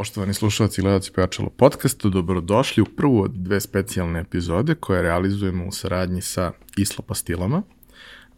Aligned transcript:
Poštovani 0.00 0.34
slušalci 0.34 0.80
i 0.80 0.82
gledalci 0.82 1.12
Pojačalo 1.12 1.48
podcastu, 1.48 2.10
dobrodošli 2.10 2.82
u 2.82 2.86
prvu 2.86 3.20
od 3.20 3.30
dve 3.30 3.60
specijalne 3.60 4.20
epizode 4.20 4.74
koje 4.74 5.02
realizujemo 5.02 5.66
u 5.66 5.72
saradnji 5.72 6.20
sa 6.20 6.52
Isla 6.76 7.04
pastilama. 7.08 7.62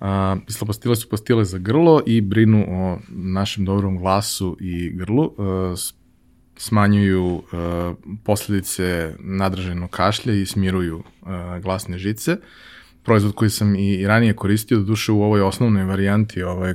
Uh, 0.00 0.06
Isla 0.48 0.66
pastile 0.66 0.96
su 0.96 1.08
pastile 1.08 1.44
za 1.44 1.58
grlo 1.58 2.02
i 2.06 2.20
brinu 2.20 2.64
o 2.68 2.98
našem 3.08 3.64
dobrom 3.64 3.98
glasu 3.98 4.56
i 4.60 4.90
grlu. 4.90 5.24
Uh, 5.24 5.78
smanjuju 6.56 7.26
uh, 7.26 7.42
posledice 8.24 9.14
nadraženog 9.18 9.90
kašlja 9.90 10.34
i 10.34 10.46
smiruju 10.46 10.96
uh, 10.96 11.28
glasne 11.62 11.98
žice. 11.98 12.36
Proizvod 13.02 13.34
koji 13.34 13.50
sam 13.50 13.76
i, 13.76 14.06
ranije 14.06 14.36
koristio, 14.36 14.78
do 14.78 14.84
duše 14.84 15.12
u 15.12 15.22
ovoj 15.22 15.40
osnovnoj 15.40 15.84
varijanti 15.84 16.42
ovaj, 16.42 16.74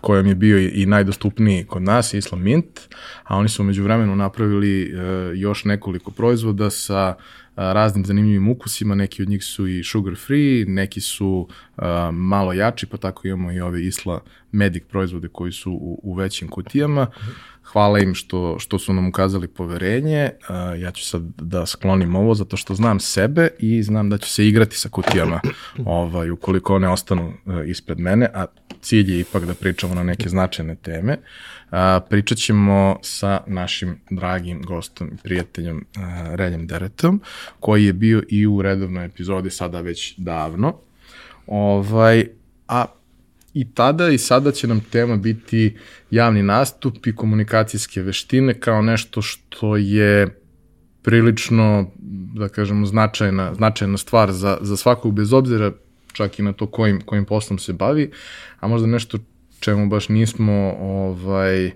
kojom 0.00 0.26
je 0.26 0.34
bio 0.34 0.58
i 0.58 0.86
najdostupniji 0.86 1.64
kod 1.64 1.82
nas, 1.82 2.14
Islam 2.14 2.42
Mint, 2.42 2.80
a 3.24 3.36
oni 3.36 3.48
su 3.48 3.62
umeđu 3.62 3.82
vremenu 3.82 4.16
napravili 4.16 4.82
e, 4.82 4.94
još 5.34 5.64
nekoliko 5.64 6.10
proizvoda 6.10 6.70
sa 6.70 7.14
raznim 7.58 8.04
zanimljivim 8.04 8.48
ukusima, 8.48 8.94
neki 8.94 9.22
od 9.22 9.28
njih 9.28 9.44
su 9.44 9.66
i 9.66 9.84
sugar 9.84 10.16
free, 10.16 10.64
neki 10.66 11.00
su 11.00 11.48
malo 12.12 12.52
jači, 12.52 12.86
pa 12.86 12.96
tako 12.96 13.28
imamo 13.28 13.52
i 13.52 13.60
ove 13.60 13.84
Isla 13.84 14.20
Medic 14.52 14.82
proizvode 14.88 15.28
koji 15.28 15.52
su 15.52 15.72
u, 15.72 16.00
u 16.02 16.14
većim 16.14 16.48
kutijama. 16.48 17.06
Hvala 17.62 17.98
im 17.98 18.14
što, 18.14 18.58
što 18.58 18.78
su 18.78 18.92
nam 18.92 19.08
ukazali 19.08 19.48
poverenje. 19.48 20.30
Ja 20.78 20.90
ću 20.90 21.06
sad 21.06 21.22
da 21.36 21.66
sklonim 21.66 22.16
ovo 22.16 22.34
zato 22.34 22.56
što 22.56 22.74
znam 22.74 23.00
sebe 23.00 23.48
i 23.58 23.82
znam 23.82 24.10
da 24.10 24.18
ću 24.18 24.28
se 24.28 24.48
igrati 24.48 24.76
sa 24.76 24.88
kutijama 24.88 25.40
ovaj, 25.84 26.30
ukoliko 26.30 26.74
one 26.74 26.88
ostanu 26.88 27.28
uh, 27.28 27.68
ispred 27.68 27.98
mene, 27.98 28.28
a 28.34 28.46
cilj 28.80 29.12
je 29.12 29.20
ipak 29.20 29.44
da 29.44 29.54
pričamo 29.54 29.94
na 29.94 30.02
neke 30.02 30.28
značajne 30.28 30.74
teme. 30.74 31.12
Uh, 31.12 31.57
A, 31.70 32.00
pričat 32.10 32.38
ćemo 32.38 32.98
sa 33.02 33.40
našim 33.46 34.00
dragim 34.10 34.62
gostom 34.62 35.08
i 35.08 35.16
prijateljom 35.22 35.84
a, 35.96 36.34
Reljem 36.34 36.66
Deretom, 36.66 37.20
koji 37.60 37.84
je 37.84 37.92
bio 37.92 38.22
i 38.28 38.46
u 38.46 38.62
redovnoj 38.62 39.04
epizodi 39.04 39.50
sada 39.50 39.80
već 39.80 40.14
davno. 40.16 40.74
Ovaj, 41.46 42.26
a 42.68 42.84
i 43.54 43.74
tada 43.74 44.08
i 44.08 44.18
sada 44.18 44.52
će 44.52 44.66
nam 44.66 44.80
tema 44.80 45.16
biti 45.16 45.76
javni 46.10 46.42
nastup 46.42 47.06
i 47.06 47.14
komunikacijske 47.16 48.02
veštine 48.02 48.60
kao 48.60 48.82
nešto 48.82 49.22
što 49.22 49.76
je 49.76 50.40
prilično, 51.02 51.90
da 52.34 52.48
kažemo, 52.48 52.86
značajna, 52.86 53.54
značajna 53.54 53.98
stvar 53.98 54.32
za, 54.32 54.58
za 54.60 54.76
svakog 54.76 55.14
bez 55.14 55.32
obzira 55.32 55.72
čak 56.12 56.38
i 56.38 56.42
na 56.42 56.52
to 56.52 56.66
kojim, 56.66 57.00
kojim 57.00 57.24
poslom 57.24 57.58
se 57.58 57.72
bavi, 57.72 58.10
a 58.60 58.68
možda 58.68 58.86
nešto 58.86 59.18
čemu 59.60 59.88
baš 59.88 60.08
nismo 60.08 60.76
ovaj, 60.80 61.66
uh, 61.66 61.72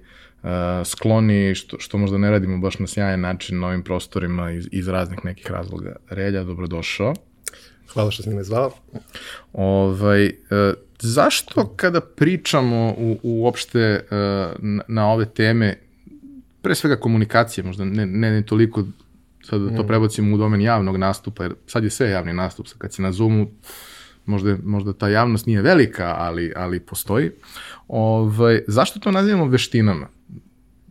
skloni, 0.85 1.55
što, 1.55 1.79
što 1.79 1.99
možda 1.99 2.19
ne 2.19 2.31
radimo 2.31 2.59
baš 2.59 2.79
na 2.79 2.87
sjajan 2.87 3.21
način 3.21 3.61
na 3.61 3.67
ovim 3.67 3.83
prostorima 3.83 4.51
iz, 4.51 4.69
iz 4.73 4.89
raznih 4.89 5.25
nekih 5.25 5.51
razloga. 5.51 5.97
Relja, 6.11 6.45
dobrodošao. 6.45 7.15
Hvala 7.93 8.11
što 8.11 8.23
si 8.23 8.31
me 8.31 8.45
zvao. 8.45 8.73
Ovaj, 9.53 10.27
uh, 10.27 10.33
zašto 11.01 11.75
kada 11.77 12.01
pričamo 12.01 12.95
u, 12.99 13.19
uopšte 13.23 14.01
uh, 14.05 14.17
na, 14.59 14.83
na 14.89 15.13
ove 15.13 15.27
teme, 15.27 15.79
pre 16.63 16.75
svega 16.75 16.97
komunikacije, 16.97 17.65
možda 17.65 17.85
ne, 17.85 18.07
ne, 18.07 18.31
ne 18.31 18.43
toliko 18.43 18.85
sad 19.43 19.61
da 19.61 19.77
to 19.77 19.83
mm. 19.83 19.87
prebacimo 19.87 20.35
u 20.35 20.39
domen 20.39 20.61
javnog 20.61 20.97
nastupa, 20.97 21.43
jer 21.43 21.55
sad 21.67 21.85
je 21.85 21.91
sve 21.91 22.11
javni 22.11 22.33
nastup, 22.33 22.67
kad 22.79 22.93
si 22.93 23.03
na 23.03 23.13
Zoomu, 23.13 23.51
možda, 24.27 24.57
možda 24.65 24.93
ta 24.93 25.09
javnost 25.09 25.47
nije 25.47 25.63
velika, 25.63 26.15
ali, 26.19 26.53
ali 26.57 26.81
postoji. 26.81 27.31
Ovaj, 27.89 28.63
zašto 28.67 29.01
to 29.01 29.11
nazivamo 29.11 29.47
veštinama? 29.47 30.09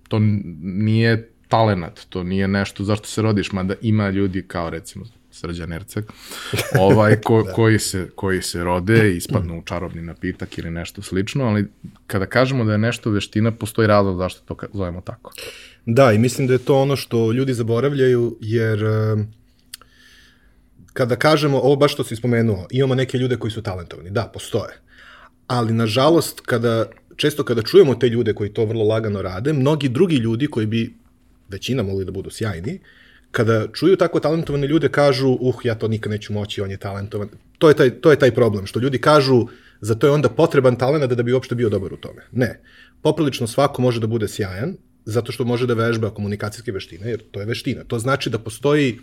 To 0.07 0.19
nije 0.61 1.31
talenat, 1.47 2.05
to 2.09 2.23
nije 2.23 2.47
nešto 2.47 2.83
zašto 2.83 3.07
se 3.07 3.21
rodiš, 3.21 3.51
mada 3.51 3.73
ima 3.81 4.09
ljudi 4.09 4.43
kao 4.47 4.69
recimo 4.69 5.05
Srđan 5.31 5.73
Erceg, 5.73 6.03
ovaj, 6.79 7.21
ko, 7.21 7.43
da. 7.43 7.53
koji, 7.53 7.79
se, 7.79 8.09
koji 8.15 8.41
se 8.41 8.63
rode 8.63 9.11
i 9.11 9.17
ispadnu 9.17 9.59
u 9.59 9.63
čarobni 9.63 10.01
napitak 10.01 10.57
ili 10.57 10.71
nešto 10.71 11.01
slično, 11.01 11.45
ali 11.45 11.67
kada 12.07 12.25
kažemo 12.25 12.63
da 12.63 12.71
je 12.71 12.77
nešto 12.77 13.11
veština, 13.11 13.51
postoji 13.51 13.87
razlog 13.87 14.17
zašto 14.17 14.55
to 14.55 14.67
zovemo 14.73 15.01
tako. 15.01 15.31
Da, 15.85 16.11
i 16.11 16.19
mislim 16.19 16.47
da 16.47 16.53
je 16.53 16.59
to 16.59 16.81
ono 16.81 16.95
što 16.95 17.31
ljudi 17.31 17.53
zaboravljaju, 17.53 18.37
jer 18.41 18.79
kada 20.93 21.15
kažemo, 21.15 21.59
ovo 21.59 21.75
baš 21.75 21.93
što 21.93 22.03
si 22.03 22.15
spomenuo, 22.15 22.67
imamo 22.71 22.95
neke 22.95 23.17
ljude 23.17 23.37
koji 23.37 23.51
su 23.51 23.61
talentovani, 23.61 24.09
da, 24.09 24.29
postoje. 24.33 24.73
Ali, 25.47 25.73
nažalost, 25.73 26.39
kada, 26.39 26.85
često 27.15 27.43
kada 27.43 27.61
čujemo 27.61 27.95
te 27.95 28.09
ljude 28.09 28.33
koji 28.33 28.53
to 28.53 28.65
vrlo 28.65 28.83
lagano 28.83 29.21
rade, 29.21 29.53
mnogi 29.53 29.89
drugi 29.89 30.15
ljudi 30.15 30.47
koji 30.47 30.65
bi 30.65 30.93
većina 31.49 31.83
mogli 31.83 32.05
da 32.05 32.11
budu 32.11 32.29
sjajni, 32.29 32.79
kada 33.31 33.67
čuju 33.73 33.95
tako 33.95 34.19
talentovane 34.19 34.67
ljude 34.67 34.89
kažu, 34.89 35.29
uh, 35.39 35.55
ja 35.63 35.75
to 35.75 35.87
nikad 35.87 36.11
neću 36.11 36.33
moći, 36.33 36.61
on 36.61 36.71
je 36.71 36.77
talentovan. 36.77 37.29
To 37.57 37.69
je 37.69 37.75
taj, 37.75 37.89
to 37.89 38.11
je 38.11 38.19
taj 38.19 38.31
problem, 38.31 38.65
što 38.65 38.79
ljudi 38.79 38.97
kažu, 38.97 39.47
za 39.81 39.95
to 39.95 40.07
je 40.07 40.11
onda 40.11 40.29
potreban 40.29 40.75
talent 40.75 41.13
da, 41.13 41.23
bi 41.23 41.33
uopšte 41.33 41.55
bio 41.55 41.69
dobar 41.69 41.93
u 41.93 41.97
tome. 41.97 42.21
Ne. 42.31 42.59
Poprilično 43.01 43.47
svako 43.47 43.81
može 43.81 43.99
da 43.99 44.07
bude 44.07 44.27
sjajan, 44.27 44.75
zato 45.05 45.31
što 45.31 45.43
može 45.43 45.67
da 45.67 45.73
vežba 45.73 46.09
komunikacijske 46.09 46.71
veštine, 46.71 47.09
jer 47.09 47.23
to 47.31 47.39
je 47.39 47.45
veština. 47.45 47.83
To 47.83 47.99
znači 47.99 48.29
da 48.29 48.39
postoji 48.39 48.99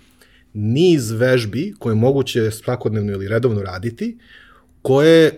niz 0.55 1.11
vežbi 1.11 1.75
koje 1.79 1.93
je 1.93 1.97
moguće 1.97 2.51
svakodnevno 2.51 3.13
ili 3.13 3.29
redovno 3.29 3.63
raditi, 3.63 4.19
koje, 4.83 5.27
e, 5.27 5.33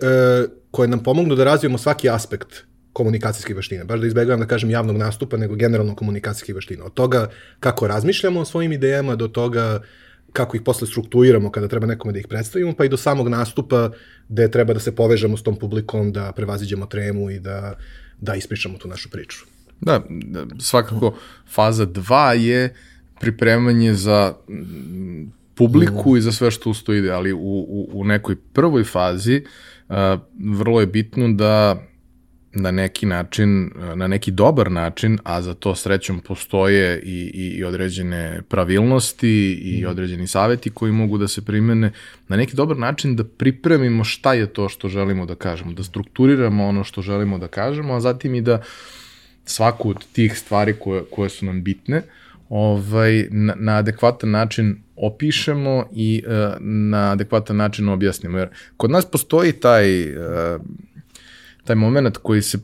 koje 0.70 0.88
nam 0.88 1.02
pomognu 1.02 1.34
da 1.34 1.44
razvijemo 1.44 1.78
svaki 1.78 2.10
aspekt 2.10 2.64
komunikacijskih 2.92 3.56
veština. 3.56 3.84
Baš 3.84 4.00
da 4.00 4.06
izbegavam 4.06 4.40
da 4.40 4.46
kažem 4.46 4.70
javnog 4.70 4.96
nastupa, 4.96 5.36
nego 5.36 5.54
generalno 5.54 5.94
komunikacijskih 5.94 6.54
veština. 6.54 6.84
Od 6.84 6.94
toga 6.94 7.30
kako 7.60 7.86
razmišljamo 7.86 8.40
o 8.40 8.44
svojim 8.44 8.72
idejama, 8.72 9.16
do 9.16 9.28
toga 9.28 9.82
kako 10.32 10.56
ih 10.56 10.62
posle 10.62 10.86
strukturiramo 10.86 11.50
kada 11.50 11.68
treba 11.68 11.86
nekome 11.86 12.12
da 12.12 12.18
ih 12.18 12.26
predstavimo, 12.28 12.72
pa 12.72 12.84
i 12.84 12.88
do 12.88 12.96
samog 12.96 13.28
nastupa 13.28 13.90
gde 14.28 14.50
treba 14.50 14.74
da 14.74 14.80
se 14.80 14.94
povežemo 14.96 15.36
s 15.36 15.42
tom 15.42 15.56
publikom, 15.56 16.12
da 16.12 16.32
prevaziđemo 16.32 16.86
tremu 16.86 17.30
i 17.30 17.38
da, 17.38 17.74
da 18.20 18.34
ispričamo 18.34 18.78
tu 18.78 18.88
našu 18.88 19.10
priču. 19.10 19.44
Da, 19.80 20.02
svakako 20.60 21.14
faza 21.54 21.86
2 21.86 22.30
je 22.32 22.64
uh, 22.64 22.99
pripremanje 23.20 23.94
za 23.94 24.34
publiku 25.54 26.12
mm. 26.12 26.16
i 26.16 26.20
za 26.20 26.32
sve 26.32 26.50
što 26.50 26.70
usto 26.70 26.92
ide, 26.92 27.10
ali 27.10 27.32
u, 27.32 27.38
u, 27.38 27.88
u 27.92 28.04
nekoj 28.04 28.36
prvoj 28.52 28.84
fazi 28.84 29.42
uh, 29.88 29.96
vrlo 30.38 30.80
je 30.80 30.86
bitno 30.86 31.28
da 31.28 31.86
na 32.52 32.70
neki 32.70 33.06
način, 33.06 33.70
na 33.94 34.06
neki 34.06 34.30
dobar 34.30 34.70
način, 34.72 35.18
a 35.24 35.42
za 35.42 35.54
to 35.54 35.74
srećom 35.74 36.20
postoje 36.20 37.02
i, 37.04 37.30
i, 37.34 37.46
i 37.58 37.64
određene 37.64 38.42
pravilnosti 38.48 39.52
i 39.52 39.84
mm. 39.84 39.90
određeni 39.90 40.26
saveti 40.26 40.70
koji 40.70 40.92
mogu 40.92 41.18
da 41.18 41.28
se 41.28 41.44
primene, 41.44 41.92
na 42.28 42.36
neki 42.36 42.56
dobar 42.56 42.76
način 42.76 43.16
da 43.16 43.24
pripremimo 43.24 44.04
šta 44.04 44.34
je 44.34 44.46
to 44.46 44.68
što 44.68 44.88
želimo 44.88 45.26
da 45.26 45.34
kažemo, 45.34 45.72
da 45.72 45.82
strukturiramo 45.82 46.66
ono 46.66 46.84
što 46.84 47.02
želimo 47.02 47.38
da 47.38 47.48
kažemo, 47.48 47.94
a 47.94 48.00
zatim 48.00 48.34
i 48.34 48.42
da 48.42 48.62
svaku 49.44 49.90
od 49.90 50.04
tih 50.12 50.38
stvari 50.38 50.74
koje, 50.78 51.04
koje 51.10 51.28
su 51.30 51.46
nam 51.46 51.62
bitne, 51.62 51.98
uh, 51.98 52.29
ovaj, 52.50 53.28
na, 53.30 53.54
na 53.56 53.76
adekvatan 53.76 54.30
način 54.30 54.82
opišemo 54.96 55.84
i 55.92 56.22
uh, 56.26 56.32
na 56.60 57.12
adekvatan 57.12 57.56
način 57.56 57.88
objasnimo. 57.88 58.38
Jer 58.38 58.48
kod 58.76 58.90
nas 58.90 59.04
postoji 59.04 59.52
taj, 59.52 60.16
uh, 60.16 60.60
taj 61.64 61.76
moment 61.76 62.16
koji 62.16 62.42
se 62.42 62.58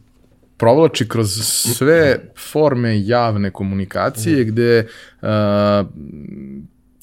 provlači 0.57 1.09
kroz 1.09 1.31
sve 1.77 2.19
forme 2.53 3.07
javne 3.07 3.51
komunikacije 3.51 4.45
mm. 4.45 4.49
gde 4.49 4.87
uh, 5.23 5.29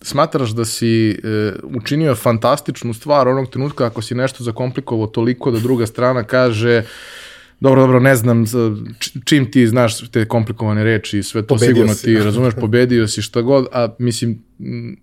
smatraš 0.01 0.49
da 0.49 0.65
si 0.65 1.19
uh, 1.23 1.75
učinio 1.75 2.15
fantastičnu 2.15 2.93
stvar 2.93 3.27
onog 3.27 3.49
trenutka 3.49 3.85
ako 3.85 4.01
si 4.01 4.15
nešto 4.15 4.43
zakomplikovao 4.43 5.07
toliko 5.07 5.51
da 5.51 5.59
druga 5.59 5.85
strana 5.85 6.23
kaže 6.23 6.83
dobro, 7.63 7.81
dobro, 7.81 7.99
ne 7.99 8.15
znam, 8.15 8.45
čim 9.25 9.51
ti 9.51 9.67
znaš 9.67 10.09
te 10.11 10.25
komplikovane 10.25 10.83
reči 10.83 11.19
i 11.19 11.23
sve 11.23 11.41
to 11.41 11.47
pobedio 11.47 11.75
sigurno 11.75 11.93
si. 11.93 12.05
ti 12.05 12.17
razumeš, 12.17 12.53
pobedio 12.59 13.07
si 13.07 13.21
šta 13.21 13.41
god, 13.41 13.67
a 13.71 13.95
mislim, 13.99 14.43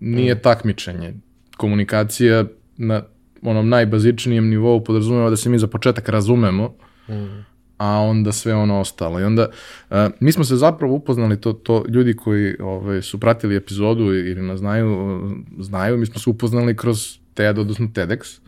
nije 0.01 0.35
mm. 0.35 0.39
takmičenje. 0.43 1.15
Komunikacija 1.57 2.45
na 2.77 3.03
onom 3.43 3.69
najbazičnijem 3.69 4.49
nivou 4.49 4.85
podrazumeva 4.85 5.31
da 5.31 5.37
se 5.37 5.49
mi 5.49 5.59
za 5.59 5.67
početak 5.67 6.09
razumemo, 6.09 6.75
mm. 7.09 7.45
a 7.79 8.01
onda 8.01 8.33
sve 8.33 8.55
ono 8.55 8.81
ostalo. 8.81 9.21
I 9.21 9.25
onda, 9.25 9.49
uh, 9.91 9.97
mi 10.21 10.33
smo 10.33 10.45
se 10.45 10.57
zapravo 10.57 10.95
upoznali, 10.95 11.41
to, 11.41 11.53
to 11.53 11.85
ljudi 11.89 12.17
koji 12.17 12.57
ovaj, 12.61 13.03
su 13.03 13.21
pratili 13.21 13.57
epizodu 13.57 14.03
ili 14.03 14.43
nas 14.43 14.59
znaju, 14.59 15.21
znaju, 15.59 15.97
mi 15.99 16.07
smo 16.07 16.21
se 16.21 16.31
upoznali 16.31 16.77
kroz 16.77 17.19
TED, 17.35 17.59
odnosno 17.59 17.87
TEDx, 17.87 18.41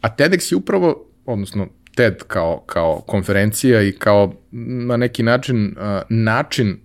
a 0.00 0.16
TEDx 0.16 0.52
je 0.52 0.56
upravo, 0.56 1.06
odnosno 1.26 1.68
TED 1.94 2.22
kao, 2.26 2.62
kao 2.66 3.00
konferencija 3.06 3.82
i 3.82 3.92
kao 3.92 4.34
na 4.50 4.96
neki 4.96 5.22
način 5.22 5.66
uh, 5.66 6.02
način 6.08 6.76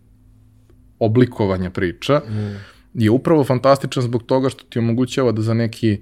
oblikovanja 1.00 1.70
priča 1.70 2.20
mm. 2.20 2.56
je 2.94 3.10
upravo 3.10 3.44
fantastičan 3.44 4.04
zbog 4.04 4.24
toga 4.24 4.50
što 4.50 4.64
ti 4.64 4.80
omogućava 4.80 5.32
da 5.32 5.42
za 5.42 5.54
neki 5.54 6.02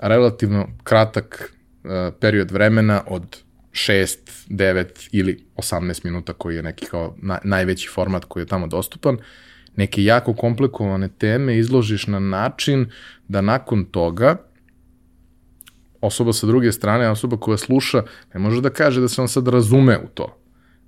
relativno 0.00 0.68
kratak 0.82 1.52
uh, 1.84 1.90
period 2.20 2.50
vremena 2.50 3.02
od 3.06 3.36
6, 3.72 4.16
9 4.48 5.08
ili 5.12 5.44
18 5.56 6.04
minuta 6.04 6.32
koji 6.32 6.56
je 6.56 6.62
neki 6.62 6.86
kao 6.86 7.16
na, 7.22 7.38
najveći 7.44 7.88
format 7.94 8.24
koji 8.24 8.42
je 8.42 8.46
tamo 8.46 8.66
dostupan, 8.66 9.18
neke 9.76 10.04
jako 10.04 10.34
komplikovane 10.34 11.08
teme 11.08 11.58
izložiš 11.58 12.06
na 12.06 12.18
način 12.18 12.90
da 13.28 13.40
nakon 13.40 13.84
toga 13.84 14.36
osoba 16.02 16.32
sa 16.32 16.46
druge 16.46 16.72
strane, 16.72 17.10
osoba 17.10 17.36
koja 17.36 17.56
sluša, 17.56 18.02
ne 18.34 18.40
može 18.40 18.60
da 18.60 18.70
kaže 18.70 19.00
da 19.00 19.08
se 19.08 19.20
on 19.22 19.28
sad 19.28 19.48
razume 19.48 19.98
u 19.98 20.08
to, 20.14 20.36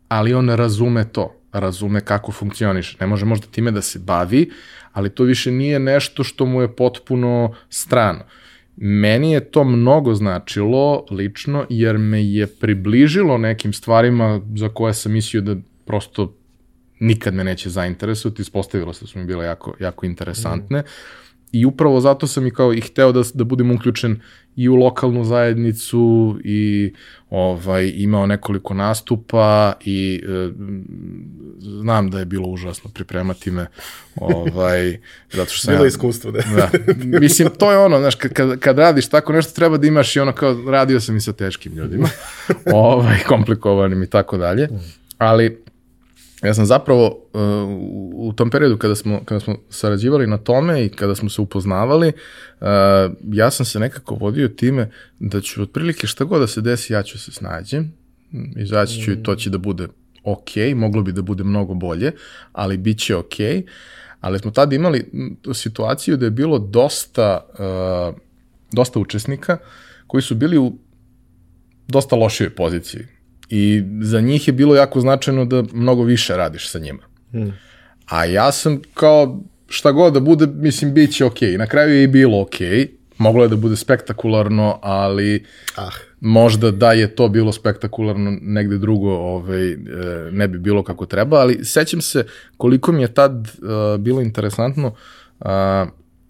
ali 0.08 0.34
on 0.34 0.50
razume 0.50 1.04
to, 1.04 1.34
razume 1.52 2.00
kako 2.00 2.32
funkcioniš. 2.32 3.00
Ne 3.00 3.06
može 3.06 3.24
možda 3.24 3.46
time 3.46 3.70
da 3.70 3.82
se 3.82 3.98
bavi, 3.98 4.50
ali 4.92 5.10
to 5.10 5.24
više 5.24 5.50
nije 5.50 5.78
nešto 5.78 6.24
što 6.24 6.46
mu 6.46 6.62
je 6.62 6.76
potpuno 6.76 7.54
strano. 7.68 8.24
Meni 8.76 9.32
je 9.32 9.40
to 9.40 9.64
mnogo 9.64 10.14
značilo 10.14 11.06
lično, 11.10 11.66
jer 11.68 11.98
me 11.98 12.24
je 12.24 12.46
približilo 12.46 13.38
nekim 13.38 13.72
stvarima 13.72 14.40
za 14.56 14.68
koje 14.68 14.94
sam 14.94 15.12
mislio 15.12 15.42
da 15.42 15.56
prosto 15.86 16.34
nikad 17.00 17.34
me 17.34 17.44
neće 17.44 17.70
zainteresovati, 17.70 18.42
ispostavilo 18.42 18.92
se 18.92 19.04
da 19.04 19.06
su 19.06 19.18
mi 19.18 19.24
bile 19.24 19.46
jako, 19.46 19.74
jako 19.80 20.06
interesantne. 20.06 20.80
Mm. 20.80 20.84
I 21.54 21.64
upravo 21.64 22.00
zato 22.00 22.26
sam 22.26 22.46
i 22.46 22.50
kao 22.50 22.74
i 22.74 22.80
hteo 22.80 23.12
da, 23.12 23.22
da 23.34 23.44
budem 23.44 23.70
uključen 23.70 24.20
i 24.56 24.68
u 24.68 24.74
lokalnu 24.74 25.24
zajednicu 25.24 26.36
i 26.44 26.92
ovaj 27.30 27.92
imao 27.96 28.26
nekoliko 28.26 28.74
nastupa 28.74 29.72
i 29.84 30.22
e, 30.24 30.50
znam 31.60 32.10
da 32.10 32.18
je 32.18 32.24
bilo 32.24 32.48
užasno 32.48 32.90
pripremati 32.94 33.50
me 33.50 33.66
ovaj 34.16 34.98
zato 35.32 35.50
što 35.50 35.64
sam 35.64 35.74
bilo 35.74 35.84
ja, 35.84 35.88
iskustvo 35.88 36.30
da. 36.30 36.40
da. 36.40 36.70
Mislim 37.20 37.48
to 37.58 37.72
je 37.72 37.78
ono 37.78 37.98
znaš 37.98 38.14
kad 38.14 38.58
kad 38.58 38.78
radiš 38.78 39.08
tako 39.08 39.32
nešto 39.32 39.54
treba 39.54 39.76
da 39.76 39.86
imaš 39.86 40.16
i 40.16 40.20
ono 40.20 40.32
kao 40.32 40.56
radio 40.70 41.00
sam 41.00 41.16
i 41.16 41.20
sa 41.20 41.32
teškim 41.32 41.72
ljudima 41.72 42.08
ovaj 42.72 43.18
komplikovanim 43.28 44.02
i 44.02 44.06
tako 44.06 44.36
dalje 44.36 44.68
ali 45.18 45.63
Ja 46.44 46.54
sam 46.54 46.66
zapravo 46.66 47.06
uh, 47.06 47.40
u 48.14 48.32
tom 48.32 48.50
periodu 48.50 48.78
kada 48.78 48.94
smo, 48.94 49.20
kada 49.24 49.40
smo 49.40 49.56
sarađivali 49.70 50.26
na 50.26 50.38
tome 50.38 50.84
i 50.84 50.88
kada 50.88 51.14
smo 51.14 51.30
se 51.30 51.42
upoznavali, 51.42 52.08
uh, 52.08 52.66
ja 53.32 53.50
sam 53.50 53.66
se 53.66 53.80
nekako 53.80 54.14
vodio 54.14 54.48
time 54.48 54.90
da 55.18 55.40
ću 55.40 55.62
otprilike 55.62 56.06
šta 56.06 56.24
god 56.24 56.40
da 56.40 56.46
se 56.46 56.60
desi, 56.60 56.92
ja 56.92 57.02
ću 57.02 57.18
se 57.18 57.32
snađem, 57.32 57.92
izaći 58.56 59.02
ću 59.02 59.12
i 59.12 59.22
to 59.22 59.34
će 59.34 59.50
da 59.50 59.58
bude 59.58 59.88
ok, 60.24 60.50
moglo 60.74 61.02
bi 61.02 61.12
da 61.12 61.22
bude 61.22 61.44
mnogo 61.44 61.74
bolje, 61.74 62.12
ali 62.52 62.76
bit 62.76 62.98
će 62.98 63.16
ok. 63.16 63.34
Ali 64.20 64.38
smo 64.38 64.50
tada 64.50 64.74
imali 64.76 65.10
situaciju 65.54 66.16
da 66.16 66.24
je 66.24 66.30
bilo 66.30 66.58
dosta, 66.58 67.46
uh, 67.52 68.16
dosta 68.72 68.98
učesnika 68.98 69.58
koji 70.06 70.22
su 70.22 70.34
bili 70.34 70.58
u 70.58 70.72
dosta 71.88 72.16
lošoj 72.16 72.54
poziciji 72.54 73.13
I 73.50 73.82
za 74.00 74.20
njih 74.20 74.48
je 74.48 74.52
bilo 74.52 74.76
jako 74.76 75.00
značajno 75.00 75.44
da 75.44 75.64
mnogo 75.72 76.02
više 76.02 76.36
radiš 76.36 76.68
sa 76.68 76.78
njima. 76.78 77.02
Hmm. 77.30 77.52
A 78.06 78.24
ja 78.24 78.52
sam 78.52 78.80
kao 78.94 79.40
šta 79.68 79.92
god 79.92 80.12
da 80.12 80.20
bude, 80.20 80.46
mislim, 80.46 80.94
bit 80.94 81.14
će 81.16 81.24
okej. 81.24 81.48
Okay. 81.48 81.58
Na 81.58 81.66
kraju 81.66 81.94
je 81.94 82.02
i 82.02 82.06
bilo 82.06 82.40
okej. 82.40 82.68
Okay. 82.68 82.88
Moglo 83.18 83.42
je 83.42 83.48
da 83.48 83.56
bude 83.56 83.76
spektakularno, 83.76 84.78
ali 84.82 85.44
ah. 85.76 85.90
možda 86.20 86.70
da 86.70 86.92
je 86.92 87.14
to 87.14 87.28
bilo 87.28 87.52
spektakularno 87.52 88.38
negde 88.42 88.78
drugo 88.78 89.10
ovaj, 89.10 89.72
e, 89.72 89.76
ne 90.32 90.48
bi 90.48 90.58
bilo 90.58 90.82
kako 90.82 91.06
treba, 91.06 91.36
ali 91.36 91.64
sećam 91.64 92.00
se 92.00 92.26
koliko 92.56 92.92
mi 92.92 93.02
je 93.02 93.14
tad 93.14 93.32
uh, 93.32 94.00
bilo 94.00 94.20
interesantno 94.20 94.94
uh, 95.40 95.46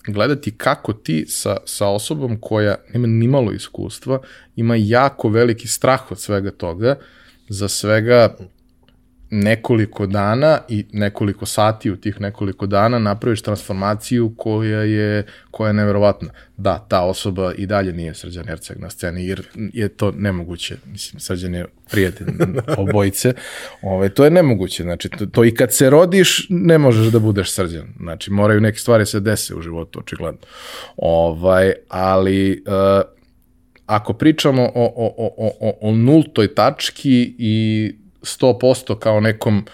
gledati 0.06 0.56
kako 0.56 0.92
ti 0.92 1.24
sa, 1.28 1.56
sa 1.64 1.88
osobom 1.88 2.40
koja 2.40 2.76
nema 2.92 3.06
ni 3.06 3.28
malo 3.28 3.52
iskustva, 3.52 4.18
ima 4.56 4.74
jako 4.78 5.28
veliki 5.28 5.68
strah 5.68 6.10
od 6.12 6.20
svega 6.20 6.50
toga, 6.50 6.96
za 7.48 7.68
svega 7.68 8.36
nekoliko 9.30 10.06
dana 10.06 10.58
i 10.68 10.84
nekoliko 10.92 11.46
sati 11.46 11.90
u 11.90 11.96
tih 11.96 12.20
nekoliko 12.20 12.66
dana 12.66 12.98
napraviš 12.98 13.42
transformaciju 13.42 14.34
koja 14.36 14.80
je, 14.80 15.26
koja 15.50 15.68
je 15.68 15.74
neverovatna. 15.74 16.30
Da, 16.56 16.86
ta 16.88 17.02
osoba 17.02 17.52
i 17.54 17.66
dalje 17.66 17.92
nije 17.92 18.14
Srđan 18.14 18.48
Erceg 18.48 18.78
na 18.78 18.90
sceni, 18.90 19.26
jer 19.26 19.46
je 19.54 19.88
to 19.88 20.10
nemoguće. 20.10 20.76
Mislim, 20.86 21.20
Srđan 21.20 21.54
je 21.54 21.66
prijatelj 21.90 22.26
obojice. 22.78 23.28
Ove, 23.82 23.94
ovaj, 23.94 24.08
to 24.08 24.24
je 24.24 24.30
nemoguće. 24.30 24.82
Znači, 24.82 25.08
to, 25.08 25.26
to 25.26 25.44
i 25.44 25.54
kad 25.54 25.74
se 25.74 25.90
rodiš, 25.90 26.46
ne 26.50 26.78
možeš 26.78 27.06
da 27.06 27.18
budeš 27.18 27.50
Srđan. 27.50 27.86
Znači, 28.00 28.30
moraju 28.30 28.60
neke 28.60 28.78
stvari 28.78 29.06
se 29.06 29.20
dese 29.20 29.54
u 29.54 29.62
životu, 29.62 29.98
očigledno. 29.98 30.40
Ovaj, 30.96 31.72
ali... 31.88 32.62
Uh, 32.66 33.14
ako 33.86 34.12
pričamo 34.12 34.62
o, 34.62 34.84
o, 34.96 35.14
o, 35.16 35.50
o, 35.60 35.72
o 35.80 35.92
nultoj 35.92 36.54
tački 36.54 37.34
i 37.38 37.94
100% 38.24 38.98
kao 38.98 39.20
nekom 39.20 39.64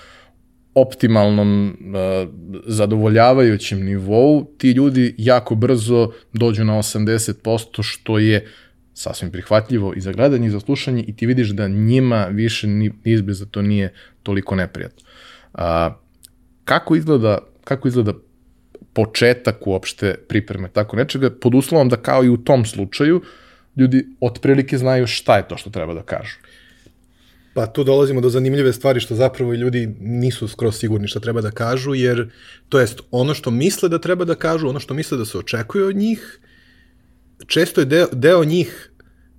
optimalnom 0.75 1.69
uh, 1.69 2.29
zadovoljavajućem 2.67 3.85
nivou, 3.85 4.45
ti 4.59 4.71
ljudi 4.71 5.15
jako 5.19 5.55
brzo 5.55 6.13
dođu 6.33 6.65
na 6.65 6.73
80%, 6.73 7.83
što 7.83 8.19
je 8.19 8.47
sasvim 8.95 9.31
prihvatljivo 9.31 9.93
i 9.97 10.01
za 10.01 10.13
gledanje 10.13 10.47
i 10.47 10.51
za 10.51 10.61
slušanje 10.61 11.03
i 11.03 11.17
ti 11.17 11.27
vidiš 11.27 11.49
da 11.49 11.69
njima 11.69 12.27
više 12.31 12.67
ni 12.67 12.93
izbliza 13.05 13.47
to 13.47 13.63
nije 13.63 13.93
toliko 14.23 14.55
neprijatno. 14.55 15.03
Uh, 15.55 15.61
kako 16.65 16.97
izgleda, 16.97 17.39
kako 17.65 17.89
izgleda 17.89 18.13
početak 18.93 19.67
uopšte 19.67 20.15
pripreme 20.29 20.69
tako 20.69 20.97
nečega, 20.97 21.31
pod 21.31 21.55
uslovom 21.55 21.89
da 21.89 21.97
kao 21.97 22.25
i 22.25 22.29
u 22.29 22.37
tom 22.37 22.65
slučaju, 22.65 23.23
ljudi 23.77 24.07
otprilike 24.21 24.79
znaju 24.79 25.07
šta 25.07 25.37
je 25.37 25.49
to 25.49 25.57
što 25.57 25.71
treba 25.71 25.95
da 25.95 26.03
kažu. 26.03 26.37
Pa 27.55 27.67
tu 27.67 27.85
dolazimo 27.85 28.21
do 28.21 28.29
zanimljive 28.29 28.73
stvari 28.73 29.01
što 29.01 29.15
zapravo 29.15 29.55
ljudi 29.55 29.97
nisu 30.01 30.49
skroz 30.49 30.79
sigurni 30.79 31.09
šta 31.09 31.21
treba 31.21 31.41
da 31.41 31.51
kažu, 31.51 31.95
jer 31.95 32.31
to 32.69 32.81
jest 32.81 33.01
ono 33.11 33.35
što 33.35 33.51
misle 33.51 33.89
da 33.89 33.99
treba 33.99 34.25
da 34.25 34.35
kažu, 34.35 34.69
ono 34.69 34.81
što 34.81 34.95
misle 34.95 35.19
da 35.19 35.25
se 35.25 35.39
očekuje 35.39 35.85
od 35.85 35.97
njih, 35.97 36.41
često 37.47 37.81
je 37.81 37.85
deo, 37.85 38.07
deo 38.13 38.45
njih 38.45 38.91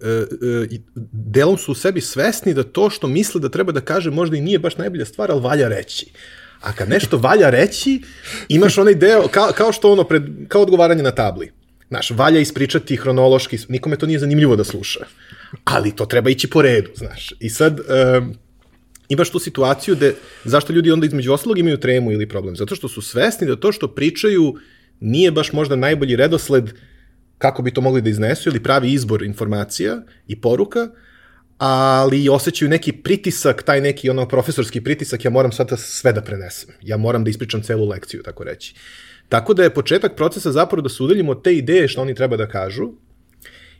e, 0.02 0.08
e, 0.08 0.80
delom 1.12 1.58
su 1.58 1.72
u 1.72 1.76
sebi 1.76 2.02
svesni 2.02 2.54
da 2.54 2.64
to 2.64 2.90
što 2.90 3.08
misle 3.08 3.42
da 3.42 3.50
treba 3.50 3.72
da 3.72 3.82
kaže 3.82 4.12
možda 4.12 4.38
i 4.38 4.42
nije 4.42 4.60
baš 4.60 4.78
najbolja 4.78 5.06
stvar, 5.06 5.32
ali 5.32 5.42
valja 5.42 5.68
reći. 5.68 6.12
A 6.62 6.74
kad 6.74 6.90
nešto 6.90 7.18
valja 7.18 7.50
reći, 7.50 8.02
imaš 8.50 8.78
onaj 8.78 8.96
deo, 8.96 9.28
kao, 9.28 9.52
kao 9.58 9.72
što 9.72 9.92
ono, 9.92 10.04
pred, 10.04 10.24
kao 10.48 10.62
odgovaranje 10.62 11.04
na 11.04 11.12
tabli. 11.12 11.52
Znaš, 11.92 12.12
valja 12.12 12.40
ispričati 12.40 12.96
hronološki, 12.96 13.58
nikome 13.70 13.98
to 13.98 14.06
nije 14.06 14.20
zanimljivo 14.20 14.56
da 14.56 14.64
sluša 14.64 15.06
ali 15.64 15.96
to 15.96 16.06
treba 16.06 16.30
ići 16.30 16.50
po 16.50 16.62
redu, 16.62 16.90
znaš. 16.96 17.34
I 17.40 17.50
sad, 17.50 17.80
um, 17.80 18.34
imaš 19.10 19.30
tu 19.30 19.40
situaciju 19.40 19.96
da, 19.96 20.12
zašto 20.44 20.74
ljudi 20.74 20.92
onda 20.92 21.06
između 21.06 21.34
oslog 21.34 21.58
imaju 21.58 21.78
tremu 21.78 22.12
ili 22.12 22.30
problem? 22.30 22.56
Zato 22.56 22.76
što 22.76 22.88
su 22.88 23.02
svesni 23.02 23.48
da 23.48 23.56
to 23.56 23.72
što 23.72 23.88
pričaju 23.88 24.56
nije 25.00 25.32
baš 25.32 25.54
možda 25.54 25.76
najbolji 25.76 26.16
redosled 26.16 26.70
kako 27.38 27.62
bi 27.62 27.74
to 27.74 27.82
mogli 27.82 28.02
da 28.02 28.10
iznesu 28.10 28.50
ili 28.50 28.64
pravi 28.64 28.92
izbor 28.92 29.24
informacija 29.24 30.02
i 30.28 30.42
poruka, 30.42 30.90
ali 31.58 32.30
osjećaju 32.30 32.70
neki 32.70 32.92
pritisak, 32.92 33.64
taj 33.64 33.82
neki 33.82 34.10
ono 34.10 34.28
profesorski 34.28 34.82
pritisak, 34.82 35.26
ja 35.26 35.32
moram 35.32 35.52
sad 35.52 35.70
sve 35.78 36.14
da 36.14 36.22
prenesem. 36.22 36.70
Ja 36.82 36.98
moram 36.98 37.24
da 37.24 37.30
ispričam 37.30 37.62
celu 37.62 37.88
lekciju, 37.90 38.24
tako 38.24 38.44
reći. 38.44 38.76
Tako 39.32 39.54
da 39.54 39.64
je 39.64 39.74
početak 39.74 40.16
procesa 40.16 40.52
zapravo 40.52 40.82
da 40.82 40.90
se 40.90 41.04
te 41.44 41.54
ideje 41.56 41.88
što 41.88 42.02
oni 42.02 42.16
treba 42.16 42.38
da 42.38 42.48
kažu 42.48 42.90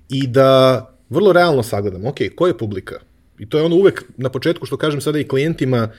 i 0.10 0.28
da 0.28 0.88
vrlo 1.10 1.34
realno 1.34 1.64
sagledam, 1.64 2.06
ok, 2.06 2.18
ko 2.36 2.48
je 2.48 2.58
publika? 2.58 2.96
I 3.40 3.50
to 3.50 3.58
je 3.58 3.64
ono 3.64 3.76
uvek 3.76 4.04
na 4.18 4.30
početku 4.30 4.66
što 4.66 4.78
kažem 4.78 5.02
sada 5.02 5.20
i 5.20 5.28
klijentima, 5.28 5.90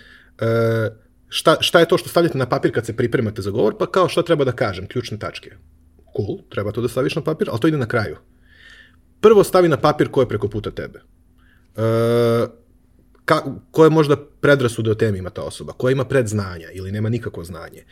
e, 0.40 0.46
šta, 1.28 1.56
šta 1.60 1.80
je 1.80 1.88
to 1.88 1.98
što 1.98 2.08
stavljate 2.08 2.38
na 2.38 2.46
papir 2.48 2.72
kad 2.72 2.86
se 2.86 2.96
pripremate 2.96 3.42
za 3.42 3.50
govor, 3.50 3.76
pa 3.78 3.86
kao 3.86 4.08
šta 4.08 4.22
treba 4.22 4.44
da 4.44 4.52
kažem, 4.52 4.86
ključne 4.88 5.18
tačke. 5.18 5.50
Cool, 6.16 6.38
treba 6.48 6.72
to 6.72 6.80
da 6.80 6.88
staviš 6.88 7.16
na 7.16 7.22
papir, 7.22 7.50
ali 7.50 7.60
to 7.60 7.68
ide 7.68 7.76
na 7.76 7.86
kraju. 7.86 8.16
Prvo 9.20 9.44
stavi 9.44 9.68
na 9.68 9.76
papir 9.76 10.08
ko 10.08 10.22
je 10.22 10.28
preko 10.28 10.48
puta 10.48 10.70
tebe. 10.70 11.02
E, 11.76 11.82
ka, 13.24 13.42
koje 13.70 13.90
možda 13.90 14.16
predrasude 14.16 14.90
o 14.90 14.94
temi 14.94 15.18
ima 15.18 15.30
ta 15.30 15.42
osoba, 15.42 15.72
koja 15.72 15.92
ima 15.92 16.04
predznanja 16.04 16.70
ili 16.72 16.92
nema 16.92 17.08
nikakvo 17.08 17.44
znanje 17.44 17.84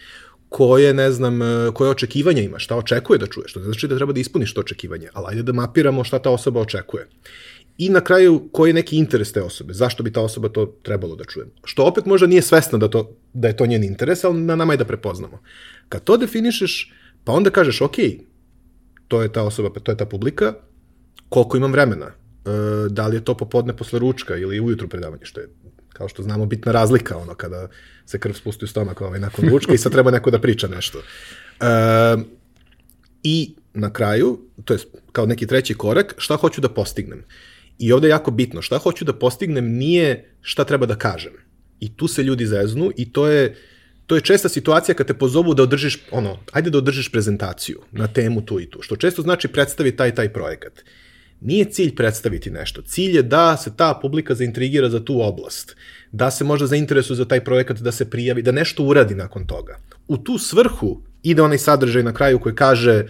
koje, 0.51 0.95
ne 0.95 1.13
znam, 1.13 1.43
e, 1.43 1.47
koje 1.75 1.91
očekivanja 1.91 2.43
ima, 2.43 2.59
šta 2.59 2.77
očekuje 2.77 3.19
da 3.19 3.27
čuje, 3.27 3.49
što 3.49 3.61
ne 3.61 3.65
znači 3.65 3.89
da 3.89 3.97
treba 3.97 4.13
da 4.13 4.21
ispuniš 4.21 4.55
to 4.55 4.61
očekivanje, 4.61 5.09
ali 5.13 5.27
ajde 5.29 5.43
da 5.43 5.53
mapiramo 5.53 6.05
šta 6.05 6.19
ta 6.19 6.31
osoba 6.31 6.61
očekuje. 6.61 7.07
I 7.79 7.89
na 7.89 8.01
kraju, 8.01 8.49
koji 8.53 8.71
je 8.71 8.75
neki 8.75 8.97
interes 8.97 9.33
te 9.33 9.43
osobe, 9.43 9.73
zašto 9.73 10.03
bi 10.03 10.13
ta 10.13 10.21
osoba 10.21 10.49
to 10.49 10.67
trebalo 10.83 11.17
da 11.17 11.25
čuje. 11.25 11.47
Što 11.65 11.85
opet 11.85 12.07
možda 12.07 12.27
nije 12.27 12.43
svesna 12.43 12.79
da, 12.79 12.89
to, 12.89 13.17
da 13.33 13.49
je 13.49 13.57
to 13.57 13.67
njen 13.67 13.85
interes, 13.85 14.25
ali 14.25 14.41
na 14.41 14.57
nama 14.57 14.73
je 14.73 14.83
da 14.83 14.85
prepoznamo. 14.85 15.39
Kad 15.89 16.05
to 16.05 16.17
definišeš, 16.17 16.93
pa 17.25 17.33
onda 17.33 17.51
kažeš, 17.51 17.81
ok, 17.81 17.97
to 19.09 19.23
je 19.23 19.33
ta 19.33 19.43
osoba, 19.43 19.71
to 19.71 19.93
je 19.93 19.97
ta 19.97 20.07
publika, 20.07 20.55
koliko 21.29 21.57
imam 21.57 21.73
vremena, 21.73 22.07
e, 22.07 22.13
da 22.91 23.07
li 23.07 23.17
je 23.17 23.25
to 23.25 23.37
popodne 23.37 23.77
posle 23.77 23.99
ručka 23.99 24.37
ili 24.37 24.61
ujutru 24.61 24.89
predavanje, 24.89 25.25
što 25.25 25.41
je 25.41 25.49
kao 26.01 26.09
što 26.09 26.23
znamo, 26.23 26.47
bitna 26.47 26.73
razlika, 26.73 27.17
ono, 27.17 27.35
kada 27.35 27.69
se 28.07 28.19
krv 28.19 28.33
spusti 28.33 28.65
u 28.65 28.69
stomak 28.69 29.01
ovaj, 29.01 29.21
nakon 29.21 29.49
ručka 29.49 29.75
i 29.75 29.79
sad 29.79 29.93
treba 29.93 30.11
neko 30.11 30.31
da 30.31 30.39
priča 30.41 30.69
nešto. 30.69 30.99
E, 30.99 31.67
I 33.23 33.55
na 33.75 33.93
kraju, 33.93 34.39
to 34.65 34.75
je 34.75 34.79
kao 35.13 35.27
neki 35.27 35.47
treći 35.47 35.75
korak, 35.75 36.15
šta 36.19 36.37
hoću 36.37 36.61
da 36.61 36.69
postignem. 36.69 37.25
I 37.79 37.93
ovde 37.93 38.09
je 38.09 38.17
jako 38.17 38.31
bitno, 38.31 38.63
šta 38.63 38.79
hoću 38.79 39.05
da 39.05 39.13
postignem 39.13 39.69
nije 39.77 40.25
šta 40.41 40.65
treba 40.65 40.87
da 40.87 40.97
kažem. 40.97 41.37
I 41.81 41.93
tu 41.97 42.09
se 42.09 42.23
ljudi 42.23 42.47
zeznu 42.47 42.91
i 42.97 43.13
to 43.13 43.29
je, 43.29 43.57
to 44.07 44.17
je 44.17 44.25
česta 44.25 44.49
situacija 44.49 44.95
kad 44.95 45.07
te 45.07 45.15
pozovu 45.15 45.55
da 45.55 45.63
održiš, 45.69 45.99
ono, 46.11 46.39
ajde 46.53 46.71
da 46.71 46.79
održiš 46.79 47.13
prezentaciju 47.13 47.85
na 47.93 48.07
temu 48.07 48.41
tu 48.41 48.61
i 48.61 48.71
tu, 48.71 48.83
što 48.83 48.97
često 48.97 49.23
znači 49.23 49.49
predstavi 49.49 49.97
taj 49.97 50.15
taj 50.15 50.33
projekat. 50.33 50.81
Nije 51.41 51.65
cilj 51.65 51.95
predstaviti 51.95 52.51
nešto. 52.51 52.83
Cilj 52.83 53.17
je 53.17 53.23
da 53.23 53.57
se 53.57 53.77
ta 53.77 53.99
publika 54.03 54.35
zaintrigira 54.35 54.89
za 54.89 55.05
tu 55.05 55.23
oblast, 55.23 55.77
da 56.13 56.31
se 56.31 56.45
možda 56.45 56.67
zainteresuje 56.67 57.17
za 57.17 57.25
taj 57.25 57.45
projekat, 57.45 57.79
da 57.79 57.93
se 57.93 58.11
prijavi, 58.11 58.43
da 58.43 58.53
nešto 58.53 58.85
uradi 58.85 59.15
nakon 59.15 59.47
toga. 59.47 59.79
U 60.09 60.17
tu 60.17 60.39
svrhu 60.39 61.03
ide 61.23 61.43
onaj 61.43 61.59
sadržaj 61.59 62.03
na 62.03 62.13
kraju 62.13 62.39
koji 62.39 62.55
kaže 62.55 63.05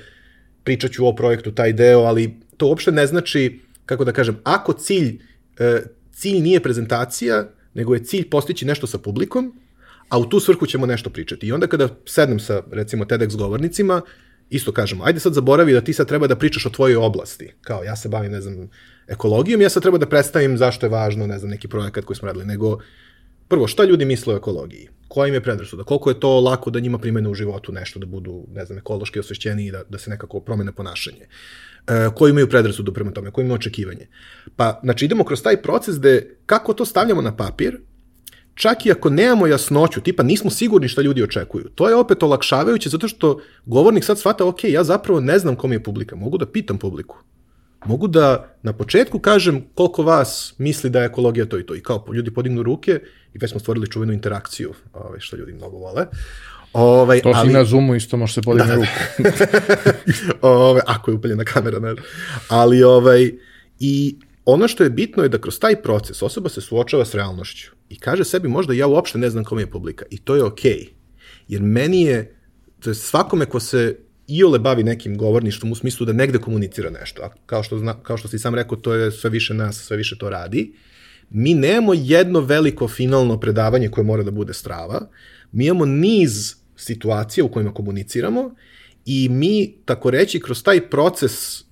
pričat 0.64 0.90
ću 0.90 1.06
o 1.06 1.14
projektu 1.14 1.52
taj 1.52 1.72
deo, 1.72 2.00
ali 2.00 2.40
to 2.56 2.66
uopšte 2.66 2.92
ne 2.92 3.06
znači, 3.06 3.60
kako 3.86 4.04
da 4.04 4.12
kažem, 4.12 4.38
ako 4.44 4.72
cilj, 4.72 5.18
e, 5.58 5.82
cilj 6.12 6.40
nije 6.40 6.60
prezentacija, 6.60 7.48
nego 7.74 7.94
je 7.94 8.04
cilj 8.04 8.28
postići 8.30 8.66
nešto 8.66 8.86
sa 8.86 8.98
publikom, 8.98 9.60
a 10.08 10.18
u 10.18 10.28
tu 10.28 10.40
svrhu 10.40 10.66
ćemo 10.66 10.86
nešto 10.86 11.10
pričati. 11.10 11.46
I 11.46 11.52
onda 11.52 11.66
kada 11.66 11.88
sednem 12.06 12.40
sa, 12.40 12.62
recimo, 12.70 13.04
TEDx 13.04 13.36
govornicima, 13.36 14.00
isto 14.50 14.72
kažemo, 14.72 15.04
ajde 15.04 15.20
sad 15.20 15.34
zaboravi 15.34 15.72
da 15.72 15.80
ti 15.80 15.92
sad 15.92 16.08
treba 16.08 16.26
da 16.26 16.36
pričaš 16.36 16.66
o 16.66 16.70
tvojoj 16.70 16.96
oblasti. 16.96 17.52
Kao, 17.60 17.84
ja 17.84 17.96
se 17.96 18.08
bavim, 18.08 18.32
ne 18.32 18.40
znam, 18.40 18.68
ekologijom, 19.08 19.60
ja 19.60 19.68
sad 19.68 19.82
treba 19.82 19.98
da 19.98 20.08
predstavim 20.08 20.58
zašto 20.58 20.86
je 20.86 20.90
važno, 20.90 21.26
ne 21.26 21.38
znam, 21.38 21.50
neki 21.50 21.68
projekat 21.68 22.04
koji 22.04 22.16
smo 22.16 22.26
radili, 22.26 22.46
nego 22.46 22.78
prvo, 23.48 23.66
šta 23.66 23.84
ljudi 23.84 24.04
misle 24.04 24.34
o 24.34 24.36
ekologiji? 24.36 24.88
Koja 25.08 25.28
im 25.28 25.34
je 25.34 25.42
predrasuda? 25.42 25.84
Koliko 25.84 26.10
je 26.10 26.20
to 26.20 26.40
lako 26.40 26.70
da 26.70 26.80
njima 26.80 26.98
primene 26.98 27.28
u 27.28 27.34
životu 27.34 27.72
nešto, 27.72 27.98
da 27.98 28.06
budu, 28.06 28.44
ne 28.54 28.64
znam, 28.64 28.78
ekološki 28.78 29.20
osvešćeni 29.20 29.66
i 29.66 29.70
da, 29.70 29.82
da 29.88 29.98
se 29.98 30.10
nekako 30.10 30.40
promene 30.40 30.72
ponašanje? 30.72 31.26
E, 31.86 32.08
koji 32.14 32.30
imaju 32.30 32.48
predrasudu 32.48 32.92
prema 32.92 33.10
tome? 33.10 33.30
Koji 33.30 33.44
imaju 33.44 33.54
očekivanje? 33.54 34.06
Pa, 34.56 34.80
znači, 34.82 35.04
idemo 35.04 35.24
kroz 35.24 35.42
taj 35.42 35.62
proces 35.62 35.98
gde 35.98 36.36
kako 36.46 36.74
to 36.74 36.84
stavljamo 36.84 37.22
na 37.22 37.36
papir, 37.36 37.80
čak 38.54 38.86
i 38.86 38.92
ako 38.92 39.10
nemamo 39.10 39.46
jasnoću, 39.46 40.00
tipa 40.00 40.22
nismo 40.22 40.50
sigurni 40.50 40.88
šta 40.88 41.02
ljudi 41.02 41.22
očekuju. 41.22 41.64
To 41.74 41.88
je 41.88 41.94
opet 41.94 42.22
olakšavajuće 42.22 42.88
zato 42.88 43.08
što 43.08 43.40
govornik 43.66 44.04
sad 44.04 44.18
shvata, 44.18 44.46
ok, 44.46 44.64
ja 44.64 44.84
zapravo 44.84 45.20
ne 45.20 45.38
znam 45.38 45.56
kom 45.56 45.72
je 45.72 45.82
publika, 45.82 46.16
mogu 46.16 46.38
da 46.38 46.46
pitam 46.46 46.78
publiku. 46.78 47.16
Mogu 47.86 48.08
da 48.08 48.56
na 48.62 48.72
početku 48.72 49.18
kažem 49.18 49.64
koliko 49.74 50.02
vas 50.02 50.54
misli 50.58 50.90
da 50.90 51.00
je 51.00 51.06
ekologija 51.06 51.46
to 51.46 51.58
i 51.58 51.66
to. 51.66 51.74
I 51.74 51.80
kao 51.80 52.04
ljudi 52.12 52.30
podignu 52.30 52.62
ruke 52.62 53.00
i 53.34 53.38
već 53.38 53.50
smo 53.50 53.60
stvorili 53.60 53.90
čuvenu 53.90 54.12
interakciju, 54.12 54.74
ovaj, 54.92 55.20
što 55.20 55.36
ljudi 55.36 55.52
mnogo 55.52 55.76
vole. 55.76 56.06
Ovaj, 56.72 57.20
to 57.20 57.32
ali... 57.34 57.48
si 57.48 57.54
na 57.54 57.64
Zoomu 57.64 57.94
isto 57.94 58.16
može 58.16 58.34
se 58.34 58.42
podigne 58.42 58.66
da, 58.66 58.76
da. 58.76 58.80
ruke. 58.80 59.40
ovaj, 60.42 60.82
ako 60.86 61.10
je 61.10 61.14
upaljena 61.14 61.44
kamera, 61.44 61.78
ne. 61.78 61.94
Ali, 62.48 62.82
ovaj, 62.82 63.32
i 63.78 64.16
ono 64.44 64.68
što 64.68 64.84
je 64.84 64.90
bitno 64.90 65.22
je 65.22 65.28
da 65.28 65.38
kroz 65.38 65.58
taj 65.58 65.82
proces 65.82 66.22
osoba 66.22 66.48
se 66.48 66.60
suočava 66.60 67.04
s 67.04 67.14
realnošću 67.14 67.79
i 67.90 67.98
kaže 67.98 68.24
sebi 68.24 68.48
možda 68.48 68.74
ja 68.74 68.86
uopšte 68.86 69.18
ne 69.18 69.30
znam 69.30 69.44
kome 69.44 69.62
je 69.62 69.70
publika 69.70 70.04
i 70.10 70.18
to 70.18 70.36
je 70.36 70.44
okej. 70.44 70.72
Okay. 70.72 70.88
Jer 71.48 71.62
meni 71.62 72.02
je, 72.02 72.36
to 72.80 72.90
je 72.90 72.94
svakome 72.94 73.46
ko 73.46 73.60
se 73.60 73.98
iole 74.26 74.58
bavi 74.58 74.82
nekim 74.82 75.18
govorništvom 75.18 75.72
u 75.72 75.74
smislu 75.74 76.06
da 76.06 76.12
negde 76.12 76.38
komunicira 76.38 76.90
nešto, 76.90 77.22
a 77.22 77.30
kao 77.46 77.62
što, 77.62 77.78
zna, 77.78 78.02
kao 78.02 78.16
što 78.16 78.28
si 78.28 78.38
sam 78.38 78.54
rekao, 78.54 78.78
to 78.78 78.94
je 78.94 79.10
sve 79.10 79.30
više 79.30 79.54
nas, 79.54 79.76
sve 79.76 79.96
više 79.96 80.18
to 80.18 80.30
radi, 80.30 80.72
mi 81.30 81.54
nemamo 81.54 81.94
jedno 81.94 82.40
veliko 82.40 82.88
finalno 82.88 83.40
predavanje 83.40 83.88
koje 83.88 84.04
mora 84.04 84.22
da 84.22 84.30
bude 84.30 84.54
strava, 84.54 85.08
mi 85.52 85.66
imamo 85.66 85.86
niz 85.86 86.54
situacija 86.76 87.44
u 87.44 87.48
kojima 87.48 87.74
komuniciramo 87.74 88.54
i 89.06 89.28
mi, 89.28 89.74
tako 89.84 90.10
reći, 90.10 90.40
kroz 90.40 90.62
taj 90.62 90.80
proces 90.90 91.60
e, 91.60 91.64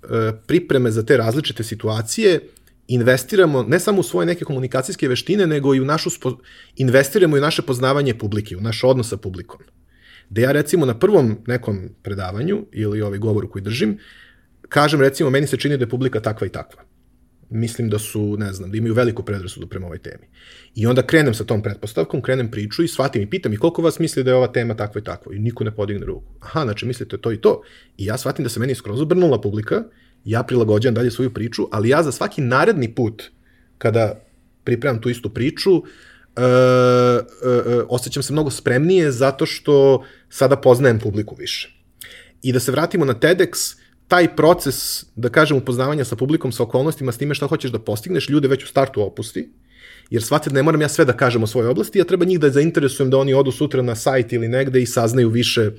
pripreme 0.47 0.91
za 0.91 1.03
te 1.03 1.17
različite 1.17 1.65
situacije 1.65 2.41
investiramo 2.89 3.63
ne 3.63 3.81
samo 3.81 4.01
u 4.01 4.03
svoje 4.03 4.27
neke 4.27 4.45
komunikacijske 4.45 5.09
veštine, 5.09 5.47
nego 5.47 5.75
i 5.75 5.81
u 5.81 5.85
našu, 5.85 6.11
spo... 6.11 6.39
investiramo 6.77 7.37
i 7.37 7.41
u 7.41 7.43
naše 7.43 7.63
poznavanje 7.63 8.15
publike, 8.19 8.57
u 8.57 8.61
naš 8.61 8.85
odnos 8.85 9.09
sa 9.09 9.17
publikom. 9.17 9.61
Da 10.31 10.41
ja 10.41 10.53
recimo 10.53 10.87
na 10.87 10.99
prvom 10.99 11.39
nekom 11.47 11.89
predavanju 12.03 12.67
ili 12.73 13.03
ovaj 13.03 13.19
govoru 13.19 13.51
koji 13.51 13.63
držim, 13.63 13.99
kažem 14.69 15.01
recimo 15.01 15.31
meni 15.31 15.47
se 15.47 15.57
čini 15.57 15.77
da 15.77 15.83
je 15.83 15.89
publika 15.89 16.21
takva 16.21 16.47
i 16.47 16.51
takva. 16.51 16.83
Mislim 17.51 17.89
da 17.91 17.99
su, 17.99 18.37
ne 18.39 18.53
znam, 18.53 18.71
da 18.71 18.77
imaju 18.77 18.95
veliku 18.95 19.23
predrasudu 19.23 19.67
prema 19.67 19.87
ovoj 19.87 19.99
temi. 19.99 20.27
I 20.75 20.87
onda 20.87 21.03
krenem 21.03 21.35
sa 21.35 21.45
tom 21.45 21.63
pretpostavkom, 21.63 22.23
krenem 22.23 22.51
priču 22.51 22.83
i 22.83 22.89
shvatim 22.89 23.23
i 23.23 23.31
pitam 23.31 23.53
i 23.53 23.57
koliko 23.57 23.83
vas 23.83 23.99
misli 23.99 24.25
da 24.25 24.31
je 24.31 24.37
ova 24.37 24.53
tema 24.53 24.75
takva 24.75 24.99
i 24.99 25.05
takva. 25.05 25.35
I 25.35 25.39
niko 25.39 25.65
ne 25.65 25.75
podigne 25.75 26.07
ruku. 26.07 26.33
Aha, 26.41 26.65
znači 26.65 26.87
mislite 26.87 27.19
to 27.19 27.33
i 27.33 27.41
to. 27.41 27.63
I 27.97 28.05
ja 28.05 28.19
shvatim 28.19 28.43
da 28.43 28.49
se 28.49 28.61
meni 28.61 28.75
skroz 28.75 29.01
obrnula 29.01 29.41
publika 29.41 29.85
ja 30.25 30.43
prilagođavam 30.43 30.95
dalje 30.95 31.11
svoju 31.11 31.35
priču, 31.35 31.69
ali 31.71 31.89
ja 31.89 32.03
za 32.03 32.13
svaki 32.13 32.41
naredni 32.41 32.95
put 32.95 33.23
kada 33.79 34.21
pripremam 34.65 35.01
tu 35.01 35.09
istu 35.09 35.31
priču, 35.31 35.73
uh, 35.73 35.83
uh, 36.37 37.85
osjećam 37.89 38.23
se 38.23 38.33
mnogo 38.33 38.51
spremnije 38.51 39.13
zato 39.13 39.47
što 39.47 40.05
sada 40.31 40.57
poznajem 40.57 40.99
publiku 40.99 41.35
više. 41.35 41.75
I 42.43 42.53
da 42.53 42.61
se 42.61 42.73
vratimo 42.73 43.05
na 43.05 43.15
TEDx, 43.15 43.77
taj 44.09 44.37
proces, 44.37 45.05
da 45.17 45.29
kažem, 45.29 45.57
upoznavanja 45.57 46.05
sa 46.05 46.17
publikom, 46.17 46.53
sa 46.53 46.63
okolnostima, 46.63 47.13
s 47.13 47.19
time 47.19 47.35
šta 47.35 47.47
hoćeš 47.47 47.71
da 47.71 47.79
postigneš, 47.79 48.29
ljude 48.29 48.49
već 48.49 48.65
u 48.65 48.67
startu 48.67 49.03
opusti, 49.03 49.49
jer 50.11 50.23
shvatite 50.23 50.51
da 50.51 50.55
ne 50.55 50.63
moram 50.63 50.81
ja 50.81 50.89
sve 50.89 51.05
da 51.05 51.13
kažem 51.13 51.43
o 51.43 51.47
svojoj 51.47 51.71
oblasti, 51.71 51.99
ja 51.99 52.05
treba 52.05 52.25
njih 52.25 52.41
da 52.41 52.51
zainteresujem 52.51 53.11
da 53.11 53.19
oni 53.19 53.35
odu 53.35 53.53
sutra 53.53 53.83
na 53.83 53.95
sajt 53.95 54.33
ili 54.33 54.49
negde 54.49 54.83
i 54.83 54.87
saznaju 54.87 55.29
više 55.29 55.71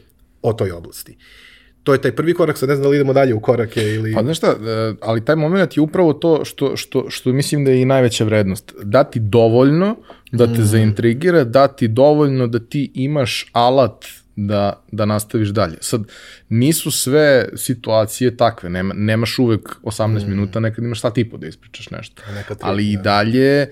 o 0.41 0.53
toj 0.53 0.71
oblasti. 0.71 1.11
Uh, 1.11 1.48
to 1.83 1.93
je 1.93 2.01
taj 2.01 2.11
prvi 2.11 2.33
korak, 2.33 2.57
sad 2.57 2.69
ne 2.69 2.75
znam 2.75 2.83
da 2.83 2.89
li 2.89 2.95
idemo 2.95 3.13
dalje 3.13 3.33
u 3.33 3.39
korake 3.39 3.81
ili... 3.81 4.13
Pa 4.13 4.23
znaš 4.23 4.37
šta, 4.37 4.47
e, 4.47 4.93
ali 5.01 5.25
taj 5.25 5.35
moment 5.35 5.77
je 5.77 5.81
upravo 5.81 6.13
to 6.13 6.45
što, 6.45 6.77
što, 6.77 7.09
što 7.09 7.33
mislim 7.33 7.65
da 7.65 7.71
je 7.71 7.81
i 7.81 7.85
najveća 7.85 8.23
vrednost. 8.23 8.73
Dati 8.83 9.19
dovoljno 9.19 9.95
da 10.31 10.45
te 10.47 10.61
mm. 10.61 10.65
zaintrigira, 10.65 11.43
dati 11.43 11.87
dovoljno 11.87 12.47
da 12.47 12.59
ti 12.59 12.91
imaš 12.93 13.49
alat 13.51 14.05
da, 14.35 14.83
da 14.91 15.05
nastaviš 15.05 15.49
dalje. 15.49 15.77
Sad, 15.81 16.03
nisu 16.49 16.91
sve 16.91 17.49
situacije 17.55 18.37
takve, 18.37 18.69
Nema, 18.69 18.93
nemaš 18.97 19.39
uvek 19.39 19.75
18 19.83 20.25
mm. 20.25 20.29
minuta, 20.29 20.59
nekad 20.59 20.83
imaš 20.83 21.01
sat 21.01 21.17
i 21.17 21.29
po 21.29 21.37
da 21.37 21.47
ispričaš 21.47 21.89
nešto. 21.89 22.21
Nekad 22.35 22.57
Ali 22.61 22.91
i 22.91 22.95
da. 22.95 23.01
dalje, 23.01 23.61
e, 23.61 23.69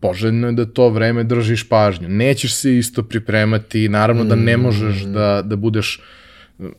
poželjno 0.00 0.46
je 0.46 0.52
da 0.52 0.66
to 0.66 0.88
vreme 0.88 1.24
držiš 1.24 1.68
pažnju. 1.68 2.08
Nećeš 2.08 2.54
se 2.54 2.76
isto 2.76 3.02
pripremati, 3.02 3.88
naravno 3.88 4.24
mm. 4.24 4.28
da 4.28 4.34
ne 4.34 4.56
možeš 4.56 5.04
mm. 5.04 5.12
da, 5.12 5.42
da 5.44 5.56
budeš 5.56 6.00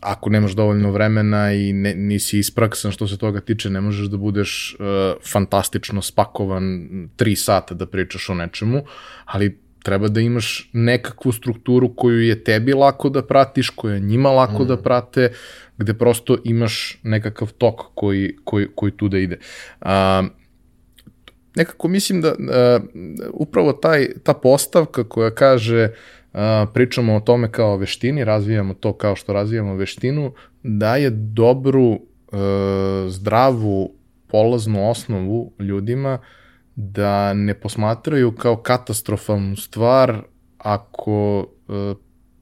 ako 0.01 0.29
nemaš 0.29 0.51
dovoljno 0.51 0.91
vremena 0.91 1.53
i 1.53 1.73
ne, 1.73 1.93
nisi 1.95 2.39
ispraksan 2.39 2.91
što 2.91 3.07
se 3.07 3.17
toga 3.17 3.41
tiče, 3.41 3.69
ne 3.69 3.81
možeš 3.81 4.07
da 4.07 4.17
budeš 4.17 4.75
uh, 4.79 4.85
fantastično 5.31 6.01
spakovan 6.01 6.87
tri 7.15 7.35
sata 7.35 7.75
da 7.75 7.85
pričaš 7.85 8.29
o 8.29 8.33
nečemu, 8.33 8.83
ali 9.25 9.59
treba 9.83 10.07
da 10.07 10.19
imaš 10.19 10.69
nekakvu 10.73 11.31
strukturu 11.31 11.93
koju 11.95 12.21
je 12.21 12.43
tebi 12.43 12.73
lako 12.73 13.09
da 13.09 13.23
pratiš, 13.23 13.69
koja 13.69 13.93
je 13.93 13.99
njima 13.99 14.31
lako 14.31 14.63
mm. 14.63 14.67
da 14.67 14.77
prate, 14.77 15.31
gde 15.77 15.93
prosto 15.93 16.37
imaš 16.43 16.99
nekakav 17.03 17.51
tok 17.57 17.81
koji, 17.95 18.35
koji, 18.43 18.67
koji 18.75 18.91
tu 18.91 19.09
da 19.09 19.17
ide. 19.17 19.37
Uh, 19.81 19.87
nekako 21.55 21.87
mislim 21.87 22.21
da 22.21 22.31
uh, 22.31 22.83
upravo 23.33 23.73
taj, 23.73 24.07
ta 24.23 24.33
postavka 24.33 25.03
koja 25.03 25.31
kaže 25.31 25.83
uh, 25.83 26.17
pričamo 26.73 27.15
o 27.15 27.19
tome 27.19 27.51
kao 27.51 27.77
veštini, 27.77 28.23
razvijamo 28.23 28.73
to 28.73 28.93
kao 28.93 29.15
što 29.15 29.33
razvijamo 29.33 29.75
veštinu, 29.75 30.33
daje 30.63 31.09
dobru, 31.09 31.93
e, 31.93 31.99
zdravu, 33.09 33.93
polaznu 34.27 34.89
osnovu 34.89 35.53
ljudima 35.59 36.19
da 36.75 37.33
ne 37.33 37.53
posmatraju 37.53 38.31
kao 38.31 38.55
katastrofalnu 38.55 39.55
stvar 39.55 40.21
ako 40.57 41.47
e, 41.69 41.93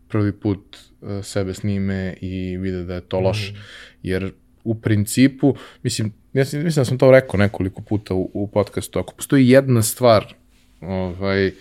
prvi 0.08 0.32
put 0.32 0.78
e, 0.78 1.24
sebe 1.24 1.54
snime 1.54 2.14
i 2.22 2.58
vide 2.58 2.84
da 2.84 2.94
je 2.94 3.02
to 3.02 3.20
loš. 3.20 3.52
Mm. 3.52 3.58
Jer 4.04 4.32
u 4.64 4.76
principu, 4.76 5.56
mislim, 5.84 6.14
ja 6.34 6.42
mislim 6.42 6.64
da 6.64 6.86
sam 6.86 6.98
to 6.98 7.12
rekao 7.12 7.38
nekoliko 7.38 7.82
puta 7.82 8.14
u, 8.14 8.32
u 8.34 8.48
podcastu, 8.48 9.00
ako 9.00 9.14
postoji 9.14 9.50
jedna 9.50 9.82
stvar 9.82 10.34
ovaj, 10.82 11.48
uh, 11.48 11.54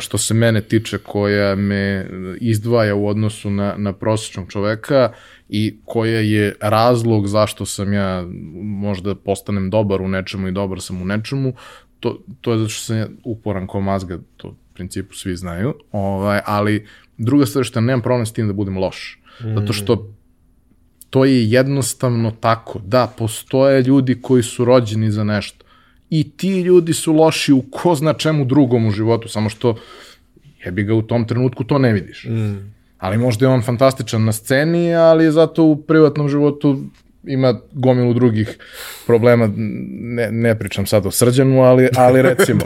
što 0.00 0.18
se 0.18 0.34
mene 0.34 0.60
tiče, 0.60 0.98
koja 0.98 1.54
me 1.54 2.06
izdvaja 2.40 2.94
u 2.94 3.08
odnosu 3.08 3.50
na, 3.50 3.74
na 3.76 3.92
prosječnog 3.92 4.52
čoveka 4.52 5.12
i 5.48 5.76
koja 5.84 6.20
je 6.20 6.54
razlog 6.60 7.26
zašto 7.26 7.66
sam 7.66 7.92
ja 7.92 8.26
možda 8.62 9.14
postanem 9.14 9.70
dobar 9.70 10.02
u 10.02 10.08
nečemu 10.08 10.48
i 10.48 10.52
dobar 10.52 10.80
sam 10.80 11.02
u 11.02 11.04
nečemu, 11.04 11.52
to, 12.00 12.18
to 12.40 12.52
je 12.52 12.58
zato 12.58 12.68
što 12.68 12.84
sam 12.84 12.96
ja 12.96 13.06
uporan 13.24 13.66
ko 13.66 13.80
mazga, 13.80 14.18
to 14.36 14.48
u 14.48 14.54
principu 14.74 15.14
svi 15.14 15.36
znaju, 15.36 15.74
ovaj, 15.92 16.40
ali 16.44 16.86
druga 17.18 17.46
stvar 17.46 17.64
što 17.64 17.80
nemam 17.80 18.02
problem 18.02 18.26
s 18.26 18.32
tim 18.32 18.46
da 18.46 18.52
budem 18.52 18.78
loš. 18.78 19.20
Zato 19.40 19.72
što 19.72 19.94
mm. 19.94 20.16
to 21.10 21.24
je 21.24 21.50
jednostavno 21.50 22.30
tako. 22.30 22.80
Da, 22.84 23.12
postoje 23.18 23.82
ljudi 23.82 24.22
koji 24.22 24.42
su 24.42 24.64
rođeni 24.64 25.10
za 25.10 25.24
nešto 25.24 25.64
i 26.10 26.30
ti 26.36 26.60
ljudi 26.60 26.92
su 26.92 27.12
loši 27.12 27.52
u 27.52 27.62
ko 27.70 27.94
zna 27.94 28.12
čemu 28.12 28.44
drugom 28.44 28.86
u 28.86 28.90
životu, 28.90 29.28
samo 29.28 29.48
što 29.48 29.76
jebi 30.64 30.82
ga 30.82 30.94
u 30.94 31.02
tom 31.02 31.26
trenutku 31.26 31.64
to 31.64 31.78
ne 31.78 31.92
vidiš. 31.92 32.24
Mm. 32.24 32.72
Ali 32.98 33.18
možda 33.18 33.46
je 33.46 33.50
on 33.50 33.62
fantastičan 33.62 34.24
na 34.24 34.32
sceni, 34.32 34.94
ali 34.94 35.32
zato 35.32 35.64
u 35.64 35.76
privatnom 35.76 36.28
životu 36.28 36.82
ima 37.24 37.60
gomilu 37.72 38.14
drugih 38.14 38.58
problema, 39.06 39.50
ne, 39.56 40.32
ne 40.32 40.58
pričam 40.58 40.86
sad 40.86 41.06
o 41.06 41.10
srđanu, 41.10 41.60
ali, 41.62 41.88
ali 41.96 42.22
recimo. 42.22 42.60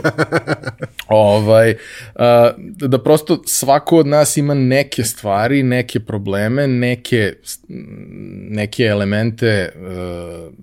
Ovaj, 1.07 1.75
a, 2.15 2.51
da 2.77 3.03
prosto 3.03 3.41
svako 3.45 3.97
od 3.97 4.07
nas 4.07 4.37
ima 4.37 4.53
neke 4.53 5.03
stvari, 5.03 5.63
neke 5.63 5.99
probleme, 5.99 6.67
neke, 6.67 7.33
neke 8.49 8.83
elemente 8.83 9.69
uh, 9.75 10.53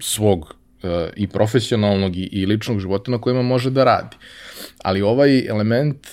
svog 0.00 0.38
uh, 0.40 0.55
i 1.16 1.26
profesionalnog 1.26 2.16
i, 2.16 2.28
i 2.32 2.46
ličnog 2.46 2.80
života 2.80 3.10
na 3.10 3.20
kojima 3.20 3.42
može 3.42 3.70
da 3.70 3.84
radi. 3.84 4.16
Ali 4.82 5.02
ovaj 5.02 5.46
element 5.46 6.06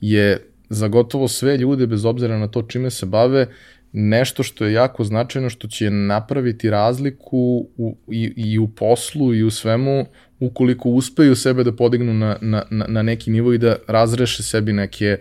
je 0.00 0.46
za 0.68 0.88
gotovo 0.88 1.28
sve 1.28 1.56
ljude, 1.56 1.86
bez 1.86 2.04
obzira 2.04 2.38
na 2.38 2.48
to 2.48 2.62
čime 2.62 2.90
se 2.90 3.06
bave, 3.06 3.46
nešto 3.92 4.42
što 4.42 4.64
je 4.64 4.72
jako 4.72 5.04
značajno, 5.04 5.50
što 5.50 5.68
će 5.68 5.90
napraviti 5.90 6.70
razliku 6.70 7.68
u, 7.76 7.96
i, 8.10 8.32
i 8.36 8.58
u 8.58 8.68
poslu 8.68 9.34
i 9.34 9.42
u 9.42 9.50
svemu, 9.50 10.06
ukoliko 10.40 10.88
uspeju 10.88 11.36
sebe 11.36 11.64
da 11.64 11.76
podignu 11.76 12.14
na, 12.14 12.36
na, 12.40 12.64
na 12.70 13.02
neki 13.02 13.30
nivo 13.30 13.52
i 13.52 13.58
da 13.58 13.76
razreše 13.86 14.42
sebi 14.42 14.72
neke 14.72 15.16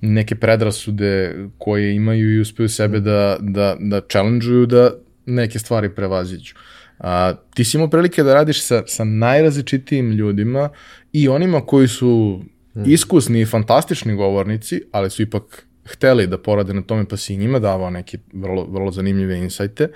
neke 0.00 0.34
predrasude 0.34 1.34
koje 1.58 1.94
imaju 1.94 2.36
i 2.36 2.40
uspeju 2.40 2.68
sebe 2.68 3.00
da, 3.00 3.36
da, 3.40 3.76
da 3.80 4.00
challenge-uju 4.00 4.66
da 4.66 4.90
neke 5.26 5.58
stvari 5.58 5.94
prevaziđu. 5.94 6.54
A, 6.98 7.34
ti 7.54 7.64
si 7.64 7.76
imao 7.76 7.90
prilike 7.90 8.22
da 8.22 8.34
radiš 8.34 8.62
sa, 8.62 8.82
sa 8.86 9.04
najrazličitijim 9.04 10.10
ljudima 10.10 10.68
i 11.12 11.28
onima 11.28 11.60
koji 11.60 11.88
su 11.88 12.42
hmm. 12.74 12.84
iskusni 12.86 13.40
i 13.40 13.46
fantastični 13.46 14.14
govornici, 14.14 14.82
ali 14.92 15.10
su 15.10 15.22
ipak 15.22 15.66
hteli 15.84 16.26
da 16.26 16.38
porade 16.38 16.74
na 16.74 16.82
tome, 16.82 17.04
pa 17.08 17.16
si 17.16 17.34
i 17.34 17.36
njima 17.36 17.58
davao 17.58 17.90
neke 17.90 18.18
vrlo, 18.32 18.64
vrlo 18.64 18.90
zanimljive 18.90 19.38
insajte, 19.38 19.88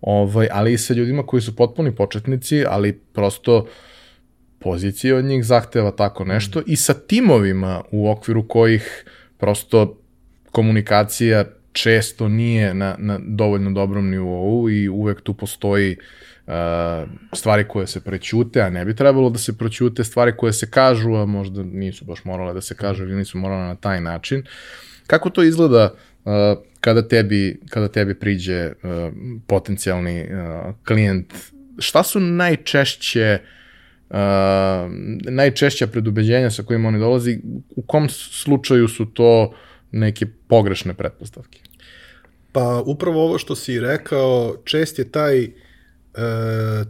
ovaj, 0.00 0.48
ali 0.52 0.72
i 0.72 0.78
sa 0.78 0.94
ljudima 0.94 1.26
koji 1.26 1.42
su 1.42 1.56
potpuni 1.56 1.94
početnici, 1.94 2.64
ali 2.68 2.92
prosto 2.92 3.66
pozicija 4.58 5.16
od 5.16 5.24
njih 5.24 5.44
zahteva 5.44 5.90
tako 5.90 6.24
nešto. 6.24 6.62
I 6.66 6.76
sa 6.76 6.94
timovima 6.94 7.82
u 7.90 8.10
okviru 8.10 8.48
kojih 8.48 9.04
prosto 9.38 9.98
komunikacija 10.50 11.44
često 11.72 12.28
nije 12.28 12.74
na, 12.74 12.96
na 12.98 13.20
dovoljno 13.26 13.70
dobrom 13.70 14.10
nivou 14.10 14.70
i 14.70 14.88
uvek 14.88 15.20
tu 15.20 15.34
postoji 15.34 15.96
uh, 15.98 16.04
stvari 17.32 17.64
koje 17.68 17.86
se 17.86 18.00
prećute, 18.00 18.60
a 18.60 18.70
ne 18.70 18.84
bi 18.84 18.96
trebalo 18.96 19.30
da 19.30 19.38
se 19.38 19.58
prećute, 19.58 20.04
stvari 20.04 20.32
koje 20.36 20.52
se 20.52 20.70
kažu, 20.70 21.14
a 21.14 21.26
možda 21.26 21.62
nisu 21.62 22.04
baš 22.04 22.24
morale 22.24 22.54
da 22.54 22.60
se 22.60 22.74
kažu 22.74 23.04
ili 23.04 23.16
nisu 23.16 23.38
morale 23.38 23.62
na 23.62 23.74
taj 23.74 24.00
način. 24.00 24.42
Kako 25.06 25.30
to 25.30 25.42
izgleda 25.42 25.94
uh, 26.24 26.32
kada 26.80 27.08
tebi, 27.08 27.60
kada 27.68 27.88
tebi 27.88 28.14
priđe 28.14 28.66
uh, 28.66 29.12
potencijalni 29.46 30.22
uh, 30.22 30.74
klijent? 30.86 31.34
Šta 31.78 32.02
su 32.02 32.20
najčešće 32.20 33.38
uh, 34.10 34.16
najčešća 35.28 35.86
predubeđenja 35.86 36.50
sa 36.50 36.62
kojima 36.62 36.88
oni 36.88 36.98
dolazi, 36.98 37.40
u 37.76 37.82
kom 37.82 38.08
slučaju 38.08 38.88
su 38.88 39.06
to 39.06 39.54
neke 39.92 40.26
pogrešne 40.48 40.94
pretpostavke? 40.94 41.60
Pa 42.52 42.82
upravo 42.86 43.24
ovo 43.24 43.38
što 43.38 43.56
si 43.56 43.80
rekao, 43.80 44.56
čest 44.64 44.98
je 44.98 45.10
taj 45.10 45.44
e, 45.44 45.50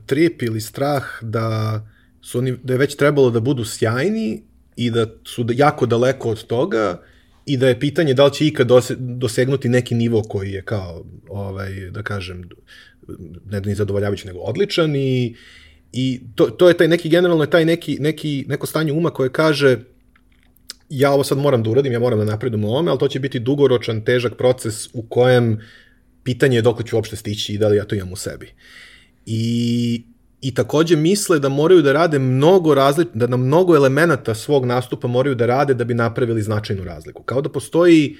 trip 0.07 0.43
ili 0.43 0.61
strah 0.61 1.04
da 1.23 1.81
su 2.23 2.38
oni, 2.38 2.57
da 2.62 2.73
je 2.73 2.78
već 2.78 2.97
trebalo 2.97 3.31
da 3.31 3.40
budu 3.40 3.64
sjajni 3.64 4.43
i 4.76 4.90
da 4.90 5.07
su 5.25 5.47
jako 5.54 5.87
daleko 5.87 6.31
od 6.31 6.47
toga 6.47 7.02
i 7.47 7.57
da 7.57 7.69
je 7.69 7.81
pitanje 7.81 8.14
da 8.14 8.25
li 8.25 8.33
će 8.33 8.47
ikad 8.47 8.69
dosegnuti 8.99 9.69
neki 9.69 9.95
nivo 9.95 10.23
koji 10.23 10.50
je 10.50 10.62
kao, 10.62 11.04
ovaj, 11.28 11.90
da 11.90 12.02
kažem, 12.02 12.49
ne 13.50 13.61
da 13.61 13.69
ni 13.69 13.75
zadovoljavajući, 13.75 14.26
nego 14.26 14.38
odličan 14.38 14.97
i, 14.97 15.37
i 15.93 16.21
to, 16.35 16.47
to 16.47 16.69
je 16.69 16.76
taj 16.76 16.88
neki, 16.88 17.09
generalno 17.09 17.45
je 17.45 17.50
taj 17.50 17.64
neki, 17.64 17.97
neki, 18.00 18.45
neko 18.49 18.66
stanje 18.66 18.93
uma 18.93 19.11
koje 19.11 19.33
kaže 19.33 19.78
ja 20.88 21.11
ovo 21.11 21.25
sad 21.25 21.38
moram 21.38 21.63
da 21.63 21.71
uradim, 21.71 21.93
ja 21.93 21.99
moram 21.99 22.19
da 22.19 22.25
napredujem 22.25 22.65
u 22.65 22.69
ovome, 22.69 22.91
ali 22.91 22.99
to 22.99 23.08
će 23.08 23.21
biti 23.21 23.39
dugoročan, 23.39 24.04
težak 24.04 24.37
proces 24.37 24.89
u 24.93 25.02
kojem 25.08 25.60
pitanje 26.25 26.58
je 26.58 26.63
dok 26.63 26.84
ću 26.84 26.97
uopšte 26.97 27.17
stići 27.17 27.54
i 27.54 27.58
da 27.58 27.69
li 27.69 27.76
ja 27.76 27.84
to 27.84 27.95
imam 27.95 28.13
u 28.13 28.17
sebi. 28.17 28.52
I, 29.26 30.04
i 30.41 30.54
takođe 30.54 30.97
misle 30.97 31.39
da 31.39 31.49
moraju 31.49 31.82
da 31.82 31.93
rade 31.93 32.19
mnogo 32.19 32.75
različ, 32.75 33.08
da 33.15 33.26
na 33.26 33.37
mnogo 33.37 33.76
elemenata 33.76 34.34
svog 34.34 34.67
nastupa 34.67 35.08
moraju 35.08 35.34
da 35.34 35.47
rade 35.47 35.75
da 35.75 35.84
bi 35.84 35.95
napravili 35.95 36.43
značajnu 36.43 36.84
razliku. 36.84 37.23
Kao 37.23 37.41
da 37.41 37.49
postoji, 37.49 38.17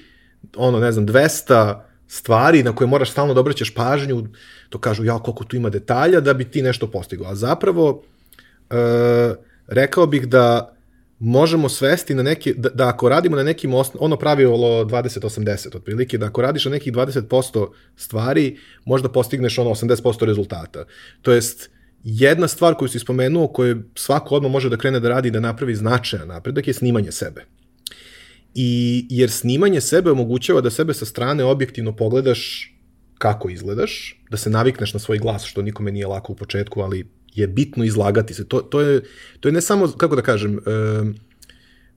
ono, 0.55 0.79
ne 0.79 0.91
znam, 0.91 1.07
200 1.07 1.81
stvari 2.07 2.63
na 2.63 2.75
koje 2.75 2.87
moraš 2.87 3.11
stalno 3.11 3.33
da 3.33 3.39
obraćaš 3.39 3.73
pažnju, 3.73 4.27
to 4.69 4.79
kažu, 4.79 5.03
ja, 5.03 5.19
koliko 5.19 5.43
tu 5.43 5.55
ima 5.55 5.69
detalja 5.69 6.19
da 6.19 6.33
bi 6.33 6.45
ti 6.45 6.61
nešto 6.61 6.91
postigao. 6.91 7.27
A 7.27 7.35
zapravo, 7.35 8.03
e, 8.69 8.75
rekao 9.67 10.07
bih 10.07 10.27
da 10.27 10.74
možemo 11.19 11.69
svesti 11.69 12.15
na 12.15 12.23
neki, 12.23 12.53
da, 12.53 12.69
da 12.69 12.87
ako 12.87 13.09
radimo 13.09 13.35
na 13.35 13.43
nekim, 13.43 13.73
osno, 13.73 13.99
ono 13.99 14.17
pravilo 14.17 14.85
20-80 14.85 15.75
otprilike, 15.75 16.17
da 16.17 16.25
ako 16.25 16.41
radiš 16.41 16.65
na 16.65 16.71
nekih 16.71 16.93
20% 16.93 17.67
stvari, 17.95 18.57
možda 18.85 19.09
postigneš 19.09 19.57
ono 19.57 19.69
80% 19.69 20.25
rezultata. 20.25 20.85
To 21.21 21.31
jest, 21.31 21.69
jedna 22.03 22.47
stvar 22.47 22.75
koju 22.75 22.89
si 22.89 22.99
spomenuo, 22.99 23.47
koju 23.47 23.83
svako 23.95 24.35
odmah 24.35 24.51
može 24.51 24.69
da 24.69 24.77
krene 24.77 24.99
da 24.99 25.09
radi 25.09 25.31
da 25.31 25.39
napravi 25.39 25.75
značajan 25.75 26.27
napredak 26.27 26.67
je 26.67 26.73
snimanje 26.73 27.11
sebe. 27.11 27.45
I, 28.55 29.05
jer 29.09 29.31
snimanje 29.31 29.81
sebe 29.81 30.11
omogućava 30.11 30.61
da 30.61 30.69
sebe 30.69 30.93
sa 30.93 31.05
strane 31.05 31.43
objektivno 31.43 31.95
pogledaš 31.95 32.71
kako 33.17 33.49
izgledaš, 33.49 34.21
da 34.29 34.37
se 34.37 34.49
navikneš 34.49 34.93
na 34.93 34.99
svoj 34.99 35.17
glas, 35.17 35.43
što 35.43 35.61
nikome 35.61 35.91
nije 35.91 36.07
lako 36.07 36.33
u 36.33 36.35
početku, 36.35 36.81
ali 36.81 37.07
je 37.35 37.47
bitno 37.47 37.83
izlagati 37.83 38.33
se. 38.33 38.47
To, 38.47 38.61
to, 38.61 38.81
je, 38.81 39.01
to 39.39 39.47
je 39.49 39.53
ne 39.53 39.61
samo, 39.61 39.87
kako 39.87 40.15
da 40.15 40.21
kažem, 40.21 40.57
e, 40.57 40.61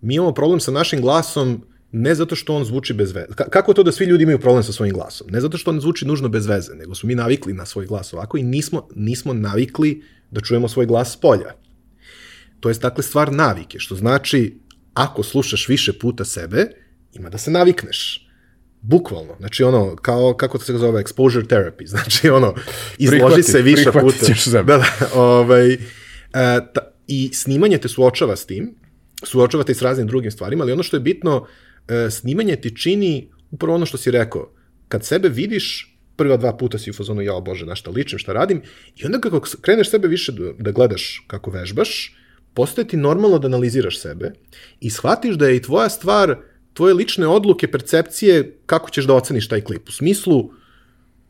mi 0.00 0.14
imamo 0.14 0.32
problem 0.34 0.60
sa 0.60 0.70
našim 0.70 1.00
glasom 1.00 1.64
ne 1.92 2.14
zato 2.14 2.36
što 2.36 2.54
on 2.54 2.64
zvuči 2.64 2.94
bez 2.94 3.12
veze. 3.12 3.34
Kako 3.34 3.70
je 3.70 3.74
to 3.74 3.82
da 3.82 3.92
svi 3.92 4.04
ljudi 4.04 4.22
imaju 4.22 4.38
problem 4.38 4.62
sa 4.62 4.72
svojim 4.72 4.94
glasom? 4.94 5.26
Ne 5.30 5.40
zato 5.40 5.58
što 5.58 5.70
on 5.70 5.80
zvuči 5.80 6.06
nužno 6.06 6.28
bez 6.28 6.46
veze, 6.46 6.74
nego 6.74 6.94
smo 6.94 7.06
mi 7.06 7.14
navikli 7.14 7.52
na 7.52 7.66
svoj 7.66 7.86
glas 7.86 8.12
ovako 8.12 8.38
i 8.38 8.42
nismo, 8.42 8.88
nismo 8.94 9.32
navikli 9.32 10.02
da 10.30 10.40
čujemo 10.40 10.68
svoj 10.68 10.86
glas 10.86 11.12
s 11.12 11.16
polja. 11.16 11.54
To 12.60 12.68
je 12.68 12.74
dakle 12.74 13.02
stvar 13.02 13.32
navike, 13.32 13.78
što 13.78 13.94
znači 13.94 14.60
ako 14.94 15.22
slušaš 15.22 15.68
više 15.68 15.92
puta 15.92 16.24
sebe, 16.24 16.66
ima 17.12 17.30
da 17.30 17.38
se 17.38 17.50
navikneš. 17.50 18.27
Bukvalno. 18.82 19.36
Znači 19.38 19.64
ono, 19.64 19.96
kao, 19.96 20.34
kako 20.34 20.58
to 20.58 20.64
se 20.64 20.78
zove, 20.78 21.04
exposure 21.04 21.46
therapy. 21.46 21.86
Znači 21.92 22.28
ono, 22.28 22.54
izloži 22.98 23.20
prihvati, 23.20 23.42
se 23.42 23.62
više 23.62 23.92
puta. 23.92 24.26
Ćeš. 24.26 24.44
Da, 24.52 24.62
da, 24.62 24.84
ovaj, 25.14 25.72
e, 25.72 25.78
ta, 26.74 26.80
I 27.06 27.30
snimanje 27.32 27.78
te 27.78 27.88
suočava 27.88 28.36
s 28.36 28.46
tim, 28.46 28.74
suočava 29.24 29.64
te 29.64 29.74
s 29.74 29.82
raznim 29.82 30.06
drugim 30.06 30.30
stvarima, 30.30 30.64
ali 30.64 30.72
ono 30.72 30.82
što 30.82 30.96
je 30.96 31.00
bitno, 31.00 31.46
e, 31.88 32.10
snimanje 32.10 32.56
ti 32.56 32.76
čini 32.76 33.30
upravo 33.50 33.74
ono 33.74 33.86
što 33.86 33.96
si 33.96 34.10
rekao. 34.10 34.52
Kad 34.88 35.04
sebe 35.04 35.28
vidiš, 35.28 35.96
prva 36.16 36.36
dva 36.36 36.56
puta 36.56 36.78
si 36.78 36.90
u 36.90 36.94
fazonu, 36.94 37.22
jao 37.22 37.40
bože, 37.40 37.66
na 37.66 37.74
šta 37.74 37.90
ličim, 37.90 38.18
šta 38.18 38.32
radim, 38.32 38.62
i 38.96 39.06
onda 39.06 39.20
kako 39.20 39.40
kreneš 39.60 39.90
sebe 39.90 40.08
više 40.08 40.32
da, 40.32 40.52
da 40.58 40.70
gledaš 40.72 41.24
kako 41.26 41.50
vežbaš, 41.50 42.14
postoje 42.54 42.88
ti 42.88 42.96
normalno 42.96 43.38
da 43.38 43.46
analiziraš 43.46 44.00
sebe 44.00 44.32
i 44.80 44.90
shvatiš 44.90 45.36
da 45.36 45.48
je 45.48 45.56
i 45.56 45.62
tvoja 45.62 45.88
stvar, 45.88 46.36
tvoje 46.74 46.94
lične 46.94 47.26
odluke, 47.26 47.70
percepcije, 47.70 48.58
kako 48.66 48.90
ćeš 48.90 49.04
da 49.04 49.14
oceniš 49.14 49.48
taj 49.48 49.60
klip. 49.60 49.88
U 49.88 49.92
smislu, 49.92 50.50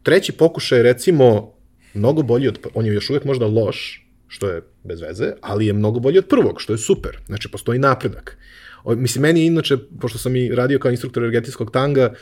treći 0.03 0.33
pokušaj, 0.33 0.83
recimo, 0.83 1.53
mnogo 1.95 2.23
bolji 2.23 2.49
od, 2.49 2.59
on 2.75 2.87
je 2.87 2.95
još 2.95 3.11
uvek 3.11 3.25
možda 3.25 3.47
loš, 3.47 4.05
što 4.29 4.49
je 4.49 4.63
bez 4.85 5.01
veze, 5.01 5.33
ali 5.41 5.67
je 5.67 5.73
mnogo 5.73 6.01
bolji 6.01 6.19
od 6.19 6.27
prvog, 6.27 6.61
što 6.61 6.73
je 6.73 6.79
super. 6.79 7.19
Znači, 7.27 7.49
postoji 7.49 7.79
napredak. 7.79 8.39
O, 8.85 8.95
mislim, 8.95 9.23
meni 9.23 9.47
inače, 9.47 9.77
pošto 10.01 10.19
sam 10.19 10.37
i 10.37 10.49
radio 10.55 10.79
kao 10.79 10.91
instruktor 10.91 11.23
energetijskog 11.23 11.71
tanga, 11.71 12.15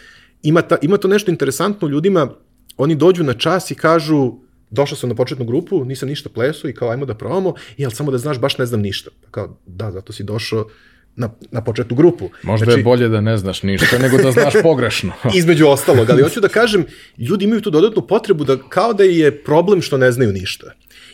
ima, 0.42 0.62
ta, 0.62 0.76
ima 0.82 0.96
to 0.96 1.08
nešto 1.08 1.30
interesantno 1.30 1.88
ljudima, 1.88 2.30
oni 2.76 2.94
dođu 2.94 3.24
na 3.24 3.34
čas 3.34 3.70
i 3.70 3.74
kažu, 3.74 4.32
došao 4.70 4.96
sam 4.96 5.08
na 5.08 5.14
početnu 5.14 5.44
grupu, 5.44 5.84
nisam 5.84 6.08
ništa 6.08 6.28
plesao 6.28 6.70
i 6.70 6.74
kao 6.74 6.90
ajmo 6.90 7.06
da 7.06 7.14
probamo, 7.14 7.54
ali 7.78 7.90
samo 7.90 8.10
da 8.10 8.18
znaš, 8.18 8.40
baš 8.40 8.58
ne 8.58 8.66
znam 8.66 8.80
ništa. 8.80 9.10
Kao, 9.30 9.58
da, 9.66 9.90
zato 9.90 10.12
si 10.12 10.24
došao 10.24 10.68
na, 11.16 11.30
na 11.50 11.64
početnu 11.64 11.96
grupu. 11.96 12.30
Možda 12.42 12.64
znači, 12.64 12.80
je 12.80 12.84
bolje 12.84 13.08
da 13.08 13.20
ne 13.20 13.36
znaš 13.36 13.62
ništa 13.62 13.98
nego 13.98 14.18
da 14.18 14.32
znaš 14.32 14.54
pogrešno. 14.62 15.12
između 15.34 15.66
ostalog, 15.66 16.10
ali 16.10 16.22
hoću 16.22 16.40
da 16.40 16.48
kažem, 16.48 16.84
ljudi 17.18 17.44
imaju 17.44 17.60
tu 17.60 17.70
dodatnu 17.70 18.06
potrebu 18.06 18.44
da 18.44 18.56
kao 18.68 18.92
da 18.92 19.04
je 19.04 19.42
problem 19.44 19.82
što 19.82 19.98
ne 19.98 20.12
znaju 20.12 20.32
ništa. 20.32 20.72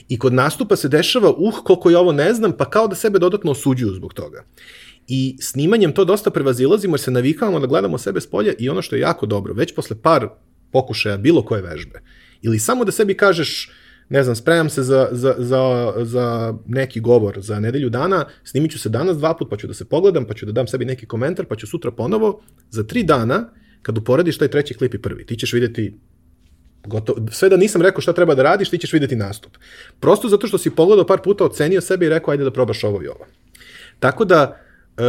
I 0.08 0.18
kod 0.18 0.34
nastupa 0.34 0.76
se 0.76 0.88
dešava, 0.88 1.30
uh, 1.30 1.58
koliko 1.64 1.90
ja 1.90 1.98
ovo 1.98 2.12
ne 2.12 2.34
znam, 2.34 2.52
pa 2.52 2.70
kao 2.70 2.88
da 2.88 2.94
sebe 2.94 3.18
dodatno 3.18 3.50
osuđuju 3.50 3.94
zbog 3.94 4.14
toga. 4.14 4.44
I 5.08 5.36
snimanjem 5.40 5.92
to 5.92 6.04
dosta 6.04 6.30
prevazilazimo 6.30 6.94
jer 6.94 7.00
se 7.00 7.10
navikavamo 7.10 7.60
da 7.60 7.66
gledamo 7.66 7.98
sebe 7.98 8.20
s 8.20 8.30
polja 8.30 8.52
i 8.58 8.68
ono 8.68 8.82
što 8.82 8.96
je 8.96 9.00
jako 9.00 9.26
dobro, 9.26 9.54
već 9.54 9.74
posle 9.74 9.96
par 10.02 10.28
pokušaja 10.72 11.16
bilo 11.16 11.42
koje 11.42 11.62
vežbe, 11.62 12.00
ili 12.42 12.58
samo 12.58 12.84
da 12.84 12.92
sebi 12.92 13.14
kažeš, 13.16 13.70
ne 14.08 14.22
znam, 14.22 14.36
spremam 14.36 14.70
se 14.70 14.82
za, 14.82 15.08
za, 15.10 15.34
za, 15.38 15.92
za 16.02 16.54
neki 16.66 17.00
govor 17.00 17.40
za 17.40 17.60
nedelju 17.60 17.90
dana, 17.90 18.24
snimit 18.44 18.72
ću 18.72 18.78
se 18.78 18.88
danas 18.88 19.18
dva 19.18 19.34
put, 19.34 19.50
pa 19.50 19.56
ću 19.56 19.66
da 19.66 19.74
se 19.74 19.84
pogledam, 19.84 20.24
pa 20.24 20.34
ću 20.34 20.46
da 20.46 20.52
dam 20.52 20.66
sebi 20.66 20.84
neki 20.84 21.06
komentar, 21.06 21.46
pa 21.46 21.56
ću 21.56 21.66
sutra 21.66 21.90
ponovo, 21.90 22.40
za 22.70 22.82
tri 22.82 23.02
dana, 23.02 23.50
kad 23.82 23.98
uporediš 23.98 24.38
taj 24.38 24.48
treći 24.48 24.74
klip 24.74 24.94
i 24.94 25.02
prvi, 25.02 25.26
ti 25.26 25.36
ćeš 25.36 25.52
videti 25.52 25.98
gotovo, 26.86 27.26
sve 27.30 27.48
da 27.48 27.56
nisam 27.56 27.82
rekao 27.82 28.00
šta 28.00 28.12
treba 28.12 28.34
da 28.34 28.42
radiš, 28.42 28.70
ti 28.70 28.78
ćeš 28.78 28.92
videti 28.92 29.16
nastup. 29.16 29.56
Prosto 30.00 30.28
zato 30.28 30.46
što 30.46 30.58
si 30.58 30.70
pogledao 30.70 31.06
par 31.06 31.20
puta, 31.24 31.44
ocenio 31.44 31.80
sebe 31.80 32.06
i 32.06 32.08
rekao, 32.08 32.32
ajde 32.32 32.44
da 32.44 32.50
probaš 32.50 32.84
ovo 32.84 33.02
i 33.02 33.08
ovo. 33.08 33.26
Tako 33.98 34.24
da, 34.24 34.60
e, 34.96 35.02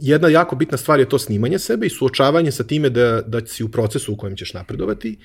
jedna 0.00 0.28
jako 0.28 0.56
bitna 0.56 0.78
stvar 0.78 1.00
je 1.00 1.08
to 1.08 1.18
snimanje 1.18 1.58
sebe 1.58 1.86
i 1.86 1.90
suočavanje 1.90 2.52
sa 2.52 2.64
time 2.64 2.90
da, 2.90 3.22
da 3.26 3.46
si 3.46 3.64
u 3.64 3.68
procesu 3.68 4.12
u 4.12 4.16
kojem 4.16 4.36
ćeš 4.36 4.54
napredovati, 4.54 5.18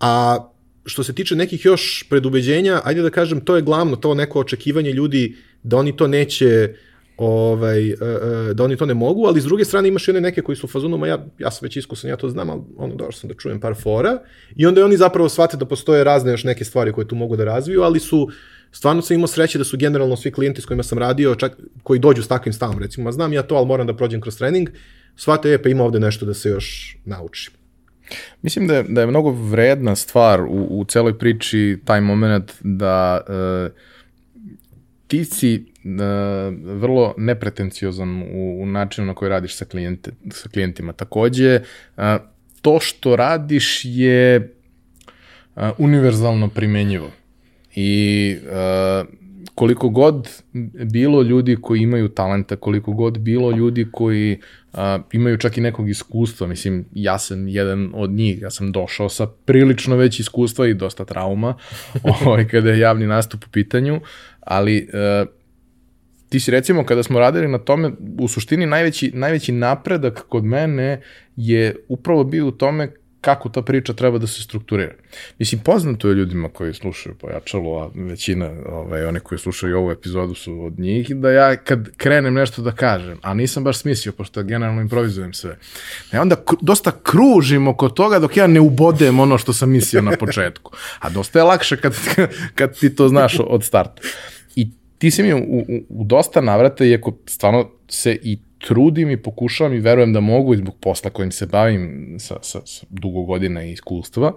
a 0.00 0.38
što 0.84 1.04
se 1.04 1.12
tiče 1.12 1.36
nekih 1.36 1.64
još 1.64 2.06
predubeđenja, 2.08 2.80
ajde 2.84 3.02
da 3.02 3.10
kažem, 3.10 3.40
to 3.40 3.56
je 3.56 3.62
glavno, 3.62 3.96
to 3.96 4.14
neko 4.14 4.40
očekivanje 4.40 4.92
ljudi 4.92 5.36
da 5.62 5.76
oni 5.76 5.96
to 5.96 6.06
neće 6.06 6.74
ovaj, 7.16 7.90
e, 7.90 7.94
e, 8.50 8.54
da 8.54 8.64
oni 8.64 8.76
to 8.76 8.86
ne 8.86 8.94
mogu, 8.94 9.26
ali 9.26 9.40
s 9.40 9.44
druge 9.44 9.64
strane 9.64 9.88
imaš 9.88 10.08
i 10.08 10.10
one 10.10 10.20
neke 10.20 10.42
koji 10.42 10.56
su 10.56 10.66
u 10.66 10.70
fazonu, 10.70 10.98
ma 10.98 11.06
ja, 11.06 11.26
ja 11.38 11.50
sam 11.50 11.66
već 11.66 11.76
iskusan, 11.76 12.10
ja 12.10 12.16
to 12.16 12.28
znam, 12.28 12.50
ali 12.50 12.60
ono, 12.76 12.94
došao 12.94 13.12
sam 13.12 13.28
da 13.28 13.34
čujem 13.34 13.60
par 13.60 13.74
fora, 13.74 14.18
i 14.56 14.66
onda 14.66 14.84
oni 14.84 14.96
zapravo 14.96 15.28
shvate 15.28 15.56
da 15.56 15.64
postoje 15.64 16.04
razne 16.04 16.30
još 16.30 16.44
neke 16.44 16.64
stvari 16.64 16.92
koje 16.92 17.08
tu 17.08 17.16
mogu 17.16 17.36
da 17.36 17.44
razviju, 17.44 17.82
ali 17.82 18.00
su, 18.00 18.28
stvarno 18.72 19.02
sam 19.02 19.14
imao 19.14 19.26
sreće 19.26 19.58
da 19.58 19.64
su 19.64 19.76
generalno 19.76 20.16
svi 20.16 20.32
klijenti 20.32 20.60
s 20.60 20.66
kojima 20.66 20.82
sam 20.82 20.98
radio, 20.98 21.34
čak 21.34 21.58
koji 21.82 22.00
dođu 22.00 22.22
s 22.22 22.28
takvim 22.28 22.52
stavom, 22.52 22.78
recimo, 22.78 23.12
znam 23.12 23.32
ja 23.32 23.42
to, 23.42 23.54
ali 23.54 23.66
moram 23.66 23.86
da 23.86 23.96
prođem 23.96 24.20
kroz 24.20 24.38
trening, 24.38 24.68
shvate, 25.16 25.50
je, 25.50 25.62
pa 25.62 25.68
ima 25.68 25.84
ovde 25.84 26.00
nešto 26.00 26.26
da 26.26 26.34
se 26.34 26.48
još 26.48 26.96
nauči. 27.04 27.50
Mislim 28.42 28.66
da 28.66 28.76
je, 28.76 28.82
da 28.82 29.00
je 29.00 29.06
mnogo 29.06 29.30
vredna 29.30 29.96
stvar 29.96 30.40
u, 30.40 30.66
u 30.70 30.84
celoj 30.84 31.18
priči 31.18 31.78
taj 31.84 32.00
moment 32.00 32.52
da 32.60 33.20
e, 33.28 33.70
ti 35.06 35.24
si 35.24 35.54
e, 35.54 35.62
vrlo 36.64 37.14
nepretenciozan 37.18 38.22
u, 38.22 38.62
u 38.62 38.66
načinu 38.66 39.06
na 39.06 39.14
koji 39.14 39.28
radiš 39.28 39.56
sa, 39.56 39.64
klijente, 39.64 40.10
sa 40.30 40.48
klijentima. 40.48 40.92
Takođe, 40.92 41.60
e, 41.96 42.18
to 42.62 42.80
što 42.80 43.16
radiš 43.16 43.80
je 43.84 44.34
e, 44.36 44.50
univerzalno 45.78 46.48
primenjivo. 46.48 47.10
I 47.74 48.36
e, 48.46 49.23
koliko 49.54 49.88
god 49.88 50.28
bilo 50.84 51.22
ljudi 51.22 51.56
koji 51.62 51.80
imaju 51.80 52.08
talenta, 52.08 52.56
koliko 52.56 52.92
god 52.92 53.18
bilo 53.18 53.50
ljudi 53.50 53.86
koji 53.92 54.40
a, 54.72 54.98
imaju 55.12 55.36
čak 55.38 55.58
i 55.58 55.60
nekog 55.60 55.90
iskustva, 55.90 56.46
mislim, 56.46 56.84
ja 56.94 57.18
sam 57.18 57.48
jedan 57.48 57.90
od 57.94 58.10
njih, 58.10 58.42
ja 58.42 58.50
sam 58.50 58.72
došao 58.72 59.08
sa 59.08 59.26
prilično 59.26 59.96
već 59.96 60.20
iskustva 60.20 60.66
i 60.66 60.74
dosta 60.74 61.04
trauma 61.04 61.54
ovaj, 62.26 62.48
kada 62.48 62.70
je 62.70 62.78
javni 62.78 63.06
nastup 63.06 63.44
u 63.44 63.50
pitanju, 63.50 64.00
ali 64.40 64.88
a, 64.92 65.24
ti 66.28 66.40
si 66.40 66.50
recimo 66.50 66.84
kada 66.84 67.02
smo 67.02 67.18
radili 67.18 67.48
na 67.48 67.58
tome, 67.58 67.90
u 68.18 68.28
suštini 68.28 68.66
najveći, 68.66 69.10
najveći 69.14 69.52
napredak 69.52 70.24
kod 70.28 70.44
mene 70.44 71.02
je 71.36 71.76
upravo 71.88 72.24
bio 72.24 72.46
u 72.46 72.50
tome 72.50 72.92
kako 73.24 73.48
ta 73.48 73.62
priča 73.62 73.92
treba 73.92 74.18
da 74.18 74.26
se 74.26 74.42
strukturira. 74.42 74.92
Mislim, 75.38 75.60
poznato 75.60 76.08
je 76.08 76.14
ljudima 76.14 76.48
koji 76.48 76.74
slušaju 76.74 77.14
pojačalo, 77.14 77.78
a 77.78 77.90
većina, 77.94 78.50
ovaj, 78.68 79.06
one 79.06 79.20
koji 79.20 79.38
slušaju 79.38 79.78
ovu 79.78 79.90
epizodu 79.90 80.34
su 80.34 80.64
od 80.64 80.78
njih, 80.78 81.16
da 81.16 81.30
ja 81.30 81.56
kad 81.56 81.88
krenem 81.96 82.34
nešto 82.34 82.62
da 82.62 82.72
kažem, 82.72 83.18
a 83.22 83.34
nisam 83.34 83.64
baš 83.64 83.78
smislio, 83.78 84.12
pošto 84.12 84.42
generalno 84.42 84.80
improvizujem 84.80 85.32
sve, 85.32 85.56
ja 86.12 86.22
onda 86.22 86.36
dosta 86.60 86.92
kružim 87.02 87.68
oko 87.68 87.88
toga 87.88 88.18
dok 88.18 88.36
ja 88.36 88.46
ne 88.46 88.60
ubodem 88.60 89.20
ono 89.20 89.38
što 89.38 89.52
sam 89.52 89.70
mislio 89.70 90.02
na 90.02 90.16
početku. 90.16 90.72
A 90.98 91.10
dosta 91.10 91.38
je 91.38 91.42
lakše 91.42 91.76
kad, 91.76 91.94
kad 92.58 92.78
ti 92.78 92.94
to 92.94 93.08
znaš 93.08 93.36
od 93.40 93.64
starta. 93.64 94.02
I 94.56 94.68
ti 94.98 95.10
si 95.10 95.22
mi 95.22 95.34
u, 95.34 95.38
u, 95.38 95.64
u 95.88 96.04
dosta 96.04 96.40
navrata, 96.40 96.84
iako 96.84 97.16
stvarno 97.26 97.70
se 97.88 98.18
i 98.22 98.38
trudim 98.66 99.10
i 99.10 99.22
pokušavam 99.22 99.74
i 99.74 99.80
verujem 99.80 100.12
da 100.12 100.20
mogu 100.20 100.56
zbog 100.56 100.74
posla 100.80 101.10
kojim 101.10 101.32
se 101.32 101.46
bavim 101.46 102.14
sa, 102.18 102.36
sa, 102.42 102.60
sa 102.64 102.86
dugo 102.90 103.22
godina 103.22 103.64
i 103.64 103.72
iskustva, 103.72 104.32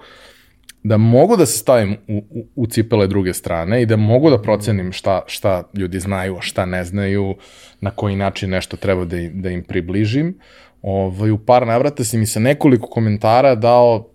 da 0.84 0.98
mogu 0.98 1.38
da 1.38 1.46
se 1.46 1.58
stavim 1.58 1.98
u, 2.08 2.18
u, 2.30 2.46
u 2.56 2.68
cipele 2.68 3.08
druge 3.08 3.34
strane 3.34 3.82
i 3.82 3.86
da 3.86 3.96
mogu 3.96 4.30
da 4.30 4.42
procenim 4.42 4.92
šta, 4.92 5.22
šta 5.28 5.64
ljudi 5.74 6.00
znaju, 6.00 6.38
a 6.38 6.42
šta 6.42 6.66
ne 6.66 6.84
znaju, 6.84 7.36
na 7.82 7.92
koji 7.92 8.16
način 8.16 8.50
nešto 8.50 8.78
treba 8.78 9.06
da 9.06 9.18
im, 9.18 9.42
da 9.42 9.50
im 9.50 9.64
približim. 9.64 10.38
Ovaj, 10.82 11.32
u 11.32 11.38
par 11.38 11.68
navrata 11.68 12.04
si 12.04 12.18
mi 12.18 12.26
sa 12.26 12.40
nekoliko 12.40 12.88
komentara 12.88 13.56
dao 13.56 14.10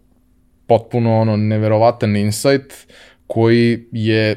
potpuno 0.66 1.20
ono 1.20 1.37
neverovatan 1.37 2.16
insight 2.16 2.72
koji 3.27 3.85
je 3.92 4.31
e, 4.31 4.37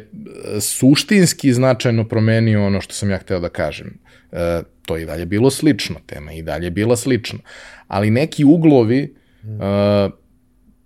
suštinski 0.61 1.53
značajno 1.53 2.07
promenio 2.07 2.65
ono 2.65 2.81
što 2.81 2.93
sam 2.93 3.09
ja 3.09 3.17
hteo 3.17 3.39
da 3.39 3.49
kažem. 3.49 3.97
E, 4.31 4.61
to 4.85 4.95
je 4.97 5.03
i 5.03 5.05
dalje 5.05 5.25
bilo 5.25 5.49
slično, 5.49 5.95
tema 6.05 6.33
i 6.33 6.41
dalje 6.41 6.71
bila 6.71 6.95
slična. 6.95 7.39
Ali 7.87 8.09
neki 8.09 8.43
uglovi 8.43 9.15
mm. 9.43 9.55
uh, 9.55 10.11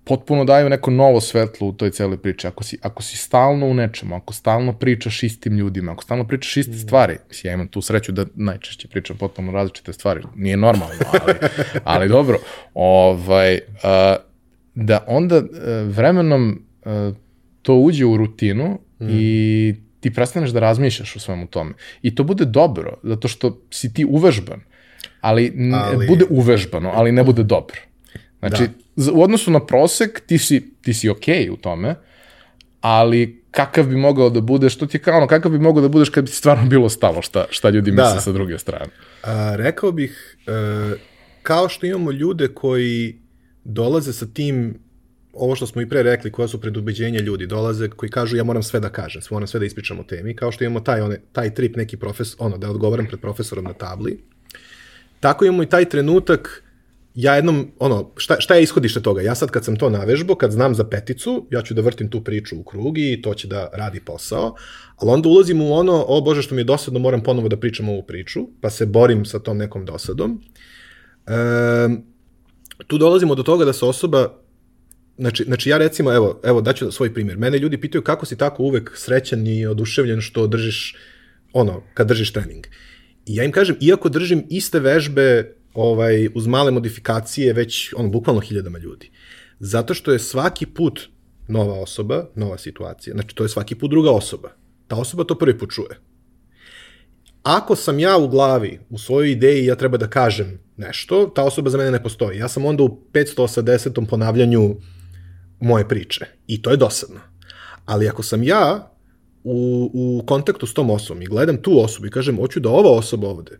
potpuno 0.09 0.45
daju 0.45 0.69
neko 0.69 0.91
novo 0.91 1.21
svetlo 1.21 1.67
u 1.67 1.73
toj 1.73 1.91
celoj 1.91 2.17
priči. 2.17 2.47
Ako 2.47 2.63
si, 2.63 2.77
ako 2.81 3.03
si 3.03 3.17
stalno 3.17 3.65
u 3.65 3.73
nečemu, 3.73 4.15
ako 4.15 4.33
stalno 4.33 4.73
pričaš 4.73 5.23
istim 5.23 5.57
ljudima, 5.57 5.91
ako 5.91 6.03
stalno 6.03 6.27
pričaš 6.27 6.57
iste 6.57 6.71
mm. 6.71 6.79
stvari, 6.79 7.17
ja 7.43 7.53
imam 7.53 7.67
tu 7.67 7.81
sreću 7.81 8.11
da 8.11 8.25
najčešće 8.35 8.87
pričam 8.87 9.17
potpuno 9.17 9.51
različite 9.51 9.93
stvari, 9.93 10.23
nije 10.35 10.57
normalno, 10.57 10.95
ali, 11.13 11.33
ali 11.83 12.09
dobro, 12.09 12.39
ovaj, 12.73 13.53
uh, 13.53 13.59
da 14.75 15.03
onda 15.07 15.37
uh, 15.37 15.43
vremenom 15.95 16.65
uh, 16.85 17.15
to 17.61 17.75
uđe 17.75 18.05
u 18.05 18.17
rutinu 18.17 18.79
mm. 18.99 19.07
i 19.09 19.75
ti 19.99 20.13
prestaneš 20.13 20.49
da 20.49 20.59
razmišljaš 20.59 21.15
o 21.15 21.19
svemu 21.19 21.47
tome. 21.47 21.73
I 22.01 22.15
to 22.15 22.23
bude 22.23 22.45
dobro, 22.45 22.97
zato 23.03 23.27
što 23.27 23.61
si 23.71 23.93
ti 23.93 24.05
uvežban, 24.05 24.61
ali, 25.21 25.53
ali... 25.73 26.07
bude 26.07 26.25
uvežbano, 26.29 26.91
ali 26.93 27.11
ne 27.11 27.23
bude 27.23 27.43
dobro. 27.43 27.77
Znači, 28.39 28.63
da. 28.95 29.11
u 29.13 29.23
odnosu 29.23 29.51
na 29.51 29.65
prosek, 29.65 30.21
ti 30.25 30.37
si, 30.37 30.73
ti 30.81 30.93
si 30.93 31.09
okej 31.09 31.45
okay 31.45 31.53
u 31.53 31.57
tome, 31.57 31.95
ali 32.81 33.43
kakav 33.51 33.87
bi 33.87 33.95
mogao 33.95 34.29
da 34.29 34.41
budeš, 34.41 34.73
što 34.73 34.85
ti 34.85 34.97
je 34.97 35.01
kao 35.01 35.17
ono, 35.17 35.27
kakav 35.27 35.51
bi 35.51 35.59
mogao 35.59 35.81
da 35.81 35.87
budeš 35.87 36.09
kad 36.09 36.23
bi 36.23 36.31
stvarno 36.31 36.69
bilo 36.69 36.89
stalo 36.89 37.21
šta, 37.21 37.45
šta 37.49 37.69
ljudi 37.69 37.91
da. 37.91 38.03
misle 38.03 38.21
sa 38.21 38.31
druge 38.31 38.59
strane? 38.59 38.91
A, 39.23 39.55
rekao 39.55 39.91
bih, 39.91 40.37
e, 40.47 40.97
kao 41.41 41.69
što 41.69 41.85
imamo 41.85 42.11
ljude 42.11 42.47
koji 42.47 43.19
dolaze 43.63 44.13
sa 44.13 44.25
tim 44.33 44.79
ovo 45.33 45.55
što 45.55 45.67
smo 45.67 45.81
i 45.81 45.89
pre 45.89 46.03
rekli, 46.03 46.31
koja 46.31 46.47
su 46.47 46.61
predubeđenja 46.61 47.19
ljudi, 47.19 47.47
dolaze 47.47 47.89
koji 47.89 48.09
kažu 48.09 48.37
ja 48.37 48.43
moram 48.43 48.63
sve 48.63 48.79
da 48.79 48.89
kažem, 48.89 49.21
moram 49.31 49.47
sve 49.47 49.59
da 49.59 49.65
ispričam 49.65 49.99
o 49.99 50.03
temi, 50.03 50.35
kao 50.35 50.51
što 50.51 50.63
imamo 50.63 50.79
taj, 50.79 51.01
one, 51.01 51.21
taj 51.31 51.53
trip 51.53 51.75
neki 51.75 51.97
profesor, 51.97 52.35
ono, 52.39 52.57
da 52.57 52.69
odgovaram 52.69 53.05
pred 53.05 53.19
profesorom 53.19 53.63
na 53.63 53.73
tabli. 53.73 54.23
Tako 55.19 55.45
imamo 55.45 55.63
i 55.63 55.69
taj 55.69 55.89
trenutak, 55.89 56.63
ja 57.15 57.35
jednom, 57.35 57.71
ono, 57.79 58.11
šta, 58.15 58.35
šta 58.39 58.55
je 58.55 58.63
ishodište 58.63 59.01
toga? 59.01 59.21
Ja 59.21 59.35
sad 59.35 59.51
kad 59.51 59.65
sam 59.65 59.75
to 59.75 59.89
navežbo, 59.89 60.35
kad 60.35 60.51
znam 60.51 60.75
za 60.75 60.83
peticu, 60.83 61.47
ja 61.51 61.61
ću 61.61 61.73
da 61.73 61.81
vrtim 61.81 62.09
tu 62.09 62.23
priču 62.23 62.59
u 62.59 62.63
krug 62.63 62.97
i 62.97 63.21
to 63.21 63.33
će 63.33 63.47
da 63.47 63.69
radi 63.73 63.99
posao, 63.99 64.55
ali 64.95 65.11
onda 65.11 65.29
ulazim 65.29 65.61
u 65.61 65.73
ono, 65.73 66.05
o 66.07 66.21
bože 66.21 66.41
što 66.41 66.55
mi 66.55 66.61
je 66.61 66.65
dosadno, 66.65 66.99
moram 66.99 67.23
ponovo 67.23 67.49
da 67.49 67.57
pričam 67.57 67.89
ovu 67.89 68.03
priču, 68.03 68.47
pa 68.61 68.69
se 68.69 68.85
borim 68.85 69.25
sa 69.25 69.39
tom 69.39 69.57
nekom 69.57 69.85
dosadom. 69.85 70.41
E, 71.27 71.33
tu 72.87 72.97
dolazimo 72.97 73.35
do 73.35 73.43
toga 73.43 73.65
da 73.65 73.73
se 73.73 73.85
osoba 73.85 74.39
Znači, 75.19 75.43
znači 75.43 75.69
ja 75.69 75.77
recimo, 75.77 76.13
evo, 76.13 76.41
evo 76.43 76.61
daću 76.61 76.91
svoj 76.91 77.13
primjer. 77.13 77.37
Mene 77.37 77.57
ljudi 77.57 77.77
pitaju 77.77 78.01
kako 78.01 78.25
si 78.25 78.37
tako 78.37 78.63
uvek 78.63 78.91
srećan 78.95 79.47
i 79.47 79.65
oduševljen 79.65 80.21
što 80.21 80.47
držiš, 80.47 80.95
ono, 81.53 81.83
kad 81.93 82.07
držiš 82.07 82.33
trening. 82.33 82.65
I 83.25 83.35
ja 83.35 83.43
im 83.43 83.51
kažem, 83.51 83.77
iako 83.81 84.09
držim 84.09 84.45
iste 84.49 84.79
vežbe 84.79 85.55
ovaj, 85.73 86.29
uz 86.35 86.47
male 86.47 86.71
modifikacije 86.71 87.53
već, 87.53 87.93
ono, 87.97 88.09
bukvalno 88.09 88.41
hiljadama 88.41 88.77
ljudi. 88.77 89.11
Zato 89.59 89.93
što 89.93 90.11
je 90.11 90.19
svaki 90.19 90.65
put 90.65 91.09
nova 91.47 91.79
osoba, 91.79 92.25
nova 92.35 92.57
situacija. 92.57 93.13
Znači, 93.13 93.35
to 93.35 93.43
je 93.43 93.49
svaki 93.49 93.75
put 93.75 93.89
druga 93.89 94.11
osoba. 94.11 94.49
Ta 94.87 94.95
osoba 94.95 95.23
to 95.23 95.37
prvi 95.37 95.57
put 95.57 95.71
čuje. 95.71 95.99
Ako 97.43 97.75
sam 97.75 97.99
ja 97.99 98.17
u 98.17 98.27
glavi, 98.27 98.79
u 98.89 98.97
svojoj 98.97 99.31
ideji, 99.31 99.65
ja 99.65 99.75
treba 99.75 99.97
da 99.97 100.07
kažem 100.07 100.59
nešto, 100.77 101.31
ta 101.35 101.43
osoba 101.43 101.69
za 101.69 101.77
mene 101.77 101.91
ne 101.91 102.03
postoji. 102.03 102.37
Ja 102.37 102.47
sam 102.47 102.65
onda 102.65 102.83
u 102.83 103.01
580. 103.13 104.07
ponavljanju 104.09 104.75
moje 105.59 105.87
priče. 105.87 106.25
I 106.47 106.61
to 106.61 106.71
je 106.71 106.77
dosadno. 106.77 107.19
Ali 107.85 108.09
ako 108.09 108.23
sam 108.23 108.43
ja 108.43 108.91
u, 109.43 109.89
u 109.93 110.23
kontaktu 110.25 110.65
s 110.65 110.73
tom 110.73 110.89
osobom 110.89 111.21
i 111.21 111.27
gledam 111.27 111.61
tu 111.61 111.83
osobu 111.83 112.07
i 112.07 112.11
kažem, 112.11 112.37
hoću 112.37 112.59
da 112.59 112.69
ova 112.69 112.91
osoba 112.91 113.27
ovde 113.27 113.59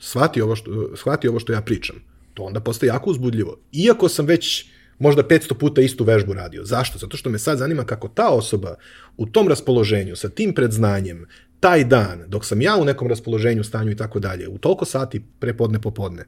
shvati 0.00 0.40
ovo 0.40 0.56
što, 0.56 0.96
shvati 0.96 1.28
ovo 1.28 1.40
što 1.40 1.52
ja 1.52 1.60
pričam, 1.60 1.96
to 2.34 2.42
onda 2.42 2.60
postaje 2.60 2.88
jako 2.88 3.10
uzbudljivo. 3.10 3.56
Iako 3.72 4.08
sam 4.08 4.26
već 4.26 4.66
možda 4.98 5.22
500 5.22 5.54
puta 5.54 5.80
istu 5.80 6.04
vežbu 6.04 6.32
radio. 6.32 6.64
Zašto? 6.64 6.98
Zato 6.98 7.16
što 7.16 7.30
me 7.30 7.38
sad 7.38 7.58
zanima 7.58 7.84
kako 7.84 8.08
ta 8.08 8.28
osoba 8.28 8.74
u 9.16 9.26
tom 9.26 9.48
raspoloženju, 9.48 10.16
sa 10.16 10.28
tim 10.28 10.54
predznanjem, 10.54 11.26
taj 11.60 11.84
dan, 11.84 12.24
dok 12.28 12.44
sam 12.44 12.60
ja 12.60 12.76
u 12.76 12.84
nekom 12.84 13.08
raspoloženju, 13.08 13.64
stanju 13.64 13.90
i 13.90 13.96
tako 13.96 14.20
dalje, 14.20 14.48
u 14.48 14.58
toliko 14.58 14.84
sati 14.84 15.22
prepodne, 15.38 15.80
popodne, 15.80 16.24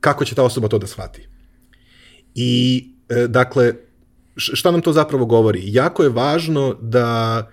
kako 0.00 0.24
će 0.24 0.34
ta 0.34 0.44
osoba 0.44 0.68
to 0.68 0.78
da 0.78 0.86
shvati. 0.86 1.28
I 2.34 2.88
dakle, 3.28 3.74
šta 4.36 4.70
nam 4.70 4.80
to 4.80 4.92
zapravo 4.92 5.26
govori? 5.26 5.62
Jako 5.64 6.02
je 6.02 6.08
važno 6.08 6.76
da 6.80 7.48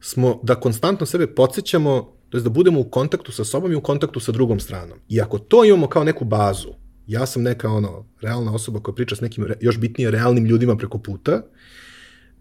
smo, 0.00 0.40
da 0.42 0.54
konstantno 0.54 1.06
sebe 1.06 1.26
podsjećamo, 1.26 2.12
to 2.28 2.38
je 2.38 2.42
da 2.42 2.50
budemo 2.50 2.80
u 2.80 2.84
kontaktu 2.84 3.32
sa 3.32 3.44
sobom 3.44 3.72
i 3.72 3.74
u 3.74 3.80
kontaktu 3.80 4.20
sa 4.20 4.32
drugom 4.32 4.60
stranom. 4.60 4.98
I 5.08 5.20
ako 5.20 5.38
to 5.38 5.64
imamo 5.64 5.86
kao 5.86 6.04
neku 6.04 6.24
bazu, 6.24 6.68
ja 7.06 7.26
sam 7.26 7.42
neka 7.42 7.68
ono, 7.68 8.06
realna 8.20 8.54
osoba 8.54 8.80
koja 8.80 8.94
priča 8.94 9.16
s 9.16 9.20
nekim 9.20 9.46
još 9.60 9.78
bitnije 9.78 10.10
realnim 10.10 10.44
ljudima 10.44 10.76
preko 10.76 10.98
puta, 10.98 11.42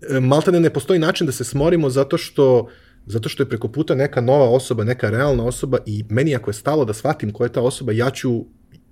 e, 0.10 0.20
maltene 0.20 0.60
ne 0.60 0.70
postoji 0.70 1.00
način 1.00 1.28
da 1.28 1.32
se 1.32 1.44
smorimo 1.44 1.90
zato 1.90 2.18
što 2.18 2.68
zato 3.06 3.30
što 3.30 3.44
je 3.44 3.50
preko 3.50 3.68
puta 3.68 3.96
neka 3.96 4.22
nova 4.22 4.50
osoba, 4.50 4.84
neka 4.84 5.10
realna 5.10 5.44
osoba 5.44 5.78
i 5.86 6.06
meni 6.10 6.36
ako 6.36 6.50
je 6.50 6.54
stalo 6.54 6.86
da 6.86 6.94
shvatim 6.94 7.34
ko 7.34 7.44
je 7.44 7.52
ta 7.52 7.62
osoba, 7.62 7.92
ja 7.92 8.10
ću 8.10 8.46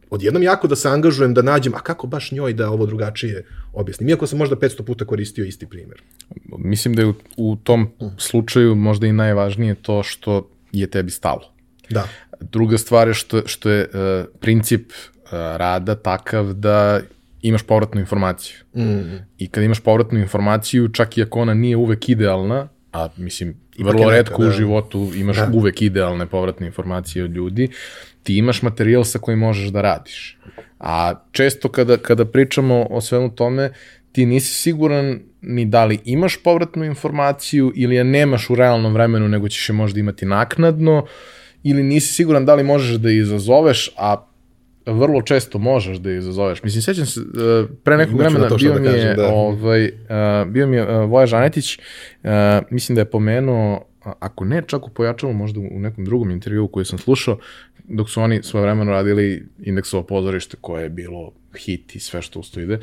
odjednom 0.10 0.43
jako 0.43 0.67
da 0.67 0.76
se 0.76 0.89
angažujem 0.89 1.34
da 1.34 1.41
nađem, 1.41 1.76
a 1.76 1.80
kako 1.80 2.08
baš 2.08 2.32
njoj 2.32 2.54
da 2.54 2.70
ovo 2.70 2.86
drugačije 2.86 3.46
objasnim, 3.74 4.10
iako 4.10 4.28
sam 4.28 4.38
možda 4.38 4.56
500 4.56 4.84
puta 4.84 5.06
koristio 5.06 5.46
isti 5.46 5.65
primjer. 5.65 6.02
Mislim 6.58 6.93
da 6.93 7.02
je 7.02 7.08
u, 7.08 7.13
u 7.38 7.56
tom 7.56 7.89
slučaju 8.17 8.76
možda 8.76 9.08
i 9.08 9.13
najvažnije 9.13 9.76
to 9.76 10.04
što 10.04 10.50
je 10.72 10.88
tebi 10.88 11.12
stalo. 11.12 11.54
Da. 11.89 12.08
Druga 12.39 12.78
stvar 12.78 13.08
je 13.08 13.13
što, 13.13 13.48
što 13.48 13.70
je 13.70 13.88
uh, 13.93 14.26
princip 14.39 14.91
uh, 14.91 15.32
rada 15.32 15.96
takav 15.96 16.54
da 16.54 17.00
imaš 17.41 17.63
povratnu 17.63 18.02
informaciju. 18.02 18.58
Mm. 18.76 19.15
I 19.38 19.48
kad 19.48 19.63
imaš 19.63 19.80
povratnu 19.80 20.20
informaciju, 20.20 20.89
čak 20.89 21.17
i 21.17 21.22
ako 21.22 21.39
ona 21.39 21.54
nije 21.54 21.78
uvek 21.78 22.10
idealna, 22.10 22.67
a 22.93 23.10
mislim, 23.17 23.56
Ipak 23.78 23.93
vrlo 23.93 24.12
redko 24.12 24.43
da. 24.43 24.50
u 24.50 24.52
životu 24.52 25.12
imaš 25.15 25.38
Da. 25.38 25.52
uvek 25.54 25.82
idealne 25.82 26.26
povratne 26.26 26.67
informacije 26.67 27.26
od 27.26 27.32
ljudi, 27.32 27.70
ti 28.28 28.38
imaš 28.38 28.62
materijal 28.62 29.04
sa 29.04 29.20
kojim 29.20 29.40
možeš 29.40 29.70
da 29.70 29.82
radiš. 29.82 30.38
A 30.80 31.13
često 31.32 31.70
kada, 31.70 31.98
kada 31.98 32.26
pričamo 32.26 32.88
o 32.90 33.02
svemu 33.02 33.30
tome, 33.36 33.72
ti 34.12 34.26
nisi 34.26 34.54
siguran 34.54 35.20
ni 35.42 35.66
da 35.66 35.86
li 35.86 36.00
imaš 36.06 36.44
povratnu 36.44 36.86
informaciju 36.86 37.72
ili 37.76 37.96
je 37.96 38.04
nemaš 38.04 38.50
u 38.50 38.56
realnom 38.56 38.94
vremenu, 38.94 39.28
nego 39.28 39.50
ćeš 39.50 39.70
je 39.70 39.74
možda 39.74 40.00
imati 40.00 40.26
naknadno, 40.26 41.06
ili 41.63 41.84
nisi 41.84 42.13
siguran 42.13 42.46
da 42.46 42.56
li 42.56 42.63
možeš 42.63 42.96
da 42.96 43.10
je 43.10 43.18
izazoveš, 43.18 43.90
a 43.98 44.26
vrlo 44.86 45.22
često 45.22 45.58
možeš 45.58 45.98
da 45.98 46.10
je 46.10 46.18
izazoveš. 46.18 46.63
Mislim, 46.63 46.82
sećam 46.82 47.06
se, 47.06 47.20
e, 47.20 47.66
pre 47.84 47.98
nekog 47.98 48.20
vremena 48.20 48.50
bio 48.60 48.74
da 48.74 48.80
mi 48.80 48.88
je, 48.88 48.94
kažem, 48.94 49.16
da. 49.16 49.28
ovaj, 49.28 49.86
e, 49.86 49.92
bio 50.48 50.68
mi 50.68 50.76
je 50.76 50.84
e, 50.84 50.98
Voja 50.98 51.26
Žanetić, 51.26 51.80
mislim 52.70 52.96
da 52.96 53.02
je 53.02 53.12
pomenuo, 53.12 53.88
ako 54.20 54.46
ne 54.46 54.62
čak 54.68 54.88
u 54.88 54.90
pojačalu, 54.90 55.34
možda 55.34 55.60
u 55.60 55.80
nekom 55.80 56.06
drugom 56.06 56.32
intervjuu 56.32 56.68
koji 56.68 56.86
sam 56.86 57.00
slušao, 57.00 57.38
dok 57.88 58.10
su 58.10 58.21
oni 58.21 58.43
svoje 58.43 58.62
vremeno 58.62 58.91
radili 58.91 59.47
indeksovo 59.60 60.04
pozorište 60.04 60.58
koje 60.62 60.84
je 60.84 60.89
bilo 60.89 61.32
hit 61.58 61.95
i 61.95 62.00
sve 62.00 62.21
što 62.21 62.39
usto 62.39 62.60
ide, 62.60 62.80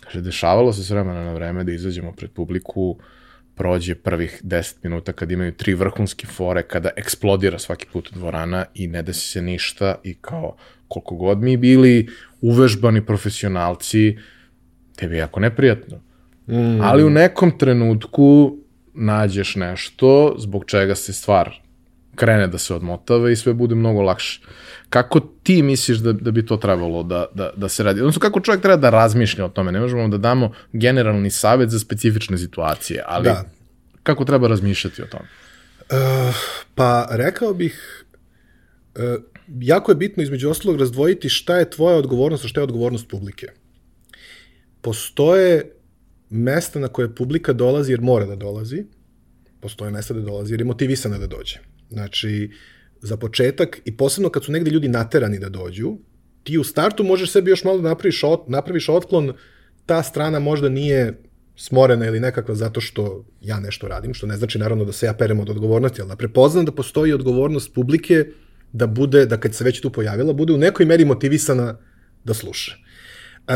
kaže, 0.00 0.20
dešavalo 0.20 0.72
se 0.72 0.84
s 0.84 0.90
vremena 0.90 1.24
na 1.24 1.32
vreme 1.32 1.64
da 1.64 1.72
izađemo 1.72 2.12
pred 2.12 2.30
publiku, 2.30 2.98
prođe 3.54 3.94
prvih 3.94 4.40
10 4.44 4.74
minuta 4.82 5.12
kad 5.12 5.30
imaju 5.30 5.52
tri 5.52 5.74
vrhunske 5.74 6.26
fore, 6.26 6.62
kada 6.62 6.90
eksplodira 6.96 7.58
svaki 7.58 7.86
put 7.92 8.12
dvorana 8.12 8.64
i 8.74 8.86
ne 8.86 9.02
desi 9.02 9.28
se 9.28 9.42
ništa 9.42 9.94
i 10.02 10.14
kao 10.14 10.56
koliko 10.88 11.14
god 11.14 11.38
mi 11.38 11.56
bili 11.56 12.08
uvežbani 12.40 13.06
profesionalci, 13.06 14.18
tebi 14.96 15.14
je 15.14 15.18
jako 15.18 15.40
neprijatno. 15.40 15.96
Mm. 16.46 16.80
Ali 16.80 17.04
u 17.04 17.10
nekom 17.10 17.58
trenutku 17.58 18.56
nađeš 18.94 19.56
nešto 19.56 20.34
zbog 20.38 20.64
čega 20.64 20.94
se 20.94 21.12
stvar 21.12 21.63
krene 22.14 22.46
da 22.46 22.58
se 22.58 22.74
odmotava 22.74 23.30
i 23.30 23.36
sve 23.36 23.54
bude 23.54 23.74
mnogo 23.74 24.02
lakše. 24.02 24.40
Kako 24.90 25.20
ti 25.20 25.62
misliš 25.62 25.98
da, 25.98 26.12
da 26.12 26.30
bi 26.30 26.46
to 26.46 26.56
trebalo 26.56 27.02
da, 27.02 27.26
da, 27.34 27.50
da 27.56 27.68
se 27.68 27.82
radi? 27.82 28.00
Odnosno, 28.00 28.20
kako 28.20 28.40
čovjek 28.40 28.62
treba 28.62 28.76
da 28.76 28.90
razmišlja 28.90 29.44
o 29.44 29.48
tome? 29.48 29.72
Ne 29.72 29.80
možemo 29.80 30.08
da 30.08 30.18
damo 30.18 30.52
generalni 30.72 31.30
savet 31.30 31.70
za 31.70 31.78
specifične 31.78 32.38
situacije, 32.38 33.02
ali 33.06 33.24
Da. 33.24 33.44
kako 34.02 34.24
treba 34.24 34.48
razmišljati 34.48 35.02
o 35.02 35.06
tome? 35.06 35.28
Uh, 35.90 36.34
pa 36.74 37.08
rekao 37.10 37.54
bih, 37.54 38.04
uh, 38.96 39.02
jako 39.60 39.92
je 39.92 39.96
bitno 39.96 40.22
između 40.22 40.50
ostalog 40.50 40.80
razdvojiti 40.80 41.28
šta 41.28 41.56
je 41.56 41.70
tvoja 41.70 41.96
odgovornost, 41.96 42.44
a 42.44 42.48
šta 42.48 42.60
je 42.60 42.64
odgovornost 42.64 43.08
publike. 43.08 43.46
Postoje 44.80 45.72
mesta 46.30 46.78
na 46.78 46.88
koje 46.88 47.14
publika 47.14 47.52
dolazi 47.52 47.92
jer 47.92 48.00
mora 48.00 48.26
da 48.26 48.36
dolazi, 48.36 48.84
postoje 49.60 49.90
mesta 49.90 50.14
da 50.14 50.20
dolazi 50.20 50.52
jer 50.52 50.60
je 50.60 50.64
motivisana 50.64 51.18
da 51.18 51.26
dođe. 51.26 51.58
Znači, 51.90 52.50
za 53.00 53.16
početak, 53.16 53.80
i 53.84 53.96
posebno 53.96 54.28
kad 54.28 54.44
su 54.44 54.52
negde 54.52 54.70
ljudi 54.70 54.88
naterani 54.88 55.38
da 55.38 55.48
dođu, 55.48 55.96
ti 56.42 56.58
u 56.58 56.64
startu 56.64 57.04
možeš 57.04 57.30
sebi 57.30 57.50
još 57.50 57.64
malo 57.64 57.78
da 57.78 57.88
napraviš, 57.88 58.24
ot, 58.24 58.48
napraviš 58.48 58.88
otklon, 58.88 59.32
ta 59.86 60.02
strana 60.02 60.38
možda 60.38 60.68
nije 60.68 61.22
smorena 61.56 62.06
ili 62.06 62.20
nekakva 62.20 62.54
zato 62.54 62.80
što 62.80 63.24
ja 63.40 63.60
nešto 63.60 63.88
radim, 63.88 64.14
što 64.14 64.26
ne 64.26 64.36
znači 64.36 64.58
naravno 64.58 64.84
da 64.84 64.92
se 64.92 65.06
ja 65.06 65.14
perem 65.14 65.40
od 65.40 65.50
odgovornosti, 65.50 66.00
ali 66.00 66.08
da 66.08 66.16
prepoznam 66.16 66.64
da 66.64 66.72
postoji 66.72 67.12
odgovornost 67.12 67.74
publike 67.74 68.24
da 68.72 68.86
bude, 68.86 69.26
da 69.26 69.36
kad 69.36 69.54
se 69.54 69.64
već 69.64 69.80
tu 69.80 69.90
pojavila, 69.90 70.32
bude 70.32 70.52
u 70.52 70.58
nekoj 70.58 70.86
meri 70.86 71.04
motivisana 71.04 71.76
da 72.24 72.34
sluša. 72.34 72.74
E, 73.48 73.54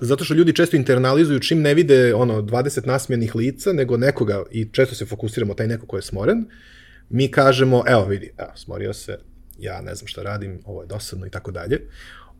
zato 0.00 0.24
što 0.24 0.34
ljudi 0.34 0.52
često 0.52 0.76
internalizuju 0.76 1.40
čim 1.40 1.62
ne 1.62 1.74
vide 1.74 2.14
ono 2.14 2.42
20 2.42 2.86
nasmijenih 2.86 3.34
lica, 3.34 3.72
nego 3.72 3.96
nekoga, 3.96 4.42
i 4.50 4.68
često 4.72 4.94
se 4.94 5.06
fokusiramo 5.06 5.54
taj 5.54 5.66
neko 5.66 5.86
ko 5.86 5.96
je 5.96 6.02
smoren, 6.02 6.44
mi 7.10 7.30
kažemo, 7.30 7.84
evo 7.86 8.04
vidi, 8.04 8.32
evo, 8.38 8.50
smorio 8.54 8.92
se, 8.92 9.18
ja 9.58 9.80
ne 9.80 9.94
znam 9.94 10.08
šta 10.08 10.22
radim, 10.22 10.60
ovo 10.64 10.82
je 10.82 10.86
dosadno 10.86 11.26
i 11.26 11.30
tako 11.30 11.50
dalje. 11.50 11.80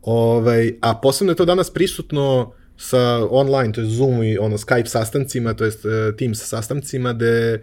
Ovaj, 0.01 0.73
a 0.81 0.95
posebno 0.95 1.31
je 1.31 1.35
to 1.35 1.45
danas 1.45 1.73
prisutno 1.73 2.53
sa 2.77 3.27
online, 3.29 3.73
to 3.73 3.81
je 3.81 3.87
Zoom 3.87 4.23
i 4.23 4.37
ono 4.37 4.57
Skype 4.57 4.85
sastancima, 4.85 5.53
to 5.53 5.65
uh, 5.65 5.71
Teams 6.17 6.39
sastancima, 6.39 7.13
gde, 7.13 7.61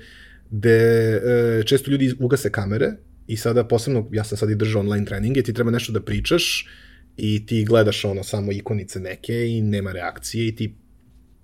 gde 0.50 1.16
uh, 1.16 1.64
često 1.64 1.90
ljudi 1.90 2.14
ugase 2.20 2.52
kamere 2.52 2.92
i 3.26 3.36
sada 3.36 3.64
posebno, 3.64 4.08
ja 4.12 4.24
sam 4.24 4.38
sad 4.38 4.50
i 4.50 4.54
držao 4.54 4.80
online 4.80 5.06
treninge, 5.06 5.42
ti 5.42 5.52
treba 5.52 5.70
nešto 5.70 5.92
da 5.92 6.00
pričaš 6.00 6.68
i 7.16 7.46
ti 7.46 7.64
gledaš 7.64 8.04
ono 8.04 8.22
samo 8.22 8.52
ikonice 8.52 9.00
neke 9.00 9.48
i 9.48 9.62
nema 9.62 9.92
reakcije 9.92 10.48
i 10.48 10.56
ti 10.56 10.74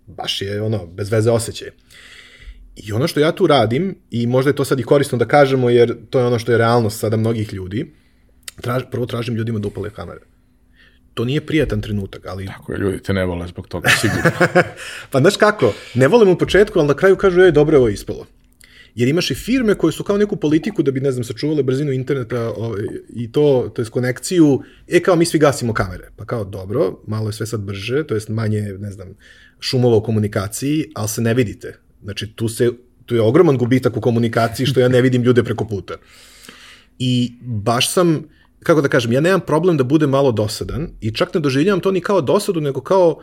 baš 0.06 0.42
je 0.42 0.62
ono 0.62 0.86
bez 0.86 1.10
veze 1.10 1.30
osjećaj. 1.30 1.68
I 2.76 2.92
ono 2.92 3.06
što 3.08 3.20
ja 3.20 3.32
tu 3.32 3.46
radim, 3.46 3.94
i 4.10 4.26
možda 4.26 4.50
je 4.50 4.56
to 4.56 4.64
sad 4.64 4.80
i 4.80 4.82
korisno 4.82 5.18
da 5.18 5.24
kažemo, 5.24 5.70
jer 5.70 5.96
to 6.10 6.18
je 6.18 6.26
ono 6.26 6.38
što 6.38 6.52
je 6.52 6.58
realnost 6.58 7.00
sada 7.00 7.16
mnogih 7.16 7.52
ljudi, 7.52 7.92
traž, 8.60 8.82
prvo 8.90 9.06
tražim 9.06 9.34
ljudima 9.34 9.58
da 9.58 9.68
upale 9.68 9.90
kamere. 9.90 10.20
To 11.14 11.24
nije 11.24 11.40
prijatan 11.46 11.80
trenutak, 11.80 12.26
ali... 12.26 12.46
Tako 12.46 12.72
je, 12.72 12.78
ljudi 12.78 13.02
te 13.02 13.12
ne 13.12 13.24
vole 13.24 13.46
zbog 13.46 13.68
toga, 13.68 13.90
sigurno. 14.00 14.30
pa 15.10 15.20
znaš 15.20 15.36
kako, 15.36 15.74
ne 15.94 16.08
volim 16.08 16.28
u 16.28 16.38
početku, 16.38 16.78
ali 16.78 16.88
na 16.88 16.94
kraju 16.94 17.16
kažu, 17.16 17.40
ej, 17.40 17.52
dobro 17.52 17.76
je 17.76 17.78
ovo 17.78 17.88
ispalo. 17.88 18.26
Jer 18.94 19.08
imaš 19.08 19.30
i 19.30 19.34
firme 19.34 19.74
koje 19.74 19.92
su 19.92 20.04
kao 20.04 20.16
neku 20.16 20.36
politiku 20.36 20.82
da 20.82 20.90
bi, 20.90 21.00
ne 21.00 21.12
znam, 21.12 21.24
sačuvale 21.24 21.62
brzinu 21.62 21.92
interneta 21.92 22.52
ovaj, 22.56 22.82
i 23.08 23.32
to, 23.32 23.72
to 23.74 23.82
je 23.82 23.86
konekciju, 23.86 24.62
e, 24.88 25.00
kao 25.00 25.16
mi 25.16 25.24
svi 25.24 25.38
gasimo 25.38 25.74
kamere. 25.74 26.10
Pa 26.16 26.24
kao, 26.24 26.44
dobro, 26.44 27.00
malo 27.06 27.28
je 27.28 27.32
sve 27.32 27.46
sad 27.46 27.60
brže, 27.60 28.06
to 28.06 28.14
jest 28.14 28.28
manje, 28.28 28.62
ne 28.62 28.90
znam, 28.90 29.14
šumova 29.60 29.96
u 29.96 30.02
komunikaciji, 30.02 30.90
ali 30.94 31.08
se 31.08 31.20
ne 31.20 31.34
vidite. 31.34 31.78
Znači, 32.02 32.32
tu, 32.32 32.48
se, 32.48 32.70
tu 33.06 33.14
je 33.14 33.20
ogroman 33.20 33.58
gubitak 33.58 33.96
u 33.96 34.00
komunikaciji 34.00 34.66
što 34.66 34.80
ja 34.80 34.88
ne 34.88 35.00
vidim 35.02 35.22
ljude 35.22 35.42
preko 35.42 35.64
puta. 35.64 35.94
I 36.98 37.32
baš 37.42 37.92
sam, 37.92 38.24
kako 38.62 38.80
da 38.80 38.88
kažem, 38.88 39.12
ja 39.12 39.20
nemam 39.20 39.40
problem 39.40 39.76
da 39.76 39.84
budem 39.84 40.10
malo 40.10 40.32
dosadan 40.32 40.88
i 41.00 41.10
čak 41.10 41.34
ne 41.34 41.40
doživljavam 41.40 41.80
to 41.80 41.90
ni 41.90 42.00
kao 42.00 42.20
dosadu, 42.20 42.60
nego 42.60 42.80
kao 42.80 43.20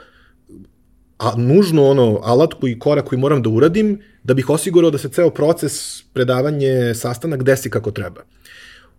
a 1.20 1.34
nužno 1.38 1.88
ono 1.88 2.20
alatku 2.24 2.68
i 2.68 2.80
korak 2.80 3.06
koji 3.06 3.20
moram 3.20 3.42
da 3.44 3.50
uradim 3.50 4.00
da 4.24 4.34
bih 4.34 4.50
osigurao 4.50 4.92
da 4.92 4.98
se 4.98 5.10
ceo 5.10 5.30
proces 5.30 6.04
predavanje 6.14 6.94
sastanak 6.96 7.44
desi 7.44 7.70
kako 7.70 7.92
treba. 7.92 8.22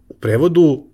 U 0.08 0.14
prevodu 0.14 0.84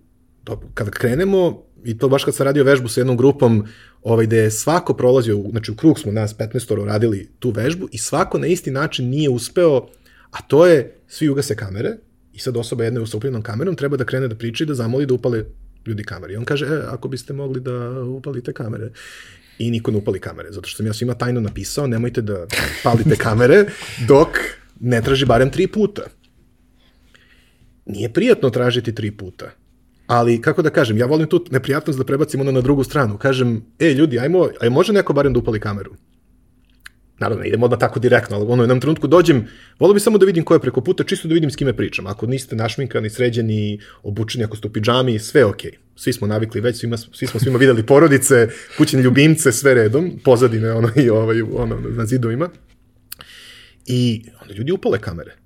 kada 0.74 0.90
krenemo 0.90 1.62
i 1.86 1.98
to 1.98 2.08
baš 2.08 2.24
kad 2.24 2.34
sam 2.34 2.44
radio 2.44 2.64
vežbu 2.64 2.88
sa 2.88 3.00
jednom 3.00 3.16
grupom 3.16 3.64
ovaj, 4.02 4.26
gde 4.26 4.36
je 4.36 4.50
svako 4.50 4.94
prolazio, 4.94 5.44
znači 5.50 5.70
u 5.70 5.76
krug 5.76 5.98
smo 5.98 6.12
nas 6.12 6.36
15 6.36 6.84
radili 6.84 7.28
tu 7.38 7.50
vežbu 7.50 7.88
i 7.92 7.98
svako 7.98 8.38
na 8.38 8.46
isti 8.46 8.70
način 8.70 9.08
nije 9.08 9.30
uspeo, 9.30 9.86
a 10.30 10.42
to 10.48 10.66
je 10.66 10.94
svi 11.08 11.28
ugase 11.28 11.56
kamere 11.56 11.96
i 12.32 12.38
sad 12.38 12.56
osoba 12.56 12.84
jedna 12.84 13.06
sa 13.06 13.16
upljenom 13.16 13.42
kamerom 13.42 13.76
treba 13.76 13.96
da 13.96 14.04
krene 14.04 14.28
da 14.28 14.34
priča 14.34 14.64
i 14.64 14.66
da 14.66 14.74
zamoli 14.74 15.06
da 15.06 15.14
upale 15.14 15.44
ljudi 15.86 16.04
kamere. 16.04 16.34
I 16.34 16.36
on 16.36 16.44
kaže, 16.44 16.66
e, 16.66 16.82
ako 16.88 17.08
biste 17.08 17.32
mogli 17.32 17.60
da 17.60 18.00
upalite 18.00 18.52
kamere 18.52 18.90
i 19.58 19.70
niko 19.70 19.90
ne 19.90 19.96
upali 19.96 20.20
kamere, 20.20 20.52
zato 20.52 20.68
što 20.68 20.76
sam 20.76 20.86
ja 20.86 20.92
svima 20.92 21.14
tajno 21.14 21.40
napisao, 21.40 21.86
nemojte 21.86 22.22
da 22.22 22.46
palite 22.84 23.16
kamere 23.16 23.64
dok 24.08 24.28
ne 24.80 25.02
traži 25.02 25.26
barem 25.26 25.50
tri 25.50 25.66
puta. 25.66 26.02
Nije 27.86 28.12
prijatno 28.12 28.50
tražiti 28.50 28.94
tri 28.94 29.10
puta, 29.10 29.50
ali 30.06 30.40
kako 30.42 30.62
da 30.62 30.70
kažem, 30.70 30.98
ja 30.98 31.06
volim 31.06 31.28
tu 31.28 31.44
neprijatnost 31.50 31.98
da 31.98 32.04
prebacim 32.04 32.40
ono 32.40 32.52
na 32.52 32.60
drugu 32.60 32.84
stranu. 32.84 33.18
Kažem, 33.18 33.62
e 33.78 33.92
ljudi, 33.92 34.18
ajmo, 34.18 34.48
aj 34.60 34.70
može 34.70 34.92
neko 34.92 35.12
barem 35.12 35.32
da 35.32 35.38
upali 35.38 35.60
kameru? 35.60 35.94
Naravno, 37.18 37.44
idemo 37.44 37.64
odmah 37.64 37.80
tako 37.80 38.00
direktno, 38.00 38.36
ali 38.36 38.46
ono 38.48 38.62
u 38.62 38.64
jednom 38.64 38.80
trenutku 38.80 39.06
dođem, 39.06 39.46
volio 39.78 39.94
bi 39.94 40.00
samo 40.00 40.18
da 40.18 40.26
vidim 40.26 40.44
ko 40.44 40.54
je 40.54 40.60
preko 40.60 40.80
puta, 40.80 41.04
čisto 41.04 41.28
da 41.28 41.34
vidim 41.34 41.50
s 41.50 41.56
kime 41.56 41.76
pričam. 41.76 42.06
Ako 42.06 42.26
niste 42.26 42.56
našminkani, 42.56 43.10
sređeni, 43.10 43.80
obučeni, 44.02 44.44
ako 44.44 44.56
ste 44.56 44.68
u 44.68 44.72
pidžami, 44.72 45.18
sve 45.18 45.40
je 45.40 45.44
okej. 45.44 45.70
Okay. 45.70 45.76
Svi 45.94 46.12
smo 46.12 46.26
navikli 46.26 46.60
već, 46.60 46.76
svima, 46.80 46.96
svi 46.96 47.26
smo 47.26 47.40
svima 47.40 47.58
videli 47.58 47.86
porodice, 47.86 48.48
kućne 48.78 49.02
ljubimce, 49.02 49.52
sve 49.52 49.74
redom, 49.74 50.12
pozadine 50.24 50.72
ono, 50.72 50.90
i 50.96 51.10
ovaj, 51.10 51.42
ono, 51.42 51.80
na 51.80 52.06
zidovima. 52.06 52.50
I 53.86 54.24
onda 54.42 54.54
ljudi 54.54 54.72
upale 54.72 54.98
kamere. 54.98 55.36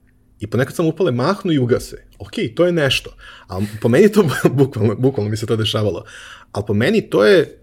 I 0.40 0.46
ponekad 0.46 0.75
sam 0.75 0.87
upale 0.87 1.12
mahnu 1.12 1.53
i 1.53 1.59
ugase. 1.59 2.10
Ok, 2.21 2.33
to 2.55 2.67
je 2.67 2.73
nešto. 2.73 3.11
A 3.49 3.61
po 3.81 3.89
meni 3.89 4.13
to, 4.13 4.25
bukvalno, 4.61 4.95
bukvalno 4.95 5.31
mi 5.31 5.37
se 5.37 5.47
to 5.47 5.57
dešavalo. 5.57 6.05
Ali 6.53 6.65
po 6.67 6.75
meni 6.75 7.11
to 7.11 7.25
je, 7.25 7.59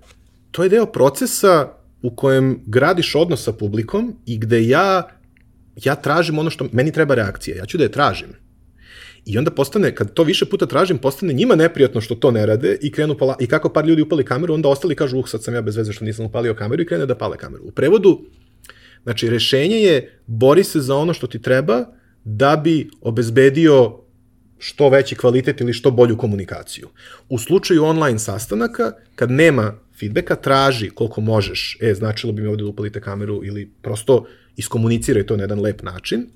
to 0.52 0.64
je 0.64 0.70
deo 0.70 0.86
procesa 0.86 1.74
u 2.02 2.16
kojem 2.16 2.64
gradiš 2.66 3.16
odnos 3.16 3.44
sa 3.44 3.54
publikom 3.54 4.16
i 4.26 4.38
gde 4.38 4.68
ja, 4.68 5.08
ja 5.76 5.96
tražim 5.96 6.40
ono 6.40 6.50
što, 6.50 6.68
meni 6.72 6.92
treba 6.92 7.16
reakcija, 7.16 7.58
ja 7.58 7.66
ću 7.66 7.78
da 7.78 7.84
je 7.84 7.92
tražim. 7.92 8.28
I 9.26 9.38
onda 9.38 9.52
postane, 9.52 9.96
kad 9.96 10.14
to 10.14 10.24
više 10.24 10.46
puta 10.46 10.66
tražim, 10.66 10.98
postane 10.98 11.34
njima 11.34 11.56
neprijatno 11.56 12.02
što 12.02 12.16
to 12.16 12.32
ne 12.32 12.46
rade 12.46 12.78
i 12.82 12.92
krenu 12.92 13.18
pala, 13.18 13.36
i 13.40 13.48
kako 13.48 13.70
par 13.70 13.86
ljudi 13.86 14.02
upali 14.02 14.26
kameru, 14.26 14.54
onda 14.54 14.70
ostali 14.70 14.96
kažu, 14.96 15.18
uh, 15.18 15.28
sad 15.28 15.44
sam 15.44 15.54
ja 15.54 15.62
bez 15.62 15.76
veze 15.78 15.94
što 15.94 16.06
nisam 16.06 16.26
upalio 16.26 16.56
kameru 16.56 16.82
i 16.82 16.86
krene 16.86 17.06
da 17.06 17.16
pale 17.16 17.38
kameru. 17.38 17.64
U 17.64 17.72
prevodu, 17.72 18.22
znači, 19.04 19.30
rešenje 19.30 19.78
je 19.78 20.20
bori 20.28 20.64
se 20.64 20.80
za 20.80 20.96
ono 20.96 21.14
što 21.14 21.28
ti 21.28 21.42
treba 21.42 21.86
da 22.24 22.56
bi 22.56 22.90
obezbedio 23.02 24.07
što 24.60 24.90
veći 24.90 25.16
kvalitet 25.16 25.62
ili 25.62 25.74
što 25.74 25.92
bolju 25.92 26.18
komunikaciju. 26.18 26.90
U 27.30 27.40
slučaju 27.40 27.84
online 27.84 28.20
sastanaka, 28.20 28.92
kad 29.16 29.32
nema 29.32 29.74
feedbacka, 30.00 30.36
traži 30.36 30.90
koliko 30.90 31.22
možeš, 31.22 31.78
e, 31.82 31.94
značilo 31.94 32.34
bi 32.34 32.42
mi 32.42 32.48
ovde 32.48 32.64
da 32.64 32.70
upalite 32.70 33.02
kameru 33.02 33.42
ili 33.44 33.72
prosto 33.82 34.26
iskomuniciraj 34.56 35.26
to 35.26 35.38
na 35.38 35.44
jedan 35.44 35.60
lep 35.60 35.84
način, 35.84 36.28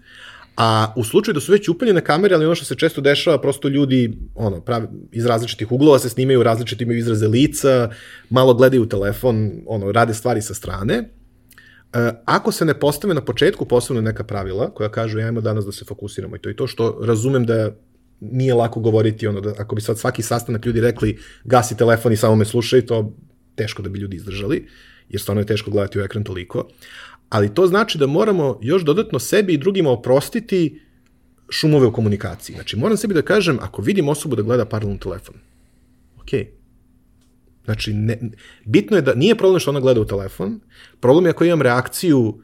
A 0.58 0.94
u 0.96 1.04
slučaju 1.04 1.34
da 1.34 1.40
su 1.40 1.52
već 1.52 1.70
upaljene 1.70 2.02
kamere, 2.02 2.36
ali 2.36 2.46
ono 2.46 2.56
što 2.56 2.66
se 2.66 2.76
često 2.76 3.02
dešava, 3.02 3.42
prosto 3.42 3.68
ljudi 3.68 4.18
ono, 4.36 4.62
pravi, 4.62 4.88
iz 5.12 5.26
različitih 5.26 5.72
uglova 5.72 6.00
se 6.00 6.10
snimaju, 6.10 6.44
različite 6.44 6.84
imaju 6.84 7.00
izraze 7.00 7.28
lica, 7.28 7.90
malo 8.30 8.54
gledaju 8.54 8.86
telefon, 8.86 9.52
ono, 9.66 9.92
rade 9.92 10.14
stvari 10.14 10.42
sa 10.42 10.54
strane. 10.54 10.94
E, 10.94 12.12
ako 12.26 12.52
se 12.52 12.66
ne 12.66 12.80
postave 12.80 13.14
na 13.14 13.22
početku 13.26 13.66
posebno 13.66 14.02
neka 14.02 14.24
pravila 14.24 14.74
koja 14.74 14.92
kažu 14.92 15.20
ajmo 15.20 15.42
danas 15.42 15.66
da 15.66 15.72
se 15.72 15.86
fokusiramo 15.86 16.36
i 16.36 16.40
to 16.40 16.50
i 16.50 16.56
to 16.56 16.68
što 16.68 17.00
razumem 17.04 17.46
da 17.46 17.72
nije 18.22 18.54
lako 18.54 18.80
govoriti 18.80 19.28
ono 19.28 19.42
da 19.42 19.54
ako 19.58 19.76
bi 19.76 19.82
sad 19.82 20.00
svaki 20.00 20.22
sastanak 20.22 20.66
ljudi 20.66 20.82
rekli 20.82 21.18
gasi 21.44 21.78
telefon 21.78 22.14
i 22.14 22.18
samo 22.18 22.36
me 22.36 22.46
slušaj 22.46 22.86
to 22.86 23.14
teško 23.56 23.82
da 23.82 23.90
bi 23.90 24.00
ljudi 24.00 24.16
izdržali 24.16 24.68
jer 25.10 25.22
stvarno 25.22 25.42
je 25.42 25.46
teško 25.46 25.72
gledati 25.72 26.00
u 26.00 26.02
ekran 26.02 26.24
toliko 26.24 26.68
ali 27.30 27.54
to 27.54 27.68
znači 27.68 27.98
da 27.98 28.08
moramo 28.08 28.60
još 28.62 28.84
dodatno 28.84 29.20
sebi 29.20 29.54
i 29.54 29.58
drugima 29.58 29.90
oprostiti 29.90 30.82
šumove 31.50 31.88
u 31.88 31.94
komunikaciji. 31.94 32.54
Znači, 32.56 32.78
moram 32.78 32.98
sebi 32.98 33.14
da 33.14 33.22
kažem, 33.22 33.58
ako 33.62 33.82
vidim 33.82 34.10
osobu 34.10 34.36
da 34.36 34.42
gleda 34.42 34.66
paralelno 34.66 35.00
telefon, 35.00 35.36
ok, 36.22 36.30
Znači, 37.66 37.94
ne, 37.94 38.20
bitno 38.66 38.98
je 38.98 39.02
da, 39.02 39.14
nije 39.16 39.36
problem 39.36 39.60
što 39.60 39.72
ona 39.72 39.80
gleda 39.80 40.02
u 40.02 40.06
telefon, 40.06 40.60
problem 41.00 41.26
je 41.26 41.30
ako 41.30 41.46
imam 41.46 41.62
reakciju 41.62 42.42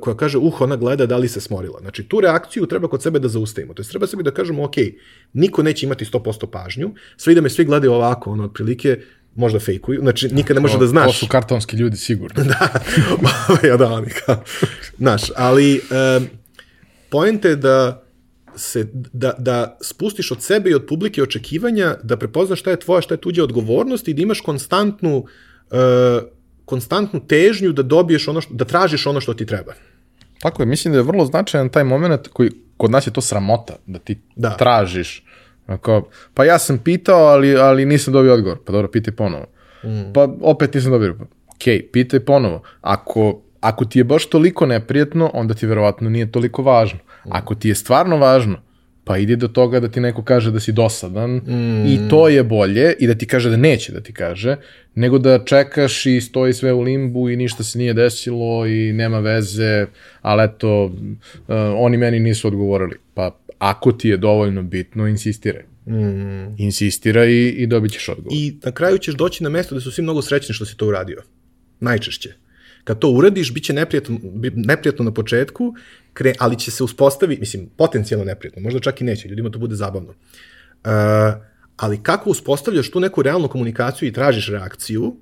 koja 0.00 0.16
kaže, 0.16 0.38
uh, 0.38 0.60
ona 0.60 0.76
gleda 0.76 1.06
da 1.06 1.16
li 1.16 1.28
se 1.28 1.40
smorila. 1.40 1.78
Znači, 1.80 2.02
tu 2.08 2.20
reakciju 2.20 2.66
treba 2.66 2.88
kod 2.88 3.02
sebe 3.02 3.18
da 3.18 3.28
zaustavimo. 3.28 3.74
To 3.74 3.82
je 3.82 3.88
treba 3.88 4.06
sebi 4.06 4.22
da 4.22 4.30
kažemo, 4.30 4.64
ok, 4.64 4.74
niko 5.32 5.62
neće 5.62 5.86
imati 5.86 6.04
100% 6.04 6.46
pažnju, 6.46 6.94
sve 7.16 7.34
da 7.34 7.40
me 7.40 7.50
svi 7.50 7.64
gledaju 7.64 7.92
ovako, 7.92 8.30
ono, 8.30 8.44
otprilike, 8.44 9.00
možda 9.34 9.58
fejkuju, 9.58 10.00
znači 10.00 10.28
nikad 10.28 10.56
ne 10.56 10.60
može 10.60 10.78
da 10.78 10.86
znaš. 10.86 11.06
To 11.06 11.12
su 11.12 11.26
kartonski 11.28 11.76
ljudi, 11.76 11.96
sigurno. 11.96 12.44
da, 12.52 12.68
ja 13.68 13.76
da, 13.76 13.92
oni 13.92 14.10
kao, 14.10 14.42
znaš, 14.98 15.22
ali 15.36 15.80
um, 16.18 16.26
pojente 17.10 17.48
je 17.48 17.56
da 17.56 18.04
se, 18.56 18.86
da, 18.92 19.32
da 19.38 19.78
spustiš 19.82 20.30
od 20.30 20.42
sebe 20.42 20.70
i 20.70 20.74
od 20.74 20.86
publike 20.86 21.22
očekivanja, 21.22 21.96
da 22.02 22.16
prepoznaš 22.16 22.60
šta 22.60 22.70
je 22.70 22.80
tvoja, 22.80 23.00
šta 23.00 23.14
je 23.14 23.20
tuđa 23.20 23.44
odgovornost 23.44 24.08
i 24.08 24.14
da 24.14 24.22
imaš 24.22 24.40
konstantnu, 24.40 25.16
uh, 25.18 25.78
konstantnu 26.68 27.20
težnju 27.26 27.72
da 27.72 27.82
dobiješ 27.82 28.28
ono 28.28 28.40
što, 28.40 28.54
da 28.54 28.64
tražiš 28.64 29.06
ono 29.06 29.20
što 29.20 29.34
ti 29.34 29.46
treba. 29.46 29.72
Tako 30.38 30.62
je, 30.62 30.66
mislim 30.66 30.92
da 30.92 30.98
je 30.98 31.02
vrlo 31.08 31.24
značajan 31.24 31.68
taj 31.68 31.84
moment 31.84 32.28
koji 32.28 32.50
kod 32.76 32.90
nas 32.90 33.06
je 33.06 33.12
to 33.12 33.20
sramota, 33.20 33.76
da 33.86 33.98
ti 33.98 34.18
da. 34.36 34.56
tražiš 34.56 35.22
Ako, 35.68 36.08
pa 36.34 36.44
ja 36.44 36.58
sam 36.58 36.78
pitao, 36.78 37.26
ali, 37.26 37.56
ali 37.56 37.86
nisam 37.86 38.12
dobio 38.12 38.34
odgovor. 38.34 38.58
Pa 38.64 38.72
dobro, 38.72 38.88
pitaj 38.88 39.14
ponovo. 39.14 39.46
Mm. 39.84 40.12
Pa 40.14 40.28
opet 40.42 40.74
nisam 40.74 40.90
dobio. 40.90 41.16
Ok, 41.48 41.64
pitaj 41.92 42.20
ponovo. 42.20 42.62
Ako, 42.80 43.40
ako 43.60 43.84
ti 43.84 43.98
je 43.98 44.04
baš 44.04 44.26
toliko 44.26 44.66
neprijetno, 44.66 45.30
onda 45.34 45.54
ti 45.54 45.66
verovatno 45.66 46.10
nije 46.10 46.32
toliko 46.32 46.62
važno. 46.62 46.98
Mm. 46.98 47.30
Ako 47.32 47.54
ti 47.54 47.68
je 47.68 47.74
stvarno 47.74 48.16
važno, 48.16 48.56
pa 49.08 49.18
ide 49.18 49.36
do 49.36 49.48
toga 49.48 49.80
da 49.80 49.88
ti 49.88 50.00
neko 50.00 50.22
kaže 50.22 50.50
da 50.50 50.60
si 50.60 50.72
dosadan 50.72 51.30
mm. 51.30 51.86
i 51.86 52.08
to 52.10 52.28
je 52.28 52.42
bolje 52.42 52.94
i 52.98 53.06
da 53.06 53.14
ti 53.14 53.26
kaže 53.26 53.50
da 53.50 53.56
neće 53.56 53.92
da 53.92 54.00
ti 54.00 54.12
kaže, 54.12 54.56
nego 54.94 55.18
da 55.18 55.44
čekaš 55.44 56.06
i 56.06 56.20
stoji 56.20 56.52
sve 56.52 56.72
u 56.72 56.80
limbu 56.80 57.30
i 57.30 57.36
ništa 57.36 57.64
se 57.64 57.78
nije 57.78 57.94
desilo 57.94 58.66
i 58.66 58.92
nema 58.92 59.18
veze, 59.18 59.86
ali 60.22 60.44
eto, 60.44 60.84
uh, 60.84 60.92
oni 61.76 61.96
meni 61.96 62.20
nisu 62.20 62.48
odgovorili. 62.48 62.96
Pa 63.14 63.38
ako 63.58 63.92
ti 63.92 64.08
je 64.08 64.16
dovoljno 64.16 64.62
bitno, 64.62 65.08
insistiraj. 65.08 65.62
Mm. 65.86 66.54
Insistira 66.58 67.24
i, 67.24 67.48
i 67.48 67.66
dobit 67.66 67.92
ćeš 67.92 68.08
odgovor. 68.08 68.32
I 68.32 68.56
na 68.62 68.72
kraju 68.72 68.98
ćeš 68.98 69.14
doći 69.14 69.42
na 69.42 69.48
mesto 69.48 69.74
da 69.74 69.80
su 69.80 69.90
svi 69.90 70.02
mnogo 70.02 70.22
srećni 70.22 70.54
što 70.54 70.66
si 70.66 70.76
to 70.76 70.86
uradio. 70.86 71.22
Najčešće. 71.80 72.34
Kad 72.88 72.98
to 72.98 73.08
uradiš, 73.10 73.54
bit 73.54 73.64
će 73.64 73.72
neprijatno, 73.72 74.18
neprijatno 74.54 75.04
na 75.04 75.12
početku, 75.12 75.74
kre, 76.12 76.32
ali 76.38 76.58
će 76.58 76.70
se 76.70 76.84
uspostaviti, 76.84 77.40
mislim, 77.40 77.66
potencijalno 77.76 78.24
neprijatno, 78.24 78.62
možda 78.62 78.80
čak 78.80 79.00
i 79.00 79.04
neće, 79.04 79.28
ljudima 79.28 79.50
to 79.50 79.58
bude 79.58 79.74
zabavno. 79.76 80.08
Uh, 80.08 80.88
ali 81.76 82.02
kako 82.02 82.30
uspostavljaš 82.30 82.90
tu 82.90 83.00
neku 83.00 83.22
realnu 83.22 83.48
komunikaciju 83.48 84.08
i 84.08 84.12
tražiš 84.12 84.48
reakciju, 84.48 85.16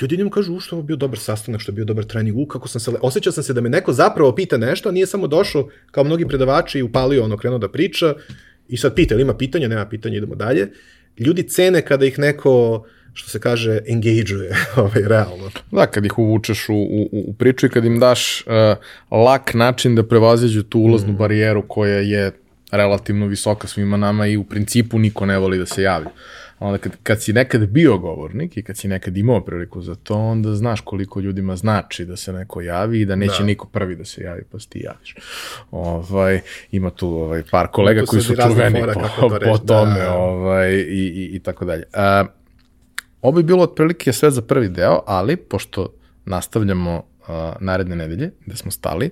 ljudi 0.00 0.16
njemu 0.16 0.30
kažu, 0.30 0.54
u 0.54 0.60
što 0.60 0.76
je 0.76 0.82
bio 0.82 0.96
dobar 0.96 1.18
sastanak, 1.18 1.60
što 1.60 1.72
je 1.72 1.74
bio 1.74 1.84
dobar 1.84 2.04
trening, 2.04 2.38
u 2.38 2.46
kako 2.46 2.68
sam 2.68 2.80
se, 2.80 2.90
osjećao 3.02 3.32
sam 3.32 3.44
se 3.44 3.52
da 3.52 3.60
me 3.60 3.68
neko 3.68 3.92
zapravo 3.92 4.34
pita 4.34 4.56
nešto, 4.56 4.88
a 4.88 4.92
nije 4.92 5.06
samo 5.06 5.26
došao 5.26 5.68
kao 5.90 6.04
mnogi 6.04 6.26
predavači 6.28 6.78
i 6.78 6.82
upalio 6.82 7.24
ono, 7.24 7.36
krenuo 7.36 7.58
da 7.58 7.68
priča 7.68 8.14
i 8.68 8.76
sad 8.76 8.94
pita, 8.94 9.14
ima 9.14 9.36
pitanja, 9.36 9.68
nema 9.68 9.86
pitanja, 9.86 10.16
idemo 10.16 10.34
dalje. 10.34 10.70
Ljudi 11.18 11.48
cene 11.48 11.82
kada 11.82 12.06
ih 12.06 12.18
neko 12.18 12.84
što 13.14 13.30
se 13.30 13.40
kaže, 13.40 13.78
engageuje 13.88 14.56
ovaj, 14.76 15.02
realno. 15.06 15.50
Da, 15.70 15.86
kad 15.86 16.04
ih 16.04 16.18
uvučeš 16.18 16.68
u, 16.68 16.74
u, 16.74 17.08
u 17.12 17.32
priču 17.32 17.66
i 17.66 17.70
kad 17.70 17.84
im 17.84 18.00
daš 18.00 18.44
uh, 18.46 18.52
lak 19.18 19.54
način 19.54 19.94
da 19.94 20.02
prevaziđu 20.02 20.62
tu 20.62 20.78
ulaznu 20.78 21.12
mm. 21.12 21.16
barijeru 21.16 21.62
koja 21.68 21.98
je 21.98 22.32
relativno 22.70 23.26
visoka 23.26 23.66
svima 23.66 23.96
nama 23.96 24.26
i 24.26 24.36
u 24.36 24.44
principu 24.44 24.98
niko 24.98 25.26
ne 25.26 25.38
voli 25.38 25.58
da 25.58 25.66
se 25.66 25.82
javi. 25.82 26.06
Onda 26.58 26.78
kad, 26.78 26.92
kad 27.02 27.22
si 27.22 27.32
nekad 27.32 27.66
bio 27.68 27.98
govornik 27.98 28.56
i 28.56 28.62
kad 28.62 28.76
si 28.76 28.88
nekad 28.88 29.16
imao 29.16 29.40
priliku 29.44 29.82
za 29.82 29.94
to, 29.94 30.14
onda 30.14 30.54
znaš 30.54 30.80
koliko 30.80 31.20
ljudima 31.20 31.56
znači 31.56 32.04
da 32.04 32.16
se 32.16 32.32
neko 32.32 32.60
javi 32.60 33.00
i 33.00 33.06
da 33.06 33.16
neće 33.16 33.38
da. 33.38 33.44
niko 33.44 33.66
prvi 33.66 33.96
da 33.96 34.04
se 34.04 34.22
javi, 34.22 34.42
pa 34.52 34.58
si 34.58 34.70
ti 34.70 34.78
javiš. 34.78 35.14
Ovaj, 35.70 36.40
ima 36.70 36.90
tu 36.90 37.08
ovaj, 37.08 37.42
par 37.50 37.66
kolega 37.72 38.02
koji 38.06 38.22
su 38.22 38.36
čuveni 38.36 38.82
po, 38.94 39.08
to 39.20 39.38
po 39.44 39.58
tome 39.58 40.00
da. 40.00 40.14
ovaj, 40.14 40.72
i, 40.72 41.12
i, 41.14 41.30
i 41.36 41.38
tako 41.38 41.64
dalje. 41.64 41.84
Uh, 41.94 42.43
ovo 43.24 43.36
bi 43.36 43.42
bilo 43.42 43.62
otprilike 43.62 44.12
sve 44.12 44.30
za 44.30 44.42
prvi 44.42 44.68
deo, 44.68 45.02
ali 45.06 45.36
pošto 45.36 45.94
nastavljamo 46.24 46.96
uh, 46.98 47.26
naredne 47.60 47.96
nedelje, 47.96 48.30
gde 48.46 48.56
smo 48.56 48.70
stali, 48.70 49.10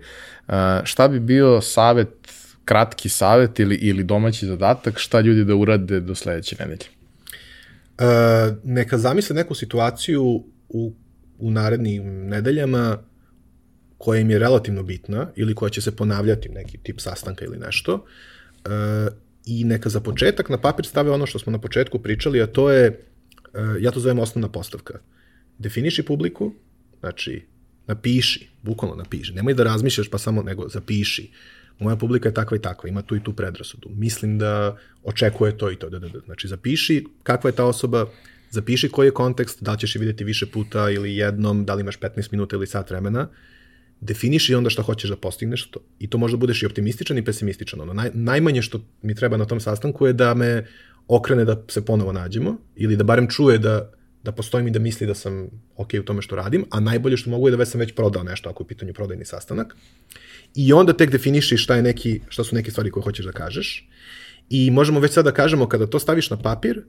uh, 0.49 0.55
šta 0.85 1.09
bi 1.09 1.21
bio 1.21 1.61
savet, 1.61 2.33
kratki 2.65 3.09
savet 3.09 3.61
ili, 3.61 3.75
ili 3.75 4.05
domaći 4.05 4.47
zadatak, 4.47 4.99
šta 4.99 5.21
ljudi 5.21 5.45
da 5.45 5.55
urade 5.55 6.01
do 6.01 6.15
sledeće 6.15 6.57
nedelje? 6.59 6.89
Uh, 7.99 8.57
neka 8.65 8.99
zamisle 8.99 9.37
neku 9.37 9.55
situaciju 9.55 10.45
u, 10.69 10.93
u 11.39 11.51
narednim 11.51 12.29
nedeljama 12.29 12.99
koja 13.99 14.21
im 14.21 14.31
je 14.31 14.39
relativno 14.39 14.83
bitna 14.83 15.27
ili 15.37 15.55
koja 15.55 15.71
će 15.71 15.81
se 15.81 15.97
ponavljati 15.97 16.49
neki 16.49 16.79
tip 16.79 17.01
sastanka 17.01 17.45
ili 17.45 17.59
nešto 17.59 17.95
uh, 17.95 19.13
i 19.47 19.65
neka 19.65 19.89
za 19.89 20.01
početak 20.01 20.49
na 20.49 20.59
papir 20.59 20.87
stave 20.87 21.11
ono 21.11 21.27
što 21.27 21.39
smo 21.39 21.53
na 21.53 21.59
početku 21.59 21.99
pričali, 21.99 22.43
a 22.43 22.47
to 22.47 22.71
je 22.71 23.12
ja 23.81 23.91
to 23.91 24.01
zovem 24.01 24.19
osnovna 24.19 24.49
postavka. 24.49 24.99
Definiši 25.59 26.03
publiku, 26.03 26.53
znači 27.01 27.43
napiši, 27.87 28.49
bukvalno 28.63 28.97
napiši. 28.97 29.33
Nemoj 29.33 29.55
da 29.55 29.65
razmišljaš 29.65 30.09
pa 30.09 30.19
samo 30.19 30.43
nego 30.43 30.69
zapiši. 30.69 31.31
Moja 31.79 31.97
publika 31.97 32.29
je 32.29 32.35
takva 32.35 32.57
i 32.57 32.61
takva, 32.61 32.89
ima 32.89 33.03
tu 33.03 33.17
i 33.17 33.25
tu 33.25 33.33
predrasudu. 33.33 33.89
Mislim 33.95 34.39
da 34.39 34.77
očekuje 35.05 35.59
to 35.59 35.71
i 35.71 35.77
to. 35.77 35.91
Da, 35.91 35.99
da, 35.99 36.09
da. 36.09 36.21
Znači 36.25 36.49
zapiši 36.49 37.05
kakva 37.23 37.51
je 37.51 37.57
ta 37.57 37.65
osoba, 37.65 38.07
zapiši 38.51 38.89
koji 38.89 39.07
je 39.07 39.15
kontekst, 39.15 39.63
da 39.63 39.73
li 39.73 39.79
ćeš 39.79 39.97
je 39.97 40.01
videti 40.01 40.25
više 40.25 40.47
puta 40.47 40.91
ili 40.91 41.17
jednom, 41.17 41.65
da 41.65 41.75
li 41.75 41.81
imaš 41.81 41.99
15 41.99 42.33
minuta 42.33 42.57
ili 42.57 42.67
sat 42.67 42.91
vremena, 42.91 43.29
definiši 44.01 44.55
onda 44.55 44.71
šta 44.71 44.83
hoćeš 44.83 45.11
da 45.11 45.17
postigneš 45.17 45.71
to. 45.71 45.81
I 45.99 46.11
to 46.11 46.19
možda 46.19 46.37
budeš 46.37 46.63
i 46.63 46.67
optimističan 46.67 47.19
i 47.19 47.25
pesimističan. 47.25 47.81
Ono, 47.81 47.93
naj, 47.93 48.11
najmanje 48.15 48.63
što 48.63 48.81
mi 49.03 49.15
treba 49.15 49.37
na 49.37 49.45
tom 49.45 49.61
sastanku 49.61 50.07
je 50.07 50.13
da 50.13 50.35
me 50.35 50.67
okrene 51.09 51.45
da 51.45 51.65
se 51.69 51.85
ponovo 51.85 52.13
nađemo 52.13 52.57
ili 52.77 52.97
da 52.97 53.05
barem 53.05 53.29
čuje 53.29 53.59
da, 53.59 53.91
da 54.23 54.33
postojim 54.33 54.67
i 54.67 54.71
da 54.71 54.79
misli 54.79 55.07
da 55.07 55.15
sam 55.15 55.49
ok 55.77 55.89
u 56.01 56.03
tome 56.03 56.23
što 56.23 56.37
radim, 56.37 56.65
a 56.71 56.81
najbolje 56.81 57.17
što 57.17 57.31
mogu 57.31 57.49
je 57.49 57.51
da 57.51 57.57
već 57.57 57.69
sam 57.69 57.81
već 57.81 57.95
prodao 57.95 58.23
nešto 58.23 58.51
ako 58.51 58.63
je 58.63 58.65
u 58.65 58.69
pitanju 58.69 58.95
prodajni 58.95 59.25
sastanak. 59.25 59.77
I 60.55 60.73
onda 60.73 60.93
tek 60.93 61.11
definiši 61.11 61.57
šta, 61.57 61.77
je 61.77 61.83
neki, 61.83 62.21
šta 62.29 62.45
su 62.45 62.55
neke 62.55 62.71
stvari 62.71 62.91
koje 62.91 63.05
hoćeš 63.05 63.27
da 63.27 63.33
kažeš. 63.33 63.89
I 64.51 64.71
možemo 64.71 65.01
već 65.01 65.13
sad 65.13 65.25
da 65.25 65.33
kažemo, 65.33 65.69
kada 65.69 65.87
to 65.87 65.99
staviš 65.99 66.31
na 66.31 66.37
papir, 66.37 66.83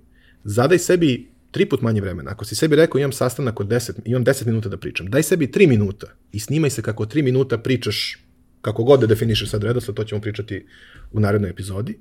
zadaj 0.43 0.79
sebi 0.79 1.31
tri 1.51 1.65
put 1.65 1.81
manje 1.81 2.01
vremena. 2.01 2.31
Ako 2.31 2.45
si 2.45 2.55
sebi 2.55 2.75
rekao 2.75 2.99
imam 2.99 3.11
sastanak 3.11 3.59
od 3.59 3.67
10, 3.67 3.91
imam 4.05 4.25
10 4.25 4.45
minuta 4.45 4.69
da 4.69 4.77
pričam, 4.77 5.07
daj 5.07 5.23
sebi 5.23 5.47
3 5.47 5.67
minuta 5.67 6.07
i 6.31 6.39
snimaj 6.39 6.69
se 6.69 6.81
kako 6.81 7.05
3 7.05 7.23
minuta 7.23 7.57
pričaš 7.57 8.17
kako 8.61 8.83
god 8.83 8.99
da 8.99 9.07
definišeš 9.07 9.49
sad 9.49 9.63
redosled, 9.63 9.95
to 9.95 10.03
ćemo 10.03 10.21
pričati 10.21 10.65
u 11.11 11.19
narednoj 11.19 11.49
epizodi. 11.49 11.99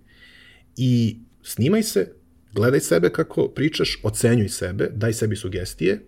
I 0.76 1.18
snimaj 1.42 1.82
se, 1.82 2.12
gledaj 2.52 2.80
sebe 2.80 3.10
kako 3.10 3.48
pričaš, 3.48 4.00
ocenjuj 4.02 4.48
sebe, 4.48 4.88
daj 4.92 5.12
sebi 5.12 5.36
sugestije, 5.36 6.00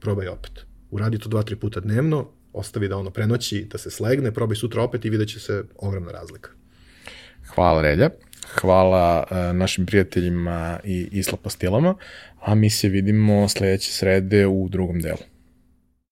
probaj 0.00 0.28
opet. 0.28 0.66
Uradi 0.90 1.18
to 1.18 1.28
dva, 1.28 1.42
tri 1.42 1.56
puta 1.56 1.80
dnevno, 1.80 2.30
ostavi 2.52 2.88
da 2.88 2.96
ono 2.96 3.10
prenoći, 3.10 3.66
da 3.70 3.78
se 3.78 3.90
slegne, 3.90 4.32
probaj 4.32 4.56
sutra 4.56 4.82
opet 4.82 5.04
i 5.04 5.10
vidjet 5.10 5.28
će 5.28 5.40
se 5.40 5.64
ogromna 5.76 6.12
razlika. 6.12 6.50
Hvala 7.54 7.82
Relja. 7.82 8.10
hvala 8.60 9.26
uh, 9.30 9.56
našim 9.56 9.86
prijateljima 9.86 10.80
i 10.84 11.08
Isla 11.12 11.38
Pastilama, 11.42 11.94
a 12.40 12.54
mi 12.54 12.70
se 12.70 12.88
vidimo 12.88 13.48
sledeće 13.48 13.92
srede 13.92 14.46
u 14.46 14.68
drugom 14.68 15.00
delu. 15.00 15.31